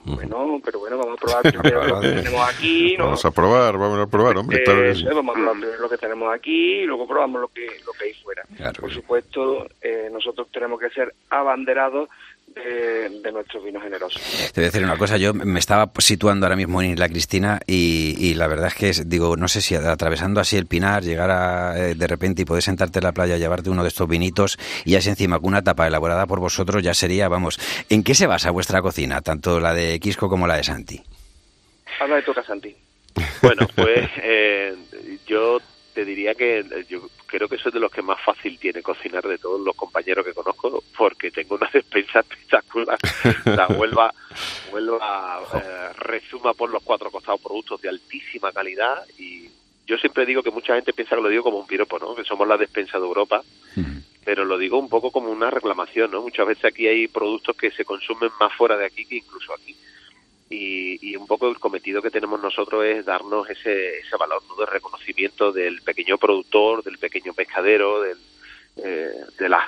Bueno, 0.04 0.62
pero 0.64 0.78
bueno, 0.78 1.00
vamos 1.00 1.18
a 1.18 1.26
probar 1.26 1.42
primero 1.42 1.84
lo 1.84 2.00
que 2.00 2.10
tenemos 2.22 2.48
aquí, 2.48 2.96
¿no? 2.96 3.06
Vamos 3.06 3.26
a 3.26 3.32
probar, 3.32 3.76
vamos 3.80 4.00
a 4.00 4.06
probar, 4.06 4.38
hombre. 4.38 4.92
Eso, 4.92 5.16
vamos 5.16 5.36
a 5.36 5.40
probar 5.40 5.58
primero 5.58 5.82
lo 5.82 5.90
que 5.90 5.98
tenemos 5.98 6.32
aquí 6.36 6.82
y 6.82 6.86
luego 6.86 7.08
probamos 7.08 7.42
lo 7.42 7.48
que, 7.48 7.66
lo 7.88 7.92
que 7.94 8.04
hay 8.06 8.14
fuera. 8.14 8.44
Claro. 8.56 8.82
Por 8.82 8.94
supuesto, 8.94 9.68
eh, 9.82 10.10
nosotros 10.12 10.48
tenemos 10.52 10.80
que 10.80 10.92
ser 10.92 11.12
abanderados 11.32 12.08
de, 12.68 13.10
de 13.22 13.32
nuestros 13.32 13.64
vinos 13.64 13.84
generosos. 13.84 14.22
Te 14.54 14.62
voy 14.62 14.64
a 14.66 14.68
decir 14.72 14.84
una 14.84 14.98
cosa, 14.98 15.18
yo 15.18 15.34
me 15.34 15.60
estaba 15.60 15.92
situando 16.00 16.46
ahora 16.46 16.56
mismo 16.56 16.82
en 16.82 16.92
Isla 16.92 17.08
Cristina 17.10 17.60
y, 17.68 18.16
y 18.20 18.34
la 18.34 18.48
verdad 18.48 18.68
es 18.68 18.74
que, 18.76 18.90
es- 18.90 19.08
digo, 19.10 19.36
no 19.38 19.48
sé 19.48 19.62
si 19.62 19.76
atravesando 19.76 20.40
así 20.42 20.58
el 20.58 20.66
Pinar, 20.66 21.04
llegar 21.04 21.32
a, 21.32 21.78
eh, 21.80 21.96
de 21.96 22.08
repente 22.08 22.42
y 22.42 22.46
poder 22.46 22.64
sentarte 22.64 23.00
en 23.00 23.04
la 23.06 23.12
playa, 23.12 23.38
llevarte 23.38 23.70
uno 23.70 23.84
de 23.84 23.90
estos 23.90 24.08
vinitos 24.08 24.58
y 24.84 24.96
así 24.96 25.10
encima 25.10 25.38
con 25.40 25.48
una 25.50 25.62
tapa 25.64 25.88
elaborada 25.88 26.26
por 26.26 26.40
vosotros 26.40 26.82
ya 26.84 26.94
sería, 26.94 27.28
vamos, 27.28 27.60
¿en 27.90 28.04
qué 28.04 28.16
se 28.16 28.28
basa 28.28 28.52
vuestra 28.52 28.82
cocina, 28.82 29.22
tanto 29.22 29.60
la 29.60 29.74
de 29.74 30.00
Quisco 30.00 30.30
como 30.30 30.48
la 30.48 30.58
de 30.58 30.64
Santi? 30.64 31.02
Habla 32.00 32.18
de 32.18 32.22
toca, 32.24 32.44
Santi. 32.44 32.76
Bueno, 33.42 33.68
pues 33.76 34.10
eh, 34.24 34.76
yo 35.28 35.60
te 35.96 36.04
diría 36.04 36.36
que 36.36 36.60
eh, 36.60 36.86
yo 36.90 37.10
creo 37.26 37.48
que 37.48 37.58
soy 37.58 37.72
de 37.72 37.80
los 37.80 37.90
que 37.90 38.02
más 38.02 38.22
fácil 38.22 38.60
tiene 38.60 38.84
cocinar 38.84 39.24
de 39.24 39.38
todos 39.38 39.62
los 39.62 39.76
compañeros 39.76 40.26
que 40.26 40.34
conozco, 40.34 40.84
porque 40.96 41.32
tengo 41.32 41.56
una 41.56 41.70
despensa 41.74 42.20
espectacular. 42.20 43.00
La 43.46 43.68
Huelva, 43.68 44.14
Huelva 44.72 45.42
eh, 45.56 45.94
resuma 45.98 46.54
por 46.54 46.70
los 46.70 46.84
cuatro 46.84 47.10
costados 47.10 47.42
productos 47.42 47.82
de 47.82 47.90
altísima 47.90 48.52
calidad 48.52 49.04
y 49.18 49.50
yo 49.88 49.98
siempre 49.98 50.26
digo 50.26 50.44
que 50.44 50.52
mucha 50.52 50.76
gente 50.76 50.92
piensa 50.92 51.16
que 51.16 51.22
lo 51.22 51.30
digo 51.30 51.44
como 51.44 51.60
un 51.60 51.68
piropo, 51.68 51.98
¿no? 51.98 52.14
Que 52.14 52.26
somos 52.26 52.48
la 52.48 52.58
despensa 52.58 53.00
de 53.00 53.06
Europa, 53.06 53.42
pero 54.26 54.44
lo 54.44 54.58
digo 54.58 54.78
un 54.78 54.90
poco 54.90 55.12
como 55.12 55.30
una 55.30 55.50
reclamación, 55.50 56.12
¿no? 56.12 56.24
Muchas 56.24 56.48
veces 56.48 56.66
aquí 56.66 56.88
hay 56.88 57.08
productos 57.08 57.56
que 57.56 57.72
se 57.72 57.86
consumen 57.86 58.32
más 58.40 58.52
fuera 58.54 58.76
de 58.76 58.86
aquí 58.86 59.06
que 59.06 59.18
incluso 59.18 59.54
aquí. 59.54 59.76
Y, 60.50 61.00
y 61.02 61.16
un 61.16 61.26
poco 61.26 61.48
el 61.50 61.60
cometido 61.60 62.02
que 62.02 62.12
tenemos 62.12 62.40
nosotros 62.40 62.86
es 62.86 63.04
darnos 63.04 63.50
ese, 63.50 63.98
ese 63.98 64.16
valor 64.16 64.44
de 64.60 64.66
reconocimiento 64.68 65.52
del 65.52 65.82
pequeño 65.82 66.20
productor, 66.20 66.84
del 66.84 67.00
pequeño 67.00 67.34
pescadero, 67.34 68.02
del, 68.02 68.18
eh, 68.78 69.12
de, 69.40 69.50
las, 69.50 69.66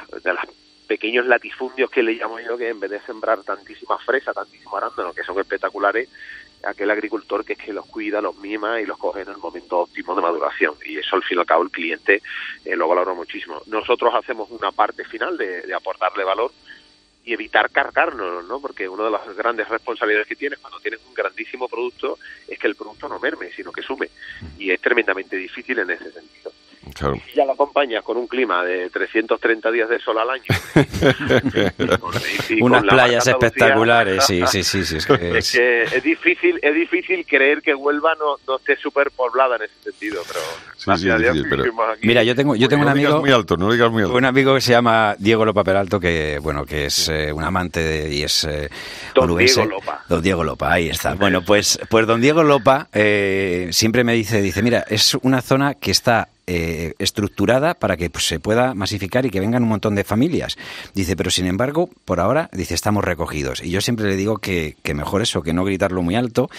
pequeños 0.87 1.25
latifundios 1.25 1.89
que 1.89 2.03
le 2.03 2.13
llamo 2.13 2.39
yo, 2.39 2.57
que 2.57 2.69
en 2.69 2.79
vez 2.79 2.91
de 2.91 3.01
sembrar 3.01 3.43
tantísimas 3.43 4.03
fresas, 4.03 4.33
tantísimos 4.33 4.73
arándanos, 4.73 5.15
que 5.15 5.23
son 5.23 5.39
espectaculares, 5.39 6.09
aquel 6.63 6.89
agricultor 6.89 7.45
que 7.45 7.53
es 7.53 7.59
que 7.59 7.73
los 7.73 7.85
cuida, 7.85 8.21
los 8.21 8.37
mima 8.37 8.81
y 8.81 8.85
los 8.85 8.97
coge 8.97 9.21
en 9.21 9.29
el 9.29 9.37
momento 9.37 9.79
óptimo 9.79 10.15
de 10.15 10.21
maduración. 10.21 10.75
Y 10.85 10.97
eso 10.97 11.15
al 11.15 11.23
fin 11.23 11.37
y 11.37 11.41
al 11.41 11.45
cabo 11.45 11.63
el 11.63 11.71
cliente 11.71 12.21
eh, 12.65 12.75
lo 12.75 12.87
valora 12.87 13.13
muchísimo. 13.13 13.61
Nosotros 13.67 14.13
hacemos 14.15 14.49
una 14.49 14.71
parte 14.71 15.03
final 15.05 15.37
de, 15.37 15.61
de 15.61 15.73
aportarle 15.73 16.23
valor 16.23 16.51
y 17.27 17.33
evitar 17.33 17.69
cargarnos, 17.69 18.47
¿no? 18.47 18.61
Porque 18.61 18.87
una 18.87 19.03
de 19.03 19.11
las 19.11 19.35
grandes 19.35 19.67
responsabilidades 19.67 20.29
que 20.29 20.37
tienes 20.37 20.59
cuando 20.59 20.79
tienes 20.79 21.01
un 21.05 21.13
grandísimo 21.13 21.67
producto 21.67 22.17
es 22.47 22.57
que 22.57 22.67
el 22.67 22.75
producto 22.75 23.09
no 23.09 23.19
merme, 23.19 23.51
sino 23.51 23.69
que 23.73 23.81
sume. 23.81 24.09
Y 24.57 24.71
es 24.71 24.79
tremendamente 24.79 25.35
difícil 25.35 25.77
en 25.79 25.91
ese 25.91 26.09
sentido. 26.09 26.53
Claro. 26.93 27.15
Si 27.29 27.35
ya 27.35 27.45
lo 27.45 27.53
acompañas 27.53 28.03
con 28.03 28.17
un 28.17 28.27
clima 28.27 28.63
de 28.63 28.89
330 28.89 29.71
días 29.71 29.89
de 29.89 29.99
sol 29.99 30.17
al 30.17 30.29
año, 30.29 30.43
con- 31.99 32.61
Unas 32.61 32.83
la 32.85 32.91
playas 32.93 33.27
espectaculares, 33.27 34.25
sí, 34.25 34.41
sí, 34.47 34.63
sí, 34.63 34.83
sí, 34.85 34.97
es 34.97 35.05
que 35.07 35.13
es 35.13 35.35
es- 35.37 35.51
que 35.51 35.83
es 35.97 36.03
difícil, 36.03 36.59
es 36.61 36.73
difícil 36.73 37.25
creer 37.25 37.61
que 37.61 37.73
Huelva 37.75 38.13
no, 38.15 38.35
no 38.47 38.57
esté 38.57 38.75
súper 38.77 39.11
poblada 39.11 39.55
en 39.57 39.63
ese 39.63 39.73
sentido, 39.83 40.21
pero 40.27 40.39
Sí, 40.77 41.03
sí, 41.03 41.09
difícil, 41.17 41.45
pero-. 41.49 41.63
Mira, 42.01 42.23
yo 42.23 42.35
tengo, 42.35 42.55
yo 42.55 42.69
tengo 42.69 42.83
no 42.85 42.91
un 42.91 42.97
amigo... 42.97 43.19
muy 43.19 43.31
alto, 43.31 43.57
no 43.57 43.71
digas 43.71 43.91
muy 43.91 44.03
alto. 44.03 44.15
Un 44.15 44.25
amigo 44.25 44.55
que 44.55 44.61
se 44.61 44.71
llama 44.71 45.15
Diego 45.19 45.43
Lopa 45.45 45.63
Peralto, 45.63 45.99
que 45.99 46.39
bueno, 46.41 46.65
que 46.65 46.85
es 46.85 47.09
eh, 47.09 47.31
un 47.33 47.43
amante 47.43 47.81
de- 47.81 48.13
y 48.13 48.23
es 48.23 48.43
eh, 48.45 48.69
Don. 49.13 49.37
Diego 49.37 49.65
Lopa. 49.65 50.03
Don 50.07 50.21
Diego 50.21 50.43
Lopa, 50.43 50.71
ahí 50.73 50.89
está. 50.89 51.13
Bueno, 51.15 51.41
pues, 51.43 51.79
pues 51.89 52.07
don 52.07 52.21
Diego 52.21 52.43
Lopa 52.43 52.87
eh, 52.93 53.67
siempre 53.71 54.03
me 54.03 54.13
dice, 54.13 54.41
dice, 54.41 54.61
mira, 54.63 54.85
es 54.87 55.15
una 55.15 55.41
zona 55.41 55.73
que 55.73 55.91
está 55.91 56.29
eh, 56.47 56.93
estructurada 56.97 57.73
para 57.73 57.97
que 57.97 58.09
pues, 58.09 58.25
se 58.25 58.39
pueda 58.39 58.73
masificar 58.73 59.25
y 59.25 59.29
que 59.29 59.39
vengan 59.39 59.63
un 59.63 59.69
montón 59.69 59.95
de 59.95 60.03
familias. 60.03 60.57
Dice, 60.93 61.15
pero 61.15 61.29
sin 61.29 61.45
embargo, 61.45 61.89
por 62.05 62.19
ahora, 62.19 62.49
dice, 62.53 62.73
estamos 62.73 63.03
recogidos. 63.03 63.61
Y 63.61 63.69
yo 63.69 63.81
siempre 63.81 64.07
le 64.07 64.15
digo 64.15 64.37
que, 64.37 64.77
que 64.81 64.93
mejor 64.93 65.21
eso, 65.21 65.41
que 65.41 65.53
no 65.53 65.65
gritarlo 65.65 66.01
muy 66.01 66.15
alto, 66.15 66.49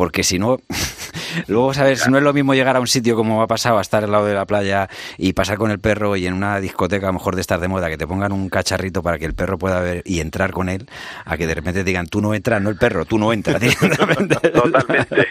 porque 0.00 0.24
si 0.24 0.38
no, 0.38 0.56
luego, 1.46 1.74
¿sabes? 1.74 2.08
No 2.08 2.16
es 2.16 2.24
lo 2.24 2.32
mismo 2.32 2.54
llegar 2.54 2.74
a 2.74 2.80
un 2.80 2.86
sitio 2.86 3.16
como 3.16 3.42
ha 3.42 3.46
pasado, 3.46 3.76
a 3.76 3.82
estar 3.82 4.02
al 4.02 4.10
lado 4.10 4.24
de 4.24 4.32
la 4.32 4.46
playa 4.46 4.88
y 5.18 5.34
pasar 5.34 5.58
con 5.58 5.70
el 5.70 5.78
perro 5.78 6.16
y 6.16 6.26
en 6.26 6.32
una 6.32 6.58
discoteca, 6.58 7.04
a 7.04 7.10
lo 7.10 7.18
mejor 7.18 7.34
de 7.34 7.42
estar 7.42 7.60
de 7.60 7.68
moda, 7.68 7.90
que 7.90 7.98
te 7.98 8.06
pongan 8.06 8.32
un 8.32 8.48
cacharrito 8.48 9.02
para 9.02 9.18
que 9.18 9.26
el 9.26 9.34
perro 9.34 9.58
pueda 9.58 9.78
ver 9.80 10.02
y 10.06 10.20
entrar 10.20 10.52
con 10.52 10.70
él, 10.70 10.88
a 11.26 11.36
que 11.36 11.46
de 11.46 11.54
repente 11.54 11.80
te 11.80 11.84
digan, 11.84 12.06
tú 12.06 12.22
no 12.22 12.32
entras, 12.32 12.62
no 12.62 12.70
el 12.70 12.76
perro, 12.76 13.04
tú 13.04 13.18
no 13.18 13.30
entras. 13.30 13.60
directamente. 13.60 14.36
Totalmente. 14.36 15.26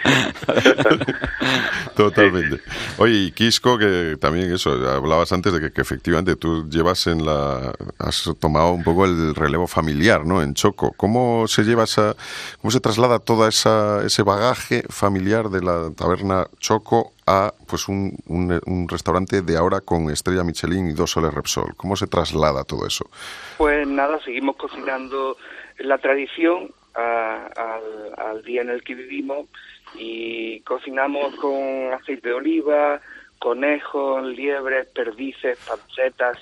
Totalmente. 1.96 2.62
Oye, 3.00 3.14
y 3.16 3.32
Quisco, 3.32 3.80
que 3.80 4.18
también 4.22 4.54
eso, 4.54 4.74
hablabas 4.88 5.32
antes 5.32 5.52
de 5.52 5.62
que, 5.62 5.72
que 5.72 5.82
efectivamente 5.82 6.36
tú 6.36 6.70
llevas 6.70 7.08
en 7.08 7.26
la... 7.26 7.74
has 7.98 8.30
tomado 8.40 8.74
un 8.74 8.84
poco 8.84 9.06
el 9.06 9.34
relevo 9.34 9.66
familiar, 9.66 10.28
¿no? 10.28 10.44
En 10.44 10.54
Choco. 10.54 10.94
¿Cómo 10.96 11.48
se 11.48 11.64
lleva 11.64 11.86
esa... 11.86 12.16
cómo 12.62 12.70
se 12.70 12.80
traslada 12.80 13.18
toda 13.18 13.50
esa 13.50 14.06
ese 14.06 14.22
bagaje 14.22 14.59
familiar 14.90 15.50
de 15.50 15.62
la 15.62 15.92
taberna 15.96 16.48
Choco 16.60 17.14
a 17.26 17.54
pues 17.68 17.88
un, 17.88 18.16
un- 18.28 18.60
un 18.66 18.88
restaurante 18.90 19.42
de 19.42 19.58
ahora 19.58 19.82
con 19.82 20.10
estrella 20.10 20.44
Michelin 20.44 20.90
y 20.90 20.94
dos 20.94 21.12
soles 21.12 21.34
Repsol. 21.34 21.76
¿Cómo 21.78 21.96
se 21.96 22.08
traslada 22.08 22.64
todo 22.64 22.86
eso? 22.88 23.10
Pues 23.58 23.88
nada, 23.88 24.20
seguimos 24.24 24.56
cocinando 24.58 25.38
la 25.80 25.98
tradición 25.98 26.72
a- 26.96 27.48
al, 27.56 28.14
al 28.28 28.44
día 28.44 28.62
en 28.62 28.70
el 28.70 28.84
que 28.84 28.96
vivimos 28.96 29.48
y 29.96 30.60
cocinamos 30.62 31.36
con 31.36 31.94
aceite 31.94 32.30
de 32.30 32.34
oliva, 32.36 33.00
conejos, 33.40 34.24
liebres, 34.26 34.88
perdices, 34.88 35.58
pancetas, 35.68 36.38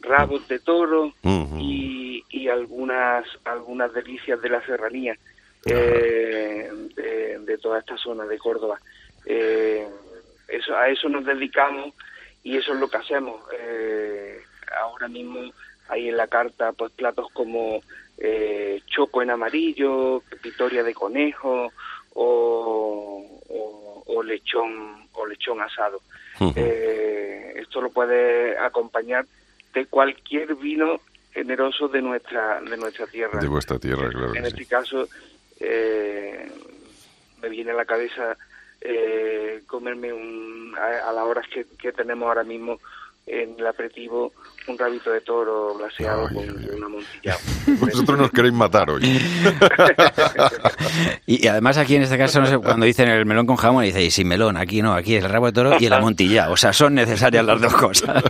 rabos 0.00 0.46
de 0.48 0.58
toro 0.60 1.12
y, 1.60 2.24
y 2.30 2.48
algunas 2.48 3.24
algunas 3.44 3.92
delicias 3.92 4.40
de 4.40 4.48
la 4.48 4.64
serranía 4.64 5.16
eh, 5.66 6.70
de, 7.44 7.52
de 7.52 7.58
toda 7.58 7.78
esta 7.78 7.96
zona 7.96 8.24
de 8.24 8.38
Córdoba. 8.38 8.78
Eh, 9.26 9.86
eso, 10.48 10.76
a 10.76 10.88
eso 10.88 11.08
nos 11.08 11.24
dedicamos 11.24 11.92
y 12.42 12.56
eso 12.56 12.72
es 12.72 12.80
lo 12.80 12.88
que 12.88 12.96
hacemos. 12.98 13.40
Eh, 13.58 14.40
ahora 14.80 15.08
mismo 15.08 15.52
hay 15.88 16.08
en 16.08 16.16
la 16.16 16.26
carta 16.26 16.72
pues 16.72 16.92
platos 16.92 17.26
como 17.32 17.80
eh, 18.18 18.80
choco 18.86 19.22
en 19.22 19.30
amarillo, 19.30 20.22
pitoria 20.42 20.82
de 20.82 20.94
conejo 20.94 21.72
o, 22.14 23.40
o- 23.48 24.02
o 24.06 24.22
lechón 24.22 25.06
o 25.12 25.26
lechón 25.26 25.60
asado. 25.60 26.00
Eh, 26.56 27.54
esto 27.56 27.80
lo 27.80 27.90
puede 27.90 28.56
acompañar 28.58 29.26
de 29.74 29.86
cualquier 29.86 30.54
vino 30.54 31.00
generoso 31.32 31.88
de 31.88 32.00
nuestra 32.00 32.60
de 32.60 32.76
nuestra 32.76 33.06
tierra. 33.06 33.40
De 33.40 33.48
vuestra 33.48 33.78
tierra, 33.78 34.08
claro. 34.08 34.34
En 34.34 34.42
sí. 34.44 34.48
este 34.48 34.66
caso, 34.66 35.08
eh, 35.60 36.50
me 37.40 37.48
viene 37.48 37.70
a 37.70 37.74
la 37.74 37.84
cabeza 37.84 38.36
eh, 38.80 39.62
comerme 39.66 40.12
un, 40.12 40.74
a, 40.78 41.12
las 41.12 41.24
horas 41.24 41.46
que 41.48 41.92
tenemos 41.92 42.28
ahora 42.28 42.44
mismo 42.44 42.78
en 43.28 43.54
el 43.58 43.66
aperitivo 43.66 44.32
un 44.66 44.78
rabito 44.78 45.10
de 45.10 45.20
toro 45.22 45.74
glaseado 45.78 46.28
con 46.28 46.44
un 46.44 46.84
amontillado. 46.84 47.38
Vosotros 47.80 48.18
nos 48.18 48.30
queréis 48.30 48.54
matar 48.54 48.90
hoy. 48.90 49.02
Y, 51.26 51.44
y 51.44 51.48
además 51.48 51.76
aquí 51.76 51.96
en 51.96 52.02
este 52.02 52.16
caso, 52.16 52.40
no 52.40 52.46
sé, 52.46 52.58
cuando 52.58 52.86
dicen 52.86 53.08
el 53.08 53.26
melón 53.26 53.46
con 53.46 53.56
jamón, 53.56 53.84
dice, 53.84 54.02
y 54.02 54.10
sin 54.10 54.26
melón, 54.26 54.56
aquí 54.56 54.82
no, 54.82 54.94
aquí 54.94 55.14
es 55.14 55.24
el 55.24 55.30
rabo 55.30 55.46
de 55.46 55.52
toro 55.52 55.76
y 55.78 55.86
el 55.86 55.92
amontillado. 55.92 56.52
O 56.52 56.56
sea, 56.56 56.72
son 56.72 56.94
necesarias 56.94 57.44
las 57.44 57.60
dos 57.60 57.74
cosas. 57.74 58.22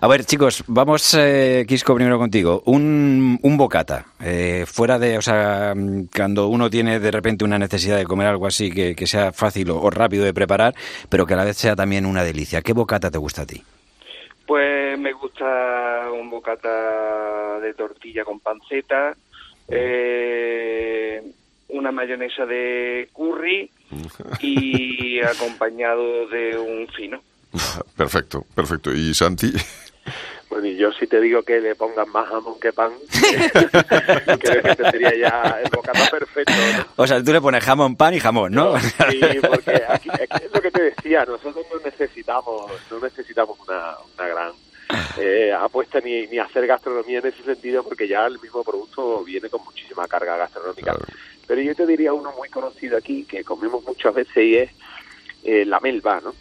A 0.00 0.08
ver, 0.08 0.24
chicos, 0.24 0.64
vamos, 0.66 1.14
eh, 1.18 1.64
Quisco, 1.66 1.94
primero 1.94 2.18
contigo. 2.18 2.62
Un, 2.66 3.38
un 3.42 3.56
bocata, 3.56 4.06
eh, 4.20 4.64
fuera 4.66 4.98
de, 4.98 5.18
o 5.18 5.22
sea, 5.22 5.74
cuando 6.14 6.48
uno 6.48 6.68
tiene 6.68 6.98
de 6.98 7.10
repente 7.10 7.44
una 7.44 7.58
necesidad 7.58 7.96
de 7.96 8.04
comer 8.04 8.26
algo 8.26 8.46
así 8.46 8.70
que, 8.70 8.94
que 8.94 9.06
sea 9.06 9.32
fácil 9.32 9.70
o, 9.70 9.80
o 9.80 9.90
rápido 9.90 10.24
de 10.24 10.34
preparar, 10.34 10.74
pero 11.08 11.26
que 11.26 11.34
a 11.34 11.36
la 11.36 11.44
vez 11.44 11.56
sea 11.56 11.76
también 11.76 12.04
una 12.04 12.24
delicia. 12.24 12.62
¿Qué 12.62 12.72
bocata 12.72 13.10
te 13.10 13.18
gusta 13.18 13.42
a 13.42 13.46
ti? 13.46 13.62
Pues 14.50 14.98
me 14.98 15.12
gusta 15.12 16.10
un 16.12 16.28
bocata 16.28 17.60
de 17.60 17.72
tortilla 17.72 18.24
con 18.24 18.40
panceta, 18.40 19.16
eh, 19.68 21.22
una 21.68 21.92
mayonesa 21.92 22.44
de 22.46 23.08
curry 23.12 23.70
y 24.40 25.20
acompañado 25.20 26.26
de 26.26 26.58
un 26.58 26.88
fino. 26.88 27.22
Perfecto, 27.96 28.44
perfecto. 28.56 28.92
¿Y 28.92 29.14
Santi? 29.14 29.52
Bueno, 30.48 30.66
y 30.66 30.76
yo 30.76 30.90
si 30.90 31.06
te 31.06 31.20
digo 31.20 31.44
que 31.44 31.60
le 31.60 31.76
pongan 31.76 32.10
más 32.10 32.28
jamón 32.28 32.58
que 32.58 32.72
pan, 32.72 32.90
creo 34.40 34.62
que 34.62 34.68
este 34.68 34.90
sería 34.90 35.16
ya 35.16 35.60
el 35.62 35.70
bocata 35.70 36.10
perfecto. 36.10 36.52
¿no? 36.52 36.86
O 36.96 37.06
sea, 37.06 37.22
tú 37.22 37.32
le 37.32 37.40
pones 37.40 37.62
jamón, 37.62 37.94
pan 37.94 38.14
y 38.14 38.18
jamón, 38.18 38.52
¿no? 38.52 38.76
Sí, 38.80 39.20
porque 39.48 39.80
aquí, 39.88 40.10
aquí 40.10 40.48
decía, 41.10 41.24
nosotros 41.24 41.66
no 41.72 41.80
necesitamos, 41.80 42.70
no 42.88 43.00
necesitamos 43.00 43.58
una, 43.66 43.96
una 44.14 44.28
gran 44.28 44.52
eh, 45.18 45.52
apuesta 45.52 46.00
ni, 46.00 46.26
ni 46.28 46.38
hacer 46.38 46.66
gastronomía 46.68 47.18
en 47.18 47.26
ese 47.26 47.42
sentido, 47.42 47.82
porque 47.82 48.06
ya 48.06 48.26
el 48.26 48.38
mismo 48.38 48.62
producto 48.62 49.24
viene 49.24 49.48
con 49.48 49.64
muchísima 49.64 50.06
carga 50.06 50.36
gastronómica. 50.36 50.96
Pero 51.48 51.60
yo 51.62 51.74
te 51.74 51.84
diría 51.86 52.12
uno 52.12 52.32
muy 52.36 52.48
conocido 52.48 52.96
aquí, 52.96 53.24
que 53.24 53.42
comemos 53.42 53.82
muchas 53.84 54.14
veces 54.14 54.36
y 54.36 54.56
es 54.56 54.70
eh, 55.42 55.64
la 55.64 55.80
melva, 55.80 56.20
¿no? 56.20 56.32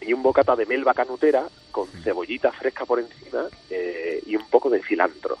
Y 0.00 0.12
un 0.12 0.22
bocata 0.22 0.54
de 0.54 0.66
melva 0.66 0.94
canutera 0.94 1.48
con 1.72 1.88
cebollita 1.88 2.52
fresca 2.52 2.84
por 2.84 3.00
encima 3.00 3.46
eh, 3.70 4.22
y 4.24 4.36
un 4.36 4.48
poco 4.48 4.70
de 4.70 4.82
cilantro 4.82 5.38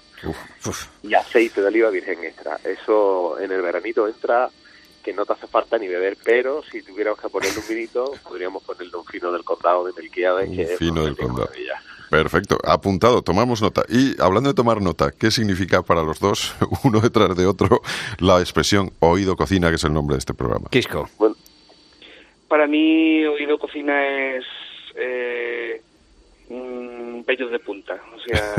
y 1.02 1.14
aceite 1.14 1.60
de 1.60 1.68
oliva 1.68 1.90
virgen 1.90 2.24
extra. 2.24 2.58
Eso 2.64 3.38
en 3.38 3.52
el 3.52 3.62
veranito 3.62 4.08
entra 4.08 4.50
que 5.06 5.12
no 5.12 5.24
te 5.24 5.34
hace 5.34 5.46
falta 5.46 5.78
ni 5.78 5.86
beber, 5.86 6.16
pero 6.24 6.64
si 6.64 6.82
tuviéramos 6.82 7.20
que 7.20 7.28
ponerle 7.28 7.60
un 7.60 7.68
vinito, 7.68 8.12
podríamos 8.24 8.60
ponerle 8.64 8.96
un 8.96 9.04
fino 9.04 9.30
del 9.30 9.44
condado 9.44 9.84
de 9.84 9.92
Melquiades, 9.92 10.50
que 10.50 10.62
es 10.62 10.78
Fino 10.80 11.04
del 11.04 11.16
condado. 11.16 11.46
maravilla. 11.46 11.80
Perfecto, 12.10 12.58
apuntado, 12.64 13.22
tomamos 13.22 13.62
nota. 13.62 13.84
Y 13.88 14.20
hablando 14.20 14.50
de 14.50 14.54
tomar 14.54 14.82
nota, 14.82 15.12
¿qué 15.16 15.30
significa 15.30 15.82
para 15.82 16.02
los 16.02 16.18
dos, 16.18 16.56
uno 16.84 17.00
detrás 17.00 17.36
de 17.36 17.46
otro, 17.46 17.82
la 18.18 18.40
expresión 18.40 18.90
oído 18.98 19.36
cocina, 19.36 19.68
que 19.70 19.76
es 19.76 19.84
el 19.84 19.92
nombre 19.92 20.16
de 20.16 20.18
este 20.18 20.34
programa? 20.34 20.68
Quisco. 20.70 21.08
Para 22.48 22.66
mí, 22.66 23.24
Oído 23.26 23.58
Cocina 23.58 24.06
es 24.06 24.44
eh, 24.96 25.82
bellos 26.48 27.50
de 27.52 27.58
punta. 27.60 28.00
O 28.14 28.20
sea, 28.20 28.54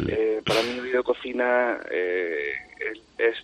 eh, 0.08 0.42
para 0.44 0.62
mí, 0.62 0.80
Oído 0.80 1.02
Cocina 1.04 1.78
eh, 1.90 2.52
es, 2.92 3.00
es, 3.18 3.36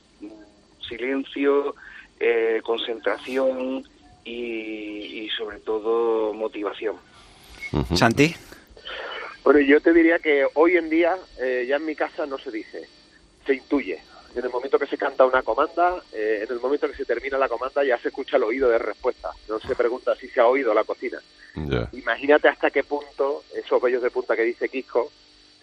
silencio, 0.86 1.74
eh, 2.20 2.60
concentración 2.62 3.82
y, 4.24 5.22
y, 5.24 5.30
sobre 5.30 5.58
todo, 5.58 6.34
motivación. 6.34 6.96
Santi. 7.96 8.34
Bueno, 9.42 9.60
yo 9.60 9.80
te 9.80 9.94
diría 9.94 10.18
que 10.18 10.46
hoy 10.54 10.76
en 10.76 10.90
día, 10.90 11.16
eh, 11.40 11.64
ya 11.66 11.76
en 11.76 11.86
mi 11.86 11.96
casa 11.96 12.26
no 12.26 12.36
se 12.36 12.50
dice, 12.50 12.86
se 13.46 13.54
intuye. 13.54 14.02
En 14.34 14.44
el 14.44 14.50
momento 14.50 14.78
que 14.78 14.86
se 14.86 14.98
canta 14.98 15.24
una 15.24 15.42
comanda, 15.42 15.96
eh, 16.12 16.44
en 16.46 16.54
el 16.54 16.60
momento 16.60 16.86
que 16.88 16.94
se 16.94 17.04
termina 17.04 17.38
la 17.38 17.48
comanda, 17.48 17.82
ya 17.82 17.98
se 17.98 18.08
escucha 18.08 18.36
el 18.36 18.44
oído 18.44 18.68
de 18.68 18.78
respuesta. 18.78 19.30
No 19.48 19.58
se 19.58 19.74
pregunta 19.74 20.14
si 20.14 20.28
se 20.28 20.40
ha 20.40 20.46
oído 20.46 20.72
la 20.74 20.84
cocina. 20.84 21.18
Imagínate 21.92 22.48
hasta 22.48 22.70
qué 22.70 22.84
punto 22.84 23.42
esos 23.54 23.82
bellos 23.82 24.02
de 24.02 24.10
punta 24.10 24.36
que 24.36 24.42
dice 24.42 24.68
Quisco 24.68 25.10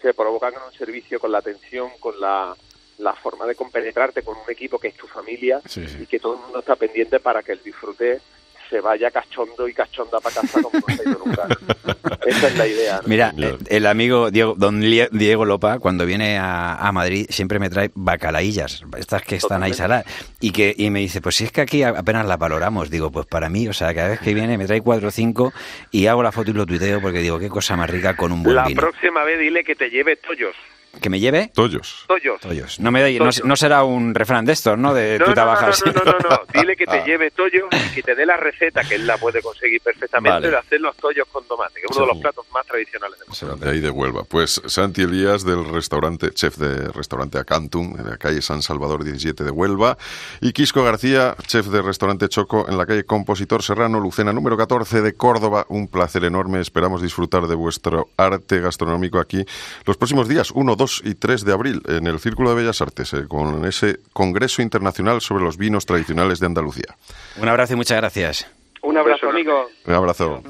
se 0.02 0.12
provocan 0.12 0.54
en 0.54 0.60
un 0.62 0.72
servicio 0.72 1.18
con 1.18 1.32
la 1.32 1.38
atención, 1.38 1.90
con 1.98 2.20
la, 2.20 2.54
la 2.98 3.14
forma 3.14 3.46
de 3.46 3.54
compenetrarte 3.54 4.22
con 4.22 4.36
un 4.36 4.50
equipo 4.50 4.78
que 4.78 4.88
es 4.88 4.94
tu 4.96 5.06
familia 5.06 5.60
y 6.00 6.06
que 6.06 6.18
todo 6.18 6.34
el 6.34 6.40
mundo 6.40 6.58
está 6.60 6.76
pendiente 6.76 7.20
para 7.20 7.42
que 7.42 7.52
el 7.52 7.62
disfrute 7.62 8.20
se 8.68 8.80
vaya 8.82 9.10
cachondo 9.10 9.66
y 9.66 9.72
cachonda 9.72 10.20
para 10.20 10.34
casa 10.42 10.60
como 10.60 10.78
no 10.86 10.94
se 10.94 11.00
ha 11.00 11.10
ido 11.10 11.22
nunca. 11.24 11.46
Esa 12.26 12.48
es 12.48 12.56
la 12.58 12.66
idea. 12.66 12.96
¿no? 12.96 13.02
Mira, 13.08 13.32
eh, 13.38 13.56
el 13.68 13.86
amigo 13.86 14.30
Diego, 14.30 14.54
don 14.58 14.80
Diego 14.82 15.46
Lopa, 15.46 15.78
cuando 15.78 16.04
viene 16.04 16.36
a, 16.36 16.74
a 16.74 16.92
Madrid, 16.92 17.26
siempre 17.30 17.58
me 17.58 17.70
trae 17.70 17.90
bacalaillas, 17.94 18.82
estas 18.98 19.22
que 19.22 19.36
están 19.36 19.62
ahí 19.62 19.72
saladas, 19.72 20.04
y 20.40 20.50
que 20.50 20.74
y 20.76 20.90
me 20.90 21.00
dice, 21.00 21.22
pues 21.22 21.36
si 21.36 21.44
es 21.44 21.52
que 21.52 21.62
aquí 21.62 21.82
apenas 21.82 22.26
las 22.26 22.38
valoramos, 22.38 22.90
digo, 22.90 23.10
pues 23.10 23.24
para 23.24 23.48
mí, 23.48 23.66
o 23.68 23.72
sea, 23.72 23.94
cada 23.94 24.08
vez 24.10 24.20
que 24.20 24.34
viene 24.34 24.58
me 24.58 24.66
trae 24.66 24.82
cuatro 24.82 25.08
o 25.08 25.10
cinco 25.12 25.52
y 25.90 26.06
hago 26.06 26.22
la 26.22 26.30
foto 26.32 26.50
y 26.50 26.54
lo 26.54 26.66
tuiteo 26.66 27.00
porque 27.00 27.20
digo, 27.20 27.38
qué 27.38 27.48
cosa 27.48 27.74
más 27.74 27.88
rica 27.88 28.16
con 28.16 28.32
un 28.32 28.42
buen 28.42 28.56
La 28.56 28.64
vino. 28.66 28.82
próxima 28.82 29.24
vez 29.24 29.38
dile 29.38 29.64
que 29.64 29.76
te 29.76 29.88
lleve 29.88 30.16
tollos. 30.16 30.54
¿Que 31.00 31.10
me 31.10 31.20
lleve? 31.20 31.50
Tollos. 31.54 32.04
Tollos. 32.08 32.40
Tollos. 32.40 32.80
No, 32.80 32.90
me 32.90 33.00
da- 33.02 33.24
no, 33.24 33.30
no 33.44 33.56
será 33.56 33.84
un 33.84 34.14
refrán 34.14 34.44
de 34.44 34.52
estos, 34.52 34.76
¿no? 34.76 34.92
De 34.94 35.18
No, 35.18 35.26
tú 35.26 35.34
trabajas. 35.34 35.80
no, 35.86 35.92
no, 35.92 36.02
no, 36.02 36.12
no, 36.12 36.28
no. 36.30 36.40
Dile 36.60 36.76
que 36.76 36.86
te 36.86 36.98
Ah. 36.98 37.04
lleve 37.04 37.30
tollos 37.30 37.68
y 37.72 37.94
que 37.94 38.02
te 38.02 38.14
dé 38.16 38.26
la 38.26 38.36
receta, 38.36 38.82
que 38.82 38.96
él 38.96 39.06
la 39.06 39.16
puede 39.18 39.40
conseguir 39.40 39.80
perfectamente, 39.80 40.30
Vale. 40.34 40.50
de 40.50 40.56
hacer 40.56 40.80
los 40.80 40.96
tollos 40.96 41.28
con 41.30 41.44
tomate, 41.46 41.74
que 41.74 41.86
es 41.88 41.96
uno 41.96 42.06
de 42.06 42.12
los 42.14 42.20
platos 42.22 42.46
más 42.52 42.66
tradicionales. 42.66 43.18
De 43.60 43.70
ahí 43.70 43.80
de 43.80 43.90
Huelva. 43.90 44.24
Pues 44.24 44.60
Santi 44.66 45.02
Elías 45.02 45.44
del 45.44 45.64
restaurante, 45.66 46.30
chef 46.32 46.56
de 46.56 46.88
restaurante 46.88 47.38
Acantum, 47.38 47.94
en 47.98 48.08
la 48.10 48.16
calle 48.16 48.42
San 48.42 48.62
Salvador 48.62 49.04
17 49.04 49.44
de 49.44 49.50
Huelva. 49.50 49.96
Y 50.40 50.52
Quisco 50.52 50.82
García, 50.82 51.36
chef 51.46 51.66
de 51.66 51.80
restaurante 51.82 52.28
Choco, 52.28 52.66
en 52.68 52.76
la 52.76 52.86
calle 52.86 53.04
Compositor 53.04 53.62
Serrano, 53.62 54.00
Lucena 54.00 54.32
número 54.32 54.56
14 54.56 55.00
de 55.02 55.14
Córdoba. 55.14 55.66
Un 55.68 55.86
placer 55.88 56.24
enorme. 56.24 56.60
Esperamos 56.60 57.02
disfrutar 57.02 57.46
de 57.46 57.54
vuestro 57.54 58.08
arte 58.16 58.60
gastronómico 58.60 59.18
aquí 59.20 59.44
los 59.84 59.96
próximos 59.96 60.26
días, 60.28 60.50
1, 60.50 60.74
2 60.78 61.02
y 61.04 61.14
3 61.14 61.44
de 61.44 61.52
abril, 61.52 61.82
en 61.86 62.06
el 62.06 62.18
Círculo 62.20 62.48
de 62.50 62.56
Bellas 62.56 62.80
Artes, 62.80 63.12
eh, 63.12 63.26
con 63.28 63.66
ese 63.66 63.98
Congreso 64.14 64.62
Internacional 64.62 65.20
sobre 65.20 65.44
los 65.44 65.58
vinos 65.58 65.84
tradicionales 65.84 66.40
de 66.40 66.46
Andalucía. 66.46 66.96
Un 67.36 67.48
abrazo 67.48 67.74
y 67.74 67.76
muchas 67.76 67.98
gracias. 67.98 68.46
Un 68.82 68.96
abrazo, 68.96 69.28
amigo. 69.28 69.66
Un 69.84 69.94
abrazo. 69.94 70.42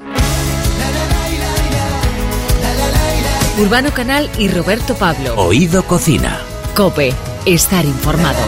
Urbano 3.59 3.91
Canal 3.91 4.29
y 4.37 4.47
Roberto 4.47 4.95
Pablo. 4.95 5.33
Oído 5.35 5.83
Cocina. 5.83 6.39
Cope, 6.75 7.13
estar 7.45 7.83
informado. 7.83 8.39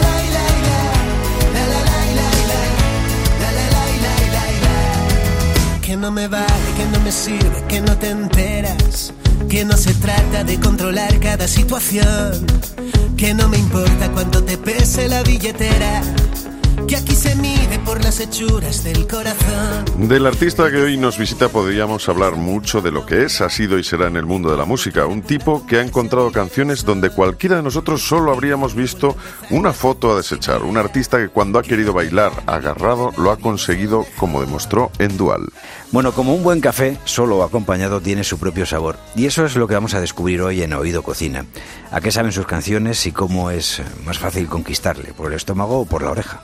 Que 5.84 5.96
no 5.98 6.10
me 6.10 6.28
vale, 6.28 6.46
que 6.78 6.84
no 6.96 7.04
me 7.04 7.12
sirve, 7.12 7.62
que 7.68 7.80
no 7.82 7.98
te 7.98 8.08
enteras. 8.08 9.12
Que 9.48 9.64
no 9.64 9.76
se 9.76 9.94
trata 9.94 10.44
de 10.44 10.58
controlar 10.58 11.20
cada 11.20 11.46
situación. 11.46 12.46
Que 13.16 13.34
no 13.34 13.48
me 13.48 13.58
importa 13.58 14.10
cuánto 14.12 14.42
te 14.42 14.56
pese 14.58 15.08
la 15.08 15.22
billetera. 15.22 16.02
que 16.88 16.96
aquí 16.96 17.14
se 17.14 17.34
mide 17.36 17.78
por 17.84 18.02
las 18.02 18.20
hechuras 18.20 18.84
del 18.84 19.06
corazón. 19.06 20.08
Del 20.08 20.26
artista 20.26 20.70
que 20.70 20.76
hoy 20.76 20.96
nos 20.96 21.16
visita 21.16 21.48
podríamos 21.48 22.08
hablar 22.08 22.36
mucho 22.36 22.80
de 22.80 22.90
lo 22.90 23.06
que 23.06 23.24
es, 23.24 23.40
ha 23.40 23.48
sido 23.48 23.78
y 23.78 23.84
será 23.84 24.08
en 24.08 24.16
el 24.16 24.26
mundo 24.26 24.50
de 24.50 24.56
la 24.56 24.64
música. 24.64 25.06
Un 25.06 25.22
tipo 25.22 25.66
que 25.66 25.76
ha 25.76 25.82
encontrado 25.82 26.30
canciones 26.32 26.84
donde 26.84 27.10
cualquiera 27.10 27.56
de 27.56 27.62
nosotros 27.62 28.02
solo 28.02 28.32
habríamos 28.32 28.74
visto 28.74 29.16
una 29.50 29.72
foto 29.72 30.12
a 30.12 30.16
desechar. 30.16 30.62
Un 30.62 30.76
artista 30.76 31.18
que 31.18 31.28
cuando 31.28 31.58
ha 31.58 31.62
querido 31.62 31.92
bailar 31.92 32.32
agarrado 32.46 33.12
lo 33.16 33.30
ha 33.30 33.36
conseguido 33.38 34.06
como 34.16 34.40
demostró 34.40 34.90
en 34.98 35.16
Dual. 35.16 35.46
Bueno, 35.92 36.12
como 36.12 36.34
un 36.34 36.42
buen 36.42 36.62
café, 36.62 36.96
solo 37.04 37.36
o 37.36 37.42
acompañado 37.42 38.00
tiene 38.00 38.24
su 38.24 38.38
propio 38.38 38.64
sabor. 38.64 38.96
Y 39.14 39.26
eso 39.26 39.44
es 39.44 39.56
lo 39.56 39.68
que 39.68 39.74
vamos 39.74 39.92
a 39.92 40.00
descubrir 40.00 40.40
hoy 40.40 40.62
en 40.62 40.72
Oído 40.72 41.02
Cocina. 41.02 41.44
¿A 41.90 42.00
qué 42.00 42.10
saben 42.10 42.32
sus 42.32 42.46
canciones 42.46 43.04
y 43.04 43.12
cómo 43.12 43.50
es 43.50 43.82
más 44.06 44.18
fácil 44.18 44.48
conquistarle? 44.48 45.12
¿Por 45.12 45.30
el 45.30 45.36
estómago 45.36 45.80
o 45.80 45.84
por 45.84 46.02
la 46.02 46.12
oreja? 46.12 46.40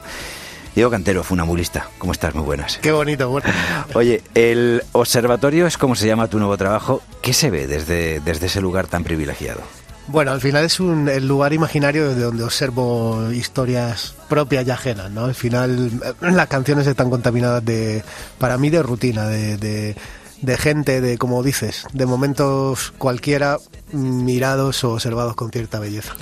Diego 0.74 0.90
Cantero, 0.90 1.24
funambulista. 1.24 1.88
¿Cómo 1.96 2.12
estás? 2.12 2.34
Muy 2.34 2.44
buenas. 2.44 2.76
Qué 2.76 2.92
bonito, 2.92 3.30
bueno. 3.30 3.48
Oye, 3.94 4.22
el 4.34 4.82
observatorio 4.92 5.66
es 5.66 5.78
como 5.78 5.96
se 5.96 6.06
llama 6.06 6.28
tu 6.28 6.38
nuevo 6.38 6.58
trabajo. 6.58 7.00
¿Qué 7.22 7.32
se 7.32 7.48
ve 7.48 7.66
desde, 7.66 8.20
desde 8.20 8.46
ese 8.46 8.60
lugar 8.60 8.86
tan 8.86 9.02
privilegiado? 9.02 9.62
Bueno, 10.08 10.32
al 10.32 10.40
final 10.40 10.64
es 10.64 10.80
un, 10.80 11.06
el 11.08 11.28
lugar 11.28 11.52
imaginario 11.52 12.08
desde 12.08 12.22
donde 12.22 12.42
observo 12.42 13.30
historias 13.30 14.14
propias 14.28 14.66
y 14.66 14.70
ajenas, 14.70 15.10
¿no? 15.10 15.26
Al 15.26 15.34
final 15.34 15.90
eh, 16.02 16.30
las 16.32 16.48
canciones 16.48 16.86
están 16.86 17.10
contaminadas 17.10 17.62
de, 17.62 18.02
para 18.38 18.56
mí, 18.56 18.70
de 18.70 18.82
rutina, 18.82 19.26
de, 19.26 19.58
de, 19.58 19.96
de 20.42 20.56
gente, 20.56 21.00
de, 21.00 21.18
como 21.18 21.42
dices, 21.42 21.86
de 21.92 22.06
momentos 22.06 22.92
cualquiera 22.98 23.58
mirados 23.92 24.84
o 24.84 24.92
observados 24.92 25.34
con 25.34 25.50
cierta 25.50 25.78
belleza. 25.78 26.14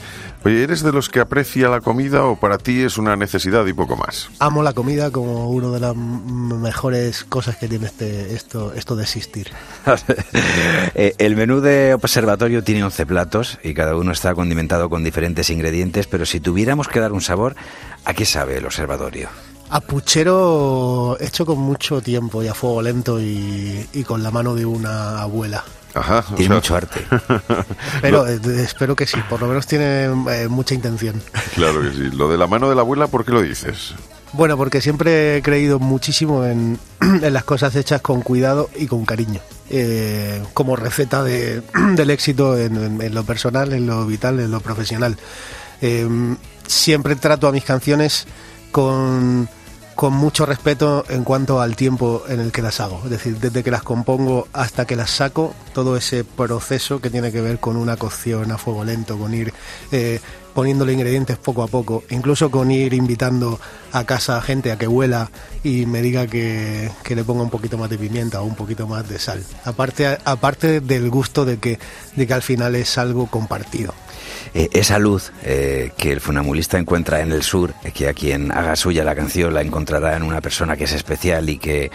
Oye, 0.44 0.62
¿eres 0.62 0.82
de 0.82 0.92
los 0.92 1.08
que 1.08 1.18
aprecia 1.18 1.68
la 1.68 1.80
comida 1.80 2.24
o 2.24 2.36
para 2.36 2.58
ti 2.58 2.82
es 2.82 2.98
una 2.98 3.16
necesidad 3.16 3.66
y 3.66 3.72
poco 3.72 3.96
más? 3.96 4.28
Amo 4.38 4.62
la 4.62 4.74
comida 4.74 5.10
como 5.10 5.50
una 5.50 5.70
de 5.70 5.80
las 5.80 5.96
mejores 5.96 7.24
cosas 7.24 7.56
que 7.56 7.66
tiene 7.66 7.86
este, 7.86 8.32
esto, 8.34 8.72
esto 8.74 8.96
de 8.96 9.02
existir. 9.02 9.50
Eh, 10.94 11.14
el 11.18 11.36
menú 11.36 11.60
de 11.60 11.94
observatorio 11.94 12.62
tiene 12.64 12.82
11 12.84 13.06
platos 13.06 13.58
y 13.62 13.74
cada 13.74 13.96
uno 13.96 14.12
está 14.12 14.34
condimentado 14.34 14.88
con 14.88 15.04
diferentes 15.04 15.50
ingredientes, 15.50 16.06
pero 16.06 16.24
si 16.24 16.40
tuviéramos 16.40 16.88
que 16.88 17.00
dar 17.00 17.12
un 17.12 17.20
sabor, 17.20 17.54
¿a 18.04 18.14
qué 18.14 18.24
sabe 18.24 18.56
el 18.58 18.64
observatorio? 18.64 19.28
A 19.68 19.80
puchero 19.80 21.16
hecho 21.20 21.44
con 21.44 21.58
mucho 21.58 22.00
tiempo 22.00 22.42
y 22.42 22.48
a 22.48 22.54
fuego 22.54 22.82
lento 22.82 23.20
y, 23.20 23.86
y 23.92 24.04
con 24.04 24.22
la 24.22 24.30
mano 24.30 24.54
de 24.54 24.64
una 24.64 25.20
abuela. 25.20 25.64
Ajá. 25.94 26.24
o 26.30 26.34
Tiene 26.34 26.46
sea- 26.48 26.56
mucho 26.56 26.76
arte. 26.76 27.00
Pero 28.02 28.26
eh, 28.28 28.38
espero 28.62 28.94
que 28.94 29.06
sí, 29.06 29.16
por 29.28 29.40
lo 29.40 29.48
menos 29.48 29.66
tiene 29.66 30.04
eh, 30.30 30.46
mucha 30.48 30.74
intención. 30.74 31.20
Claro 31.54 31.80
que 31.82 31.90
sí. 31.90 32.10
Lo 32.16 32.28
de 32.28 32.36
la 32.38 32.46
mano 32.46 32.68
de 32.68 32.74
la 32.74 32.82
abuela, 32.82 33.06
¿por 33.08 33.24
qué 33.24 33.32
lo 33.32 33.42
dices? 33.42 33.94
Bueno, 34.32 34.56
porque 34.56 34.80
siempre 34.80 35.36
he 35.38 35.42
creído 35.42 35.78
muchísimo 35.78 36.44
en, 36.44 36.78
en 37.00 37.32
las 37.32 37.44
cosas 37.44 37.74
hechas 37.76 38.00
con 38.02 38.20
cuidado 38.20 38.68
y 38.76 38.86
con 38.86 39.04
cariño. 39.06 39.40
Eh, 39.70 40.42
como 40.54 40.76
receta 40.76 41.24
de- 41.24 41.62
del 41.96 42.10
éxito 42.10 42.56
en, 42.58 42.76
en- 42.76 43.02
en 43.02 43.14
lo 43.14 43.24
personal, 43.24 43.72
en 43.72 43.86
lo 43.86 44.06
vital, 44.06 44.38
en 44.38 44.50
lo 44.50 44.60
profesional. 44.60 45.16
Eh, 45.80 46.06
siempre 46.66 47.16
trato 47.16 47.48
a 47.48 47.52
mis 47.52 47.64
canciones 47.64 48.26
con, 48.70 49.48
con 49.97 50.12
mucho 50.12 50.44
respeto 50.44 51.05
en 51.09 51.24
cuanto 51.24 51.61
al 51.61 51.74
tiempo 51.74 52.22
en 52.28 52.38
el 52.38 52.53
que 52.53 52.61
las 52.61 52.80
hago. 52.80 53.01
Es 53.05 53.11
decir, 53.11 53.38
desde 53.38 53.64
que 53.64 53.70
las 53.70 53.82
compongo 53.82 54.47
hasta 54.53 54.86
que 54.86 54.94
las 54.94 55.11
saco, 55.11 55.55
todo 55.72 55.97
ese 55.97 56.22
proceso 56.22 57.01
que 57.01 57.09
tiene 57.09 57.32
que 57.32 57.40
ver 57.40 57.59
con 57.59 57.76
una 57.76 57.97
cocción 57.97 58.53
a 58.53 58.59
fuego 58.59 58.84
lento, 58.84 59.18
con 59.18 59.32
ir 59.32 59.55
eh, 59.90 60.20
poniéndole 60.55 60.92
ingredientes 60.92 61.38
poco 61.38 61.62
a 61.62 61.66
poco, 61.66 62.05
incluso 62.11 62.51
con 62.51 62.70
ir 62.70 62.92
invitando 62.92 63.59
a 63.92 64.05
casa 64.05 64.36
a 64.36 64.42
gente 64.42 64.70
a 64.70 64.76
que 64.76 64.86
huela 64.86 65.30
y 65.64 65.86
me 65.86 66.03
diga 66.03 66.26
que, 66.26 66.90
que 67.03 67.16
le 67.16 67.24
ponga 67.24 67.42
un 67.42 67.51
poquito 67.51 67.78
más 67.78 67.88
de 67.88 67.97
pimienta 67.97 68.42
o 68.42 68.44
un 68.44 68.55
poquito 68.55 68.86
más 68.86 69.09
de 69.09 69.18
sal. 69.18 69.42
Aparte, 69.64 70.18
aparte 70.24 70.80
del 70.80 71.09
gusto 71.09 71.47
de 71.47 71.59
que, 71.59 71.78
de 72.16 72.26
que 72.26 72.34
al 72.34 72.42
final 72.42 72.74
es 72.76 72.99
algo 72.99 73.28
compartido. 73.28 73.94
Eh, 74.57 74.70
esa 74.72 74.98
luz 74.98 75.32
eh, 75.42 75.92
que 75.98 76.11
el 76.11 76.22
funambulista 76.22 76.78
encuentra 76.78 77.20
en 77.20 77.30
el 77.30 77.42
sur, 77.42 77.74
eh, 77.84 77.92
que 77.92 78.09
a 78.09 78.14
quien 78.14 78.50
haga 78.50 78.74
suya 78.74 79.04
la 79.04 79.14
canción 79.14 79.52
la 79.52 79.61
encontrará 79.61 80.16
en 80.16 80.22
una 80.22 80.40
persona 80.40 80.78
que 80.78 80.84
es 80.84 80.92
especial 80.92 81.50
y 81.50 81.59
que 81.59 81.90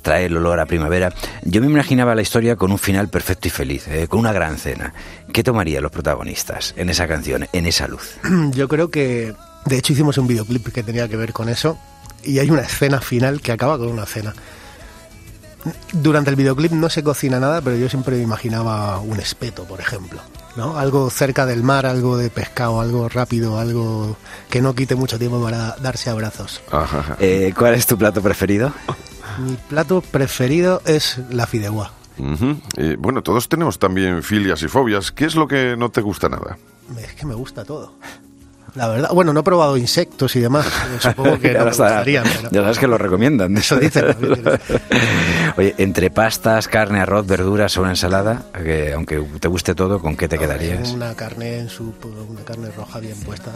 trae 0.00 0.24
el 0.24 0.36
olor 0.38 0.58
a 0.58 0.64
primavera. 0.64 1.12
Yo 1.42 1.60
me 1.60 1.66
imaginaba 1.66 2.14
la 2.14 2.22
historia 2.22 2.56
con 2.56 2.72
un 2.72 2.78
final 2.78 3.10
perfecto 3.10 3.48
y 3.48 3.50
feliz, 3.50 3.86
con 4.08 4.20
una 4.20 4.32
gran 4.32 4.56
cena. 4.56 4.94
¿Qué 5.30 5.42
tomarían 5.42 5.82
los 5.82 5.92
protagonistas 5.92 6.72
en 6.78 6.88
esa 6.88 7.06
canción, 7.06 7.48
en 7.52 7.66
esa 7.66 7.86
luz? 7.86 8.16
Yo 8.52 8.66
creo 8.66 8.88
que, 8.88 9.34
de 9.66 9.76
hecho, 9.76 9.92
hicimos 9.92 10.16
un 10.16 10.26
videoclip 10.26 10.68
que 10.68 10.82
tenía 10.82 11.08
que 11.08 11.18
ver 11.18 11.34
con 11.34 11.50
eso 11.50 11.78
y 12.24 12.38
hay 12.38 12.48
una 12.48 12.62
escena 12.62 13.02
final 13.02 13.42
que 13.42 13.52
acaba 13.52 13.76
con 13.76 13.88
una 13.88 14.06
cena. 14.06 14.32
Durante 15.92 16.30
el 16.30 16.36
videoclip 16.36 16.72
no 16.72 16.88
se 16.88 17.02
cocina 17.02 17.38
nada, 17.40 17.60
pero 17.60 17.76
yo 17.76 17.90
siempre 17.90 18.18
imaginaba 18.22 19.00
un 19.00 19.20
espeto, 19.20 19.64
por 19.64 19.80
ejemplo. 19.80 20.22
¿No? 20.56 20.78
Algo 20.78 21.10
cerca 21.10 21.46
del 21.46 21.62
mar, 21.62 21.86
algo 21.86 22.16
de 22.16 22.30
pescado, 22.30 22.80
algo 22.80 23.08
rápido, 23.08 23.58
algo 23.58 24.16
que 24.50 24.60
no 24.60 24.74
quite 24.74 24.94
mucho 24.94 25.18
tiempo 25.18 25.42
para 25.42 25.76
darse 25.76 26.10
abrazos. 26.10 26.62
Ajá. 26.70 27.16
Eh, 27.20 27.52
¿Cuál 27.56 27.74
es 27.74 27.86
tu 27.86 27.96
plato 27.96 28.22
preferido? 28.22 28.72
Mi 29.38 29.56
plato 29.68 30.00
preferido 30.00 30.82
es 30.86 31.20
la 31.30 31.46
fideuá. 31.46 31.92
Eh, 32.76 32.96
bueno, 32.98 33.22
todos 33.22 33.48
tenemos 33.48 33.78
también 33.78 34.22
filias 34.22 34.62
y 34.62 34.68
fobias. 34.68 35.12
¿Qué 35.12 35.26
es 35.26 35.34
lo 35.34 35.46
que 35.46 35.76
no 35.76 35.90
te 35.90 36.00
gusta 36.00 36.28
nada? 36.28 36.56
Es 36.98 37.14
que 37.14 37.26
me 37.26 37.34
gusta 37.34 37.64
todo. 37.64 37.94
La 38.76 38.88
verdad, 38.88 39.08
bueno, 39.12 39.32
no 39.32 39.40
he 39.40 39.42
probado 39.42 39.76
insectos 39.76 40.36
y 40.36 40.40
demás. 40.40 40.66
Supongo 41.00 41.38
que 41.38 41.52
Ya 41.54 41.64
no 41.64 41.72
sabes- 41.72 41.78
gustarían, 41.78 42.24
pero... 42.24 42.50
ya 42.50 42.60
sabes 42.62 42.78
que 42.78 42.86
lo 42.86 42.98
recomiendan. 42.98 43.56
Eso 43.56 43.76
dicen. 43.76 44.04
Oye, 45.56 45.74
entre 45.78 46.10
pastas, 46.10 46.68
carne, 46.68 47.00
arroz, 47.00 47.26
verduras 47.26 47.76
o 47.78 47.80
una 47.80 47.90
ensalada, 47.90 48.42
que 48.62 48.92
aunque 48.92 49.18
te 49.40 49.48
guste 49.48 49.74
todo, 49.74 50.00
¿con 50.00 50.16
qué 50.16 50.28
te 50.28 50.38
quedarías? 50.38 50.90
Una 50.90 51.14
carne 51.14 51.58
en 51.60 51.68
su, 51.70 51.94
una 52.28 52.42
carne 52.44 52.70
roja 52.76 53.00
bien 53.00 53.18
puesta. 53.20 53.52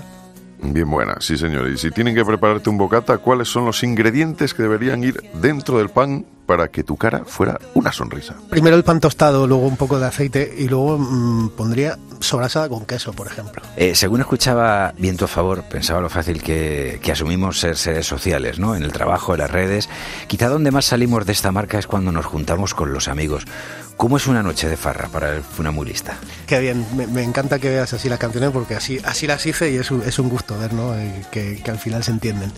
Bien 0.63 0.91
buena, 0.91 1.17
sí 1.21 1.37
señor. 1.39 1.69
Y 1.69 1.79
si 1.79 1.91
tienen 1.91 2.15
que 2.15 2.25
prepararte 2.25 2.71
un 2.71 2.79
bocata, 2.79 3.19
¿cuáles 3.19 3.49
son 3.49 3.65
los 3.65 3.83
ingredientes 3.83 4.55
que 4.55 4.63
deberían 4.63 5.03
ir 5.03 5.23
dentro 5.35 5.79
del 5.79 5.89
pan 5.89 6.27
para 6.47 6.69
que 6.69 6.83
tu 6.83 6.97
cara 6.97 7.25
fuera 7.25 7.59
una 7.75 7.93
sonrisa? 7.93 8.35
Primero 8.51 8.77
el 8.77 8.85
pan 8.85 9.01
tostado, 9.01 9.47
luego 9.47 9.67
un 9.67 9.77
poco 9.77 9.99
de 9.99 10.07
aceite 10.07 10.53
y 10.59 10.69
luego 10.69 10.99
mm, 10.99 11.51
pondría 11.51 11.99
sobrasada 12.19 12.69
con 12.69 12.85
queso, 12.85 13.13
por 13.13 13.27
ejemplo. 13.27 13.63
Eh, 13.77 13.95
según 13.95 14.21
escuchaba 14.21 14.93
Viento 14.99 15.25
a 15.25 15.29
Favor, 15.29 15.63
pensaba 15.63 16.01
lo 16.01 16.11
fácil 16.11 16.43
que, 16.43 16.99
que 17.03 17.13
asumimos 17.13 17.59
ser 17.59 17.77
seres 17.77 18.07
sociales, 18.07 18.59
¿no? 18.59 18.75
En 18.75 18.83
el 18.83 18.93
trabajo, 18.93 19.33
en 19.35 19.41
las 19.41 19.51
redes. 19.51 19.89
Quizá 20.27 20.49
donde 20.49 20.71
más 20.71 20.85
salimos 20.85 21.25
de 21.25 21.33
esta 21.33 21.53
marca 21.53 21.79
es 21.79 21.87
cuando 21.87 22.13
nos 22.13 22.27
juntamos 22.27 22.75
con 22.75 22.93
los 22.93 23.09
amigos. 23.09 23.47
¿Cómo 24.01 24.17
es 24.17 24.27
una 24.29 24.43
noche 24.43 24.67
de 24.67 24.79
farra 24.79 25.09
para 25.09 25.37
el 25.37 25.43
funambulista? 25.43 26.17
Qué 26.47 26.59
bien, 26.59 26.87
me, 26.97 27.07
me 27.07 27.23
encanta 27.23 27.59
que 27.59 27.69
veas 27.69 27.93
así 27.93 28.09
las 28.09 28.19
canciones 28.19 28.49
porque 28.51 28.75
así, 28.75 28.99
así 29.05 29.27
las 29.27 29.45
hice 29.45 29.71
y 29.71 29.77
es 29.77 29.91
un, 29.91 30.03
es 30.03 30.19
un 30.19 30.31
gusto 30.31 30.59
ver 30.59 30.73
¿no? 30.73 30.97
Eh, 30.97 31.27
que, 31.31 31.61
que 31.63 31.71
al 31.71 31.79
final 31.79 32.03
se 32.03 32.11
entienden. 32.11 32.51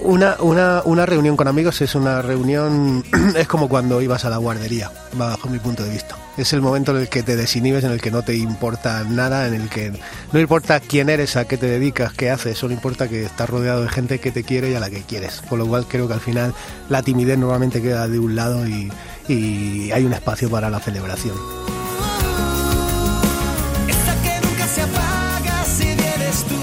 Una, 0.00 0.34
una, 0.40 0.82
una 0.84 1.06
reunión 1.06 1.36
con 1.36 1.46
amigos 1.46 1.80
es 1.82 1.94
una 1.94 2.20
reunión, 2.20 3.04
es 3.36 3.46
como 3.46 3.68
cuando 3.68 4.02
ibas 4.02 4.24
a 4.24 4.28
la 4.28 4.38
guardería, 4.38 4.90
bajo 5.12 5.48
mi 5.48 5.60
punto 5.60 5.84
de 5.84 5.90
vista. 5.90 6.16
Es 6.36 6.52
el 6.52 6.60
momento 6.60 6.94
en 6.94 6.98
el 6.98 7.08
que 7.08 7.22
te 7.22 7.34
desinhibes, 7.34 7.82
en 7.84 7.92
el 7.92 8.00
que 8.00 8.10
no 8.10 8.22
te 8.22 8.36
importa 8.36 9.04
nada, 9.04 9.48
en 9.48 9.54
el 9.54 9.70
que 9.70 9.92
no 10.32 10.38
importa 10.38 10.80
quién 10.80 11.08
eres, 11.08 11.34
a 11.36 11.46
qué 11.46 11.56
te 11.56 11.64
dedicas, 11.66 12.12
qué 12.12 12.30
haces, 12.30 12.58
solo 12.58 12.74
importa 12.74 13.08
que 13.08 13.24
estás 13.24 13.48
rodeado 13.48 13.82
de 13.82 13.88
gente 13.88 14.18
que 14.18 14.30
te 14.30 14.44
quiere 14.44 14.70
y 14.70 14.74
a 14.74 14.80
la 14.80 14.90
que 14.90 15.00
quieres. 15.00 15.40
Con 15.48 15.58
lo 15.58 15.66
cual 15.66 15.86
creo 15.88 16.08
que 16.08 16.14
al 16.14 16.20
final 16.20 16.52
la 16.90 17.02
timidez 17.02 17.38
normalmente 17.38 17.80
queda 17.80 18.06
de 18.06 18.18
un 18.18 18.36
lado 18.36 18.68
y, 18.68 18.92
y 19.28 19.90
hay 19.92 20.04
un 20.04 20.12
espacio 20.12 20.50
para 20.50 20.68
la 20.68 20.78
celebración. 20.78 21.36
Esta 23.88 24.14
que 24.22 24.46
nunca 24.46 24.66
se 24.66 24.82
apaga 24.82 25.64
si 25.64 25.84
vienes 25.84 26.44
tú. 26.44 26.54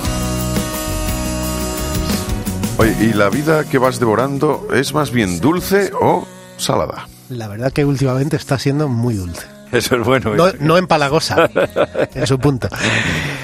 Oye, 2.78 2.96
¿y 3.00 3.14
la 3.14 3.30
vida 3.30 3.64
que 3.64 3.80
vas 3.80 4.00
devorando 4.00 4.68
es 4.72 4.94
más 4.94 5.10
bien 5.10 5.40
dulce 5.40 5.92
o 6.00 6.28
salada? 6.58 7.08
La 7.30 7.48
verdad 7.48 7.72
que 7.72 7.86
últimamente 7.86 8.36
está 8.36 8.60
siendo 8.60 8.88
muy 8.88 9.16
dulce. 9.16 9.53
Eso 9.74 9.96
es 9.96 10.06
bueno. 10.06 10.36
No, 10.36 10.52
no 10.60 10.78
empalagosa, 10.78 11.50
en 12.14 12.28
su 12.28 12.40
punto. 12.40 12.70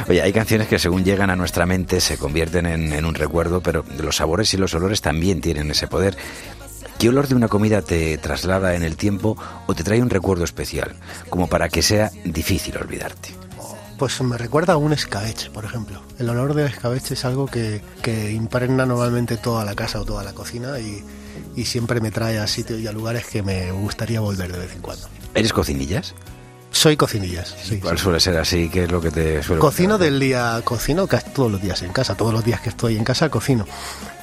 Oye, 0.07 0.21
hay 0.21 0.32
canciones 0.32 0.67
que 0.67 0.80
según 0.80 1.03
llegan 1.03 1.30
a 1.30 1.36
nuestra 1.36 1.65
mente 1.65 1.99
se 2.01 2.17
convierten 2.17 2.65
en, 2.65 2.93
en 2.93 3.05
un 3.05 3.15
recuerdo, 3.15 3.61
pero 3.61 3.84
los 3.97 4.17
sabores 4.17 4.53
y 4.53 4.57
los 4.57 4.73
olores 4.73 5.01
también 5.01 5.41
tienen 5.41 5.71
ese 5.71 5.88
poder. 5.88 6.15
¿Qué 6.99 7.09
olor 7.09 7.27
de 7.27 7.36
una 7.36 7.47
comida 7.47 7.82
te 7.82 8.17
traslada 8.17 8.75
en 8.75 8.84
el 8.84 8.97
tiempo 8.97 9.38
o 9.67 9.73
te 9.73 9.84
trae 9.84 10.01
un 10.01 10.09
recuerdo 10.09 10.43
especial, 10.43 10.95
como 11.30 11.47
para 11.47 11.69
que 11.69 11.82
sea 11.82 12.11
difícil 12.25 12.77
olvidarte? 12.77 13.30
Pues 13.97 14.21
me 14.21 14.38
recuerda 14.38 14.73
a 14.73 14.77
un 14.77 14.93
escabeche, 14.93 15.49
por 15.49 15.65
ejemplo. 15.65 16.01
El 16.19 16.30
olor 16.30 16.53
del 16.53 16.67
escabeche 16.67 17.15
es 17.15 17.25
algo 17.25 17.47
que, 17.47 17.82
que 18.01 18.32
impregna 18.32 18.86
normalmente 18.86 19.38
toda 19.38 19.65
la 19.65 19.75
casa 19.75 19.99
o 20.01 20.05
toda 20.05 20.23
la 20.23 20.34
cocina 20.34 20.80
y, 20.80 21.03
y 21.55 21.65
siempre 21.65 21.99
me 22.01 22.11
trae 22.11 22.39
a 22.39 22.47
sitios 22.47 22.80
y 22.80 22.88
a 22.88 22.91
lugares 22.91 23.25
que 23.25 23.43
me 23.43 23.71
gustaría 23.71 24.19
volver 24.19 24.51
de 24.51 24.59
vez 24.59 24.73
en 24.73 24.82
cuando. 24.82 25.07
¿Eres 25.34 25.53
cocinillas? 25.53 26.15
Soy 26.71 26.95
cocinillas. 26.95 27.55
Sí, 27.63 27.80
¿Cuál 27.80 27.97
suele 27.97 28.19
ser 28.19 28.38
así? 28.38 28.69
¿Qué 28.69 28.84
es 28.84 28.91
lo 28.91 29.01
que 29.01 29.09
te 29.11 29.41
suele 29.41 29.59
Cocino 29.59 29.95
gustar? 29.95 30.11
del 30.11 30.19
día, 30.19 30.61
cocino 30.63 31.07
casi 31.07 31.30
todos 31.32 31.51
los 31.51 31.61
días 31.61 31.82
en 31.82 31.91
casa, 31.91 32.15
todos 32.15 32.32
los 32.32 32.45
días 32.45 32.61
que 32.61 32.69
estoy 32.69 32.95
en 32.95 33.03
casa 33.03 33.30
cocino. 33.30 33.65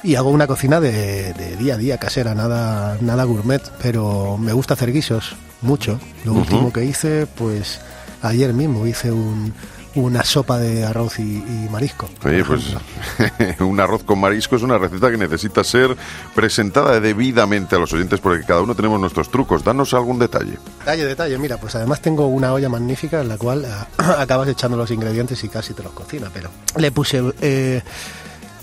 Y 0.01 0.15
hago 0.15 0.29
una 0.29 0.47
cocina 0.47 0.79
de, 0.79 1.33
de 1.33 1.57
día 1.57 1.75
a 1.75 1.77
día, 1.77 1.97
casera, 1.97 2.33
nada, 2.33 2.97
nada 3.01 3.25
gourmet, 3.25 3.61
pero 3.81 4.37
me 4.37 4.53
gusta 4.53 4.75
hacer 4.75 4.93
guisos, 4.93 5.35
mucho. 5.61 5.99
Lo 6.23 6.33
último 6.33 6.71
que 6.71 6.85
hice, 6.85 7.27
pues 7.27 7.79
ayer 8.21 8.53
mismo 8.53 8.87
hice 8.87 9.11
un, 9.11 9.53
una 9.95 10.23
sopa 10.23 10.59
de 10.59 10.85
arroz 10.85 11.19
y, 11.19 11.23
y 11.23 11.67
marisco. 11.71 12.09
Oye, 12.25 12.43
pues 12.43 12.75
un 13.59 13.79
arroz 13.79 14.03
con 14.03 14.19
marisco 14.19 14.55
es 14.55 14.61
una 14.61 14.77
receta 14.77 15.09
que 15.09 15.17
necesita 15.17 15.63
ser 15.63 15.95
presentada 16.35 16.99
debidamente 16.99 17.75
a 17.75 17.79
los 17.79 17.91
oyentes 17.93 18.19
porque 18.19 18.45
cada 18.45 18.61
uno 18.61 18.75
tenemos 18.75 18.99
nuestros 18.99 19.29
trucos. 19.29 19.63
Danos 19.63 19.93
algún 19.93 20.19
detalle. 20.19 20.57
Detalle, 20.79 21.05
detalle, 21.05 21.37
mira, 21.37 21.57
pues 21.57 21.75
además 21.75 22.01
tengo 22.01 22.27
una 22.27 22.53
olla 22.53 22.69
magnífica 22.69 23.21
en 23.21 23.29
la 23.29 23.37
cual 23.37 23.65
ah, 23.65 23.87
acabas 24.19 24.47
echando 24.47 24.77
los 24.77 24.91
ingredientes 24.91 25.43
y 25.43 25.49
casi 25.49 25.73
te 25.73 25.83
los 25.83 25.93
cocina, 25.93 26.29
pero 26.33 26.49
le 26.77 26.91
puse, 26.91 27.23
eh, 27.41 27.81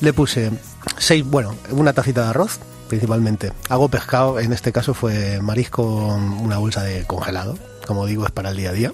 le 0.00 0.12
puse 0.12 0.50
seis, 0.98 1.24
bueno, 1.24 1.54
una 1.70 1.92
tacita 1.92 2.22
de 2.22 2.28
arroz, 2.28 2.60
principalmente. 2.88 3.52
Hago 3.68 3.88
pescado, 3.88 4.38
en 4.38 4.52
este 4.52 4.72
caso 4.72 4.94
fue 4.94 5.40
marisco, 5.40 5.82
una 5.82 6.58
bolsa 6.58 6.82
de 6.82 7.04
congelado, 7.04 7.58
como 7.86 8.06
digo, 8.06 8.26
es 8.26 8.32
para 8.32 8.50
el 8.50 8.56
día 8.56 8.70
a 8.70 8.72
día. 8.72 8.92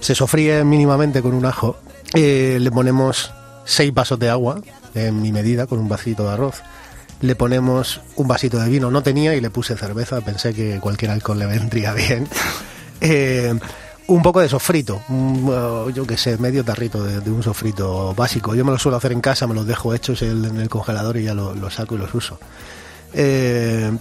Se 0.00 0.14
sofríe 0.14 0.62
mínimamente 0.64 1.22
con 1.22 1.34
un 1.34 1.44
ajo, 1.46 1.76
eh, 2.14 2.58
le 2.60 2.70
ponemos 2.70 3.32
seis 3.64 3.92
vasos 3.92 4.18
de 4.18 4.30
agua, 4.30 4.60
en 4.94 5.20
mi 5.20 5.32
medida, 5.32 5.66
con 5.66 5.78
un 5.78 5.88
vasito 5.88 6.24
de 6.24 6.32
arroz. 6.34 6.62
Le 7.20 7.34
ponemos 7.34 8.00
un 8.16 8.28
vasito 8.28 8.58
de 8.58 8.68
vino, 8.68 8.90
no 8.90 9.02
tenía 9.02 9.34
y 9.34 9.40
le 9.40 9.50
puse 9.50 9.76
cerveza, 9.76 10.20
pensé 10.20 10.52
que 10.54 10.78
cualquier 10.80 11.10
alcohol 11.10 11.38
le 11.38 11.46
vendría 11.46 11.92
bien. 11.92 12.28
Eh, 13.02 13.52
un 14.06 14.22
poco 14.22 14.40
de 14.40 14.48
sofrito, 14.48 15.02
uh, 15.10 15.90
yo 15.90 16.06
qué 16.06 16.16
sé, 16.16 16.38
medio 16.38 16.64
tarrito 16.64 17.04
de, 17.04 17.30
un 17.30 17.42
sofrito 17.42 18.14
básico. 18.14 18.54
Yo 18.54 18.64
me 18.64 18.70
lo 18.72 18.78
suelo 18.78 18.96
hacer 18.96 19.12
en 19.12 19.20
casa, 19.20 19.46
me 19.46 19.52
los 19.54 19.66
dejo 19.66 19.92
hechos 19.92 20.22
en, 20.22 20.58
el 20.58 20.70
congelador 20.70 21.18
y 21.18 21.24
ya 21.24 21.34
lo- 21.34 21.54
los 21.54 21.74
saco 21.74 21.94
y 21.96 21.98
los 21.98 22.14
uso. 22.14 22.38
Eh, 23.12 23.92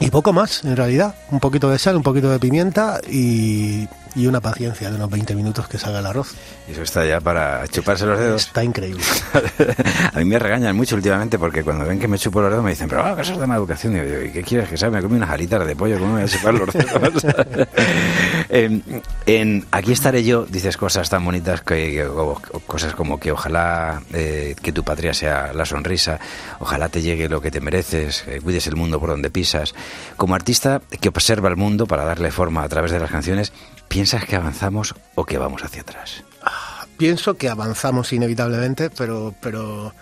y 0.00 0.10
poco 0.10 0.32
más, 0.32 0.64
en 0.64 0.76
realidad. 0.76 1.14
Un 1.30 1.38
poquito 1.38 1.70
de 1.70 1.78
sal, 1.78 1.94
un 1.96 2.02
poquito 2.02 2.30
de 2.30 2.40
pimienta 2.40 3.00
y, 3.08 3.86
y 4.14 4.26
una 4.26 4.40
paciencia 4.40 4.90
de 4.90 4.96
unos 4.96 5.10
20 5.10 5.34
minutos 5.34 5.68
que 5.68 5.78
salga 5.78 6.00
el 6.00 6.06
arroz. 6.06 6.34
Eso 6.68 6.82
está 6.82 7.04
ya 7.04 7.20
para 7.20 7.66
chuparse 7.68 8.04
los 8.06 8.18
dedos. 8.18 8.46
Está 8.46 8.62
increíble. 8.64 9.02
a 10.14 10.18
mí 10.18 10.24
me 10.24 10.38
regañan 10.38 10.76
mucho 10.76 10.96
últimamente 10.96 11.38
porque 11.38 11.62
cuando 11.62 11.84
ven 11.86 11.98
que 11.98 12.08
me 12.08 12.18
chupo 12.18 12.40
los 12.40 12.50
dedos 12.50 12.64
me 12.64 12.70
dicen, 12.70 12.88
pero 12.88 13.02
ah, 13.04 13.16
eso 13.20 13.32
es 13.34 13.38
de 13.40 13.46
mala 13.46 13.58
educación. 13.58 13.94
Y 13.94 13.98
yo 13.98 14.22
¿y 14.22 14.30
qué 14.32 14.42
quieres 14.42 14.68
que 14.68 14.76
sea? 14.76 14.90
Me 14.90 15.00
comí 15.02 15.16
unas 15.16 15.30
alitas 15.30 15.66
de 15.66 15.76
pollo, 15.76 15.98
¿cómo 15.98 16.14
me 16.14 16.22
voy 16.22 16.30
a 16.30 16.32
chupar 16.32 16.54
los 16.54 16.72
dedos? 16.72 17.24
en, 18.48 18.82
en 19.26 19.64
Aquí 19.70 19.92
estaré 19.92 20.24
yo 20.24 20.44
dices 20.44 20.76
cosas 20.76 21.08
tan 21.10 21.24
bonitas 21.24 21.60
que, 21.62 21.90
que- 21.92 22.06
o- 22.06 22.40
cosas 22.66 22.94
como 22.94 23.18
que 23.18 23.32
ojalá 23.32 24.02
eh, 24.12 24.54
que 24.62 24.72
tu 24.72 24.84
patria 24.84 25.14
sea 25.14 25.52
la 25.52 25.64
sonrisa, 25.64 26.18
ojalá 26.58 26.88
te 26.88 27.02
llegue 27.02 27.28
lo 27.28 27.40
que 27.40 27.50
te 27.50 27.60
mereces, 27.60 28.22
que 28.22 28.40
cuides 28.40 28.66
el 28.66 28.76
mundo 28.76 29.00
por 29.00 29.10
donde 29.10 29.30
pisas. 29.30 29.74
Como 30.16 30.34
artista 30.34 30.80
que 31.00 31.08
observa 31.08 31.48
el 31.48 31.56
mundo 31.56 31.86
para 31.86 32.04
darle 32.04 32.30
forma 32.30 32.62
a 32.62 32.68
través 32.68 32.90
de 32.90 33.00
las 33.00 33.10
canciones, 33.10 33.52
¿piensas 33.92 34.24
que 34.24 34.36
avanzamos 34.36 34.94
o 35.14 35.24
que 35.26 35.36
vamos 35.38 35.62
hacia 35.64 35.82
atrás? 35.82 36.24
Pienso 36.96 37.34
que 37.36 37.48
avanzamos 37.48 38.12
inevitablemente, 38.12 38.88
pero, 38.90 39.34
pero, 39.40 39.92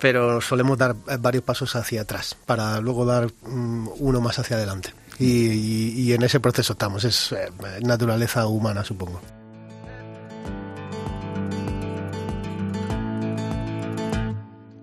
pero 0.00 0.40
solemos 0.40 0.78
dar 0.78 0.94
varios 1.18 1.44
pasos 1.44 1.76
hacia 1.76 2.02
atrás 2.02 2.36
para 2.46 2.80
luego 2.80 3.04
dar 3.04 3.26
mm, 3.42 3.88
uno 3.98 4.20
más 4.20 4.38
hacia 4.38 4.56
adelante. 4.56 4.94
Y, 5.18 5.48
y- 5.48 5.92
y 6.02 6.12
en 6.14 6.22
ese 6.22 6.40
proceso 6.40 6.74
estamos, 6.74 7.04
es 7.04 7.32
eh, 7.32 7.50
naturaleza 7.82 8.46
humana, 8.46 8.84
supongo. 8.84 9.20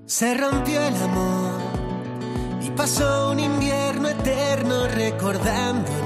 Se 0.06 0.34
rompió 0.36 0.82
el 0.82 0.96
amor 0.96 1.60
y 2.62 2.70
pasó 2.72 3.32
un 3.32 3.40
invierno 3.40 4.10
eterno 4.10 4.88
recordándonos 4.88 6.03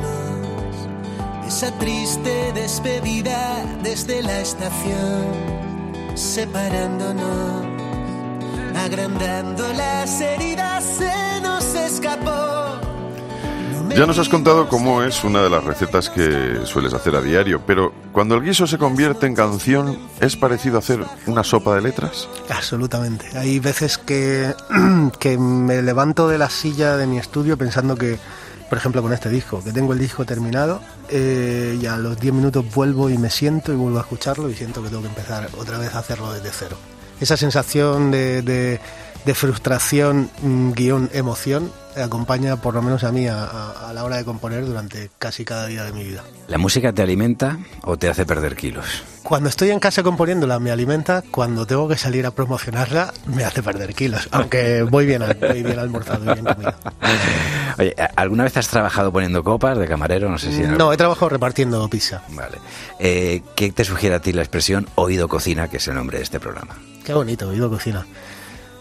esa 1.57 1.71
triste 1.79 2.51
despedida 2.53 3.65
desde 3.81 4.21
la 4.21 4.41
estación, 4.41 5.25
separándonos, 6.13 7.65
agrandando 8.75 9.67
las 9.73 10.21
heridas, 10.21 10.83
se 10.83 11.41
nos 11.41 11.65
escapó. 11.73 12.79
Ya 13.89 14.05
nos 14.05 14.19
has 14.19 14.29
contado 14.29 14.69
cómo 14.69 15.01
es 15.01 15.23
una 15.23 15.41
de 15.41 15.49
las 15.49 15.63
recetas 15.63 16.11
que 16.11 16.59
sueles 16.65 16.93
hacer 16.93 17.15
a 17.15 17.21
diario, 17.21 17.59
pero 17.65 17.91
cuando 18.11 18.35
el 18.35 18.43
guiso 18.43 18.67
se 18.67 18.77
convierte 18.77 19.25
en 19.25 19.33
canción, 19.33 19.97
¿es 20.19 20.35
parecido 20.35 20.75
a 20.75 20.79
hacer 20.79 21.03
una 21.25 21.43
sopa 21.43 21.73
de 21.73 21.81
letras? 21.81 22.29
Absolutamente. 22.51 23.35
Hay 23.35 23.57
veces 23.57 23.97
que, 23.97 24.53
que 25.19 25.39
me 25.39 25.81
levanto 25.81 26.27
de 26.27 26.37
la 26.37 26.51
silla 26.51 26.97
de 26.97 27.07
mi 27.07 27.17
estudio 27.17 27.57
pensando 27.57 27.95
que, 27.95 28.19
por 28.69 28.77
ejemplo, 28.77 29.01
con 29.01 29.11
este 29.11 29.29
disco, 29.29 29.63
que 29.63 29.71
tengo 29.71 29.93
el 29.93 29.99
disco 29.99 30.23
terminado 30.23 30.81
eh, 31.09 31.77
y 31.81 31.85
a 31.85 31.97
los 31.97 32.19
10 32.19 32.33
minutos 32.33 32.65
vuelvo 32.73 33.09
y 33.09 33.17
me 33.17 33.29
siento 33.29 33.71
y 33.73 33.75
vuelvo 33.75 33.97
a 33.97 34.01
escucharlo 34.01 34.49
y 34.49 34.55
siento 34.55 34.81
que 34.83 34.89
tengo 34.89 35.01
que 35.01 35.07
empezar 35.09 35.49
otra 35.57 35.77
vez 35.77 35.93
a 35.95 35.99
hacerlo 35.99 36.31
desde 36.33 36.49
cero. 36.51 36.77
Esa 37.19 37.35
sensación 37.37 38.11
de, 38.11 38.41
de- 38.43 38.79
de 39.25 39.33
frustración, 39.35 40.29
mm, 40.41 40.71
guion, 40.71 41.09
emoción, 41.13 41.71
eh, 41.95 42.01
acompaña 42.03 42.55
por 42.61 42.73
lo 42.75 42.81
menos 42.81 43.03
a 43.03 43.11
mí 43.11 43.27
a, 43.27 43.43
a- 43.43 43.89
a 43.89 43.93
la 43.93 44.03
hora 44.03 44.17
de 44.17 44.23
componer 44.25 44.65
durante 44.65 45.09
casi 45.19 45.43
cada 45.45 45.65
día 45.67 45.83
de 45.83 45.91
mi 45.91 46.03
vida. 46.03 46.23
¿La 46.47 46.57
música 46.57 46.93
te 46.93 47.01
alimenta 47.01 47.57
o 47.83 47.97
te 47.97 48.07
hace 48.09 48.25
perder 48.25 48.55
kilos? 48.55 49.03
Cuando 49.23 49.49
estoy 49.49 49.71
en 49.71 49.79
casa 49.81 50.03
componiéndola 50.03 50.57
me 50.59 50.71
alimenta, 50.71 51.21
cuando 51.29 51.65
tengo 51.67 51.89
que 51.89 51.97
salir 51.97 52.25
a 52.25 52.31
promocionarla 52.31 53.13
me 53.25 53.43
hace 53.43 53.61
perder 53.61 53.93
kilos, 53.93 54.29
aunque 54.31 54.83
voy 54.83 55.05
bien, 55.05 55.23
voy 55.41 55.63
bien 55.63 55.77
almorzado 55.79 56.23
y 56.23 56.33
bien 56.33 56.45
comido. 56.45 56.73
Oye, 57.79 57.95
¿alguna 58.15 58.43
vez 58.45 58.55
has 58.57 58.67
trabajado 58.69 59.11
poniendo 59.11 59.43
copas 59.43 59.77
de 59.77 59.87
camarero? 59.87 60.29
No 60.29 60.37
sé 60.37 60.51
si... 60.53 60.61
No, 60.61 60.93
he 60.93 60.97
trabajado 60.97 61.29
repartiendo 61.29 61.87
pizza. 61.89 62.21
Vale. 62.29 62.57
Eh, 62.99 63.41
¿Qué 63.55 63.71
te 63.71 63.83
sugiere 63.83 64.15
a 64.15 64.19
ti 64.21 64.31
la 64.33 64.41
expresión 64.41 64.87
oído 64.95 65.27
cocina, 65.27 65.67
que 65.67 65.77
es 65.77 65.87
el 65.89 65.95
nombre 65.95 66.17
de 66.17 66.23
este 66.23 66.39
programa? 66.39 66.75
Qué 67.03 67.13
bonito, 67.13 67.49
oído 67.49 67.69
cocina. 67.69 68.05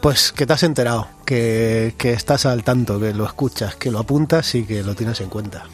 Pues 0.00 0.32
que 0.32 0.46
te 0.46 0.52
has 0.52 0.62
enterado, 0.62 1.08
que, 1.24 1.94
que 1.98 2.12
estás 2.12 2.46
al 2.46 2.62
tanto, 2.62 3.00
que 3.00 3.12
lo 3.12 3.24
escuchas, 3.24 3.76
que 3.76 3.90
lo 3.90 3.98
apuntas 3.98 4.54
y 4.54 4.64
que 4.64 4.82
lo 4.82 4.94
tienes 4.94 5.20
en 5.20 5.28
cuenta. 5.28 5.64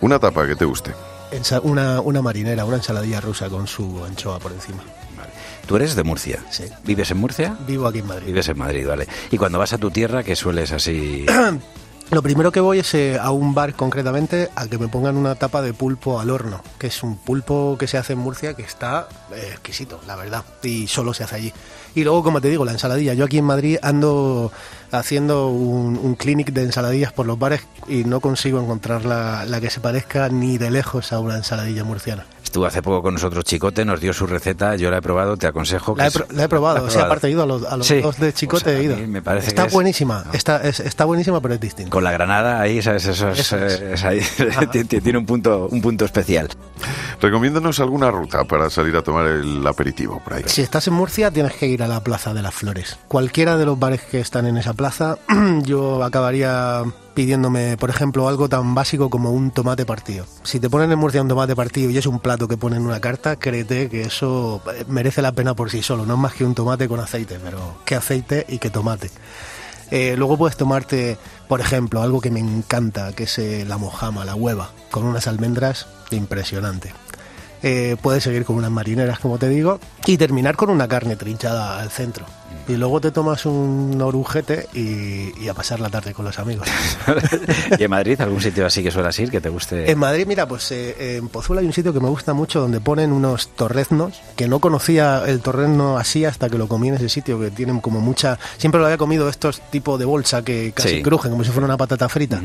Una 0.00 0.18
tapa 0.18 0.46
que 0.46 0.56
te 0.56 0.64
guste. 0.64 0.92
Una, 1.62 2.00
una 2.00 2.20
marinera, 2.20 2.64
una 2.64 2.76
ensaladilla 2.76 3.20
rusa 3.20 3.48
con 3.48 3.66
su 3.66 4.04
anchoa 4.04 4.38
por 4.38 4.52
encima. 4.52 4.82
Tú 5.66 5.76
eres 5.76 5.94
de 5.94 6.02
Murcia. 6.02 6.44
Sí. 6.50 6.64
¿Vives 6.84 7.10
en 7.10 7.18
Murcia? 7.18 7.56
Vivo 7.66 7.86
aquí 7.86 8.00
en 8.00 8.06
Madrid. 8.06 8.26
Vives 8.26 8.48
en 8.48 8.58
Madrid, 8.58 8.86
vale. 8.86 9.06
Y 9.30 9.38
cuando 9.38 9.58
vas 9.58 9.72
a 9.72 9.78
tu 9.78 9.90
tierra, 9.90 10.22
¿qué 10.22 10.36
sueles 10.36 10.72
así? 10.72 11.24
Lo 12.10 12.22
primero 12.22 12.52
que 12.52 12.60
voy 12.60 12.80
es 12.80 12.92
eh, 12.92 13.18
a 13.18 13.30
un 13.30 13.54
bar 13.54 13.74
concretamente 13.74 14.50
a 14.54 14.66
que 14.66 14.76
me 14.76 14.88
pongan 14.88 15.16
una 15.16 15.34
tapa 15.34 15.62
de 15.62 15.72
pulpo 15.72 16.20
al 16.20 16.28
horno, 16.28 16.62
que 16.78 16.88
es 16.88 17.02
un 17.02 17.16
pulpo 17.16 17.76
que 17.78 17.86
se 17.86 17.96
hace 17.96 18.12
en 18.12 18.18
Murcia 18.18 18.52
que 18.52 18.62
está 18.62 19.08
eh, 19.34 19.48
exquisito, 19.52 19.98
la 20.06 20.16
verdad, 20.16 20.44
y 20.62 20.88
solo 20.88 21.14
se 21.14 21.24
hace 21.24 21.36
allí. 21.36 21.52
Y 21.94 22.04
luego, 22.04 22.22
como 22.22 22.40
te 22.40 22.48
digo, 22.48 22.64
la 22.64 22.72
ensaladilla. 22.72 23.14
Yo 23.14 23.24
aquí 23.24 23.38
en 23.38 23.44
Madrid 23.44 23.76
ando 23.82 24.50
haciendo 24.90 25.48
un, 25.48 25.98
un 26.02 26.14
clinic 26.14 26.52
de 26.52 26.62
ensaladillas 26.64 27.12
por 27.12 27.26
los 27.26 27.38
bares 27.38 27.62
y 27.88 28.04
no 28.04 28.20
consigo 28.20 28.60
encontrar 28.60 29.04
la, 29.04 29.44
la 29.46 29.60
que 29.60 29.70
se 29.70 29.80
parezca 29.80 30.28
ni 30.28 30.58
de 30.58 30.70
lejos 30.70 31.12
a 31.12 31.18
una 31.20 31.36
ensaladilla 31.36 31.82
murciana. 31.84 32.24
Estuvo 32.42 32.66
hace 32.66 32.82
poco 32.82 33.00
con 33.00 33.14
nosotros 33.14 33.44
Chicote, 33.44 33.82
nos 33.86 33.98
dio 34.00 34.12
su 34.12 34.26
receta, 34.26 34.76
yo 34.76 34.90
la 34.90 34.98
he 34.98 35.00
probado, 35.02 35.38
te 35.38 35.46
aconsejo 35.46 35.94
que... 35.94 36.02
La 36.02 36.08
he, 36.08 36.10
pro- 36.10 36.26
la 36.32 36.44
he 36.44 36.48
probado, 36.50 36.76
¿La 36.78 36.82
o 36.82 36.86
has 36.88 36.92
sea, 36.92 37.04
aparte 37.04 37.28
he 37.28 37.30
ido 37.30 37.42
a 37.44 37.46
los, 37.46 37.64
a 37.64 37.78
los 37.78 37.86
Sí. 37.86 38.02
dos 38.02 38.18
de 38.18 38.34
Chicote, 38.34 38.64
Pues 38.64 38.76
a 38.76 38.78
he 38.78 38.82
ido. 38.82 38.96
me 39.08 39.22
parece 39.22 39.48
está 39.48 39.62
que 39.62 39.68
es- 39.68 39.72
buenísima, 39.72 40.24
está, 40.34 40.58
es- 40.58 40.80
está 40.80 41.06
buenísima, 41.06 41.40
pero 41.40 41.54
es 41.54 41.60
distinta. 41.60 41.90
Con 41.90 42.04
la 42.04 42.12
granada 42.12 42.60
ahí, 42.60 42.82
¿sabes? 42.82 43.06
Eso 43.06 43.30
es, 43.30 43.38
Eso 43.40 43.56
es. 43.56 43.80
eh, 43.80 43.92
es 43.94 44.04
ahí, 44.04 44.20
ti- 44.72 44.84
ti- 44.84 45.00
tiene 45.00 45.18
un 45.18 45.24
punto, 45.24 45.66
un 45.70 45.80
punto 45.80 46.04
especial. 46.04 46.50
Recomiéndanos 47.20 47.80
alguna 47.80 48.10
ruta 48.10 48.44
para 48.44 48.68
salir 48.68 48.96
a 48.96 49.02
tomar 49.02 49.26
el 49.26 49.66
aperitivo 49.66 50.20
por 50.22 50.34
ahí. 50.34 50.42
Si 50.46 50.60
estás 50.60 50.86
en 50.88 50.94
Murcia, 50.94 51.30
tienes 51.30 51.54
que 51.54 51.66
ir 51.66 51.81
a 51.82 51.88
la 51.88 52.00
Plaza 52.00 52.34
de 52.34 52.42
las 52.42 52.54
Flores. 52.54 52.98
Cualquiera 53.08 53.56
de 53.56 53.66
los 53.66 53.78
bares 53.78 54.02
que 54.02 54.20
están 54.20 54.46
en 54.46 54.56
esa 54.56 54.74
plaza, 54.74 55.18
yo 55.64 56.02
acabaría 56.02 56.84
pidiéndome, 57.14 57.76
por 57.76 57.90
ejemplo, 57.90 58.28
algo 58.28 58.48
tan 58.48 58.74
básico 58.74 59.10
como 59.10 59.30
un 59.30 59.50
tomate 59.50 59.84
partido. 59.84 60.26
Si 60.42 60.60
te 60.60 60.70
ponen 60.70 60.90
en 60.92 60.98
Murcia 60.98 61.22
un 61.22 61.28
tomate 61.28 61.54
partido 61.54 61.90
y 61.90 61.98
es 61.98 62.06
un 62.06 62.20
plato 62.20 62.48
que 62.48 62.56
ponen 62.56 62.80
en 62.80 62.86
una 62.86 63.00
carta, 63.00 63.36
créete 63.36 63.88
que 63.88 64.02
eso 64.02 64.62
eh, 64.74 64.84
merece 64.88 65.22
la 65.22 65.32
pena 65.32 65.54
por 65.54 65.70
sí 65.70 65.82
solo. 65.82 66.06
No 66.06 66.14
es 66.14 66.20
más 66.20 66.34
que 66.34 66.44
un 66.44 66.54
tomate 66.54 66.88
con 66.88 67.00
aceite, 67.00 67.38
pero 67.42 67.76
qué 67.84 67.96
aceite 67.96 68.46
y 68.48 68.58
qué 68.58 68.70
tomate. 68.70 69.10
Eh, 69.90 70.14
luego 70.16 70.38
puedes 70.38 70.56
tomarte, 70.56 71.18
por 71.48 71.60
ejemplo, 71.60 72.00
algo 72.00 72.20
que 72.20 72.30
me 72.30 72.40
encanta, 72.40 73.12
que 73.12 73.24
es 73.24 73.38
eh, 73.38 73.66
la 73.66 73.76
mojama, 73.76 74.24
la 74.24 74.34
hueva, 74.34 74.70
con 74.90 75.04
unas 75.04 75.26
almendras 75.26 75.86
impresionante. 76.10 76.94
Eh, 77.62 77.96
puedes 78.00 78.24
seguir 78.24 78.44
con 78.44 78.56
unas 78.56 78.70
marineras, 78.70 79.18
como 79.18 79.38
te 79.38 79.48
digo, 79.48 79.78
y 80.06 80.16
terminar 80.16 80.56
con 80.56 80.70
una 80.70 80.88
carne 80.88 81.16
trinchada 81.16 81.80
al 81.80 81.90
centro. 81.90 82.26
Y 82.68 82.74
luego 82.76 83.00
te 83.00 83.10
tomas 83.10 83.44
un 83.46 84.00
orujete 84.00 84.68
y, 84.74 85.32
y 85.42 85.48
a 85.48 85.54
pasar 85.54 85.80
la 85.80 85.90
tarde 85.90 86.12
con 86.14 86.24
los 86.24 86.38
amigos. 86.38 86.68
¿Y 87.78 87.82
en 87.82 87.90
Madrid 87.90 88.20
algún 88.20 88.40
sitio 88.40 88.64
así 88.66 88.82
que 88.82 88.90
suelas 88.90 89.18
ir 89.18 89.30
que 89.30 89.40
te 89.40 89.48
guste? 89.48 89.90
En 89.90 89.98
Madrid, 89.98 90.26
mira, 90.26 90.46
pues 90.46 90.70
eh, 90.72 91.16
en 91.16 91.28
Pozuelo 91.28 91.60
hay 91.60 91.66
un 91.66 91.72
sitio 91.72 91.92
que 91.92 92.00
me 92.00 92.08
gusta 92.08 92.34
mucho 92.34 92.60
donde 92.60 92.80
ponen 92.80 93.12
unos 93.12 93.48
torreznos, 93.48 94.20
que 94.36 94.48
no 94.48 94.60
conocía 94.60 95.22
el 95.26 95.40
torrezno 95.40 95.98
así 95.98 96.24
hasta 96.24 96.48
que 96.48 96.58
lo 96.58 96.68
comí 96.68 96.88
en 96.88 96.94
ese 96.94 97.08
sitio, 97.08 97.38
que 97.40 97.50
tienen 97.50 97.80
como 97.80 98.00
mucha... 98.00 98.38
Siempre 98.58 98.78
lo 98.80 98.86
había 98.86 98.98
comido 98.98 99.28
estos 99.28 99.60
tipos 99.70 99.98
de 99.98 100.04
bolsa 100.04 100.42
que 100.42 100.72
casi 100.72 100.88
Sí. 100.92 101.02
crujen, 101.02 101.30
como 101.30 101.42
si 101.44 101.50
fuera 101.50 101.64
una 101.66 101.76
patata 101.76 102.08
frita. 102.08 102.40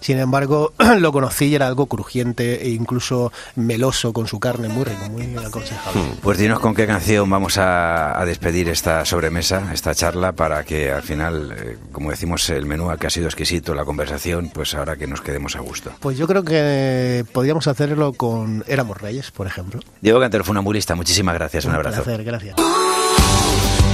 Sin 0.00 0.18
embargo, 0.18 0.72
lo 0.98 1.12
conocí 1.12 1.46
y 1.46 1.54
era 1.54 1.66
algo 1.66 1.86
crujiente 1.86 2.62
e 2.64 2.70
incluso 2.70 3.30
meloso 3.56 4.12
con 4.12 4.26
su 4.26 4.40
carne, 4.40 4.68
muy 4.68 4.84
rico, 4.84 5.08
muy 5.10 5.36
aconsejable. 5.36 6.02
Pues 6.22 6.38
dinos 6.38 6.60
con 6.60 6.74
qué 6.74 6.86
canción 6.86 7.28
vamos 7.28 7.58
a, 7.58 8.18
a 8.18 8.24
despedir 8.24 8.68
esta 8.70 9.04
sobremesa, 9.04 9.49
esta 9.72 9.94
charla, 9.94 10.32
para 10.32 10.64
que 10.64 10.90
al 10.90 11.02
final, 11.02 11.52
eh, 11.56 11.78
como 11.92 12.10
decimos, 12.10 12.48
el 12.50 12.66
menú 12.66 12.88
que 12.98 13.06
ha 13.06 13.10
sido 13.10 13.26
exquisito, 13.26 13.74
la 13.74 13.84
conversación, 13.84 14.50
pues 14.52 14.74
ahora 14.74 14.96
que 14.96 15.06
nos 15.06 15.20
quedemos 15.20 15.56
a 15.56 15.60
gusto. 15.60 15.90
Pues 16.00 16.16
yo 16.18 16.26
creo 16.26 16.42
que 16.44 17.24
podríamos 17.32 17.66
hacerlo 17.66 18.12
con 18.12 18.64
Éramos 18.66 19.00
Reyes, 19.00 19.30
por 19.30 19.46
ejemplo. 19.46 19.80
Diego 20.00 20.20
Cantero 20.20 20.44
funambulista, 20.44 20.94
muchísimas 20.94 21.34
gracias, 21.34 21.64
un 21.64 21.70
Un 21.70 21.76
abrazo. 21.76 22.02
placer, 22.02 22.24
gracias. 22.24 22.54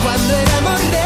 Cuando 0.02 0.34
éramos 0.36 0.80
reyes. 0.90 1.05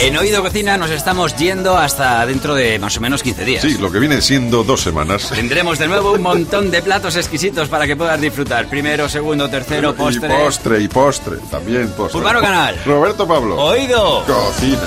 En 0.00 0.16
Oído 0.16 0.42
Cocina 0.42 0.76
nos 0.76 0.90
estamos 0.90 1.34
yendo 1.36 1.76
hasta 1.76 2.24
dentro 2.26 2.54
de 2.54 2.78
más 2.78 2.96
o 2.98 3.00
menos 3.00 3.22
15 3.22 3.44
días. 3.44 3.62
Sí, 3.62 3.78
lo 3.78 3.90
que 3.90 3.98
viene 3.98 4.20
siendo 4.20 4.62
dos 4.62 4.82
semanas. 4.82 5.30
Tendremos 5.30 5.78
de 5.78 5.88
nuevo 5.88 6.12
un 6.12 6.22
montón 6.22 6.70
de 6.70 6.82
platos 6.82 7.16
exquisitos 7.16 7.68
para 7.68 7.86
que 7.86 7.96
puedas 7.96 8.20
disfrutar. 8.20 8.68
Primero, 8.68 9.08
segundo, 9.08 9.48
tercero, 9.48 9.94
postre. 9.94 10.28
Y 10.28 10.38
postre, 10.38 10.80
y 10.82 10.88
postre, 10.88 11.36
también 11.50 11.88
postre. 11.90 12.20
Urbano 12.20 12.40
Canal. 12.40 12.78
Roberto 12.84 13.26
Pablo. 13.26 13.56
Oído. 13.56 14.24
Cocina. 14.26 14.86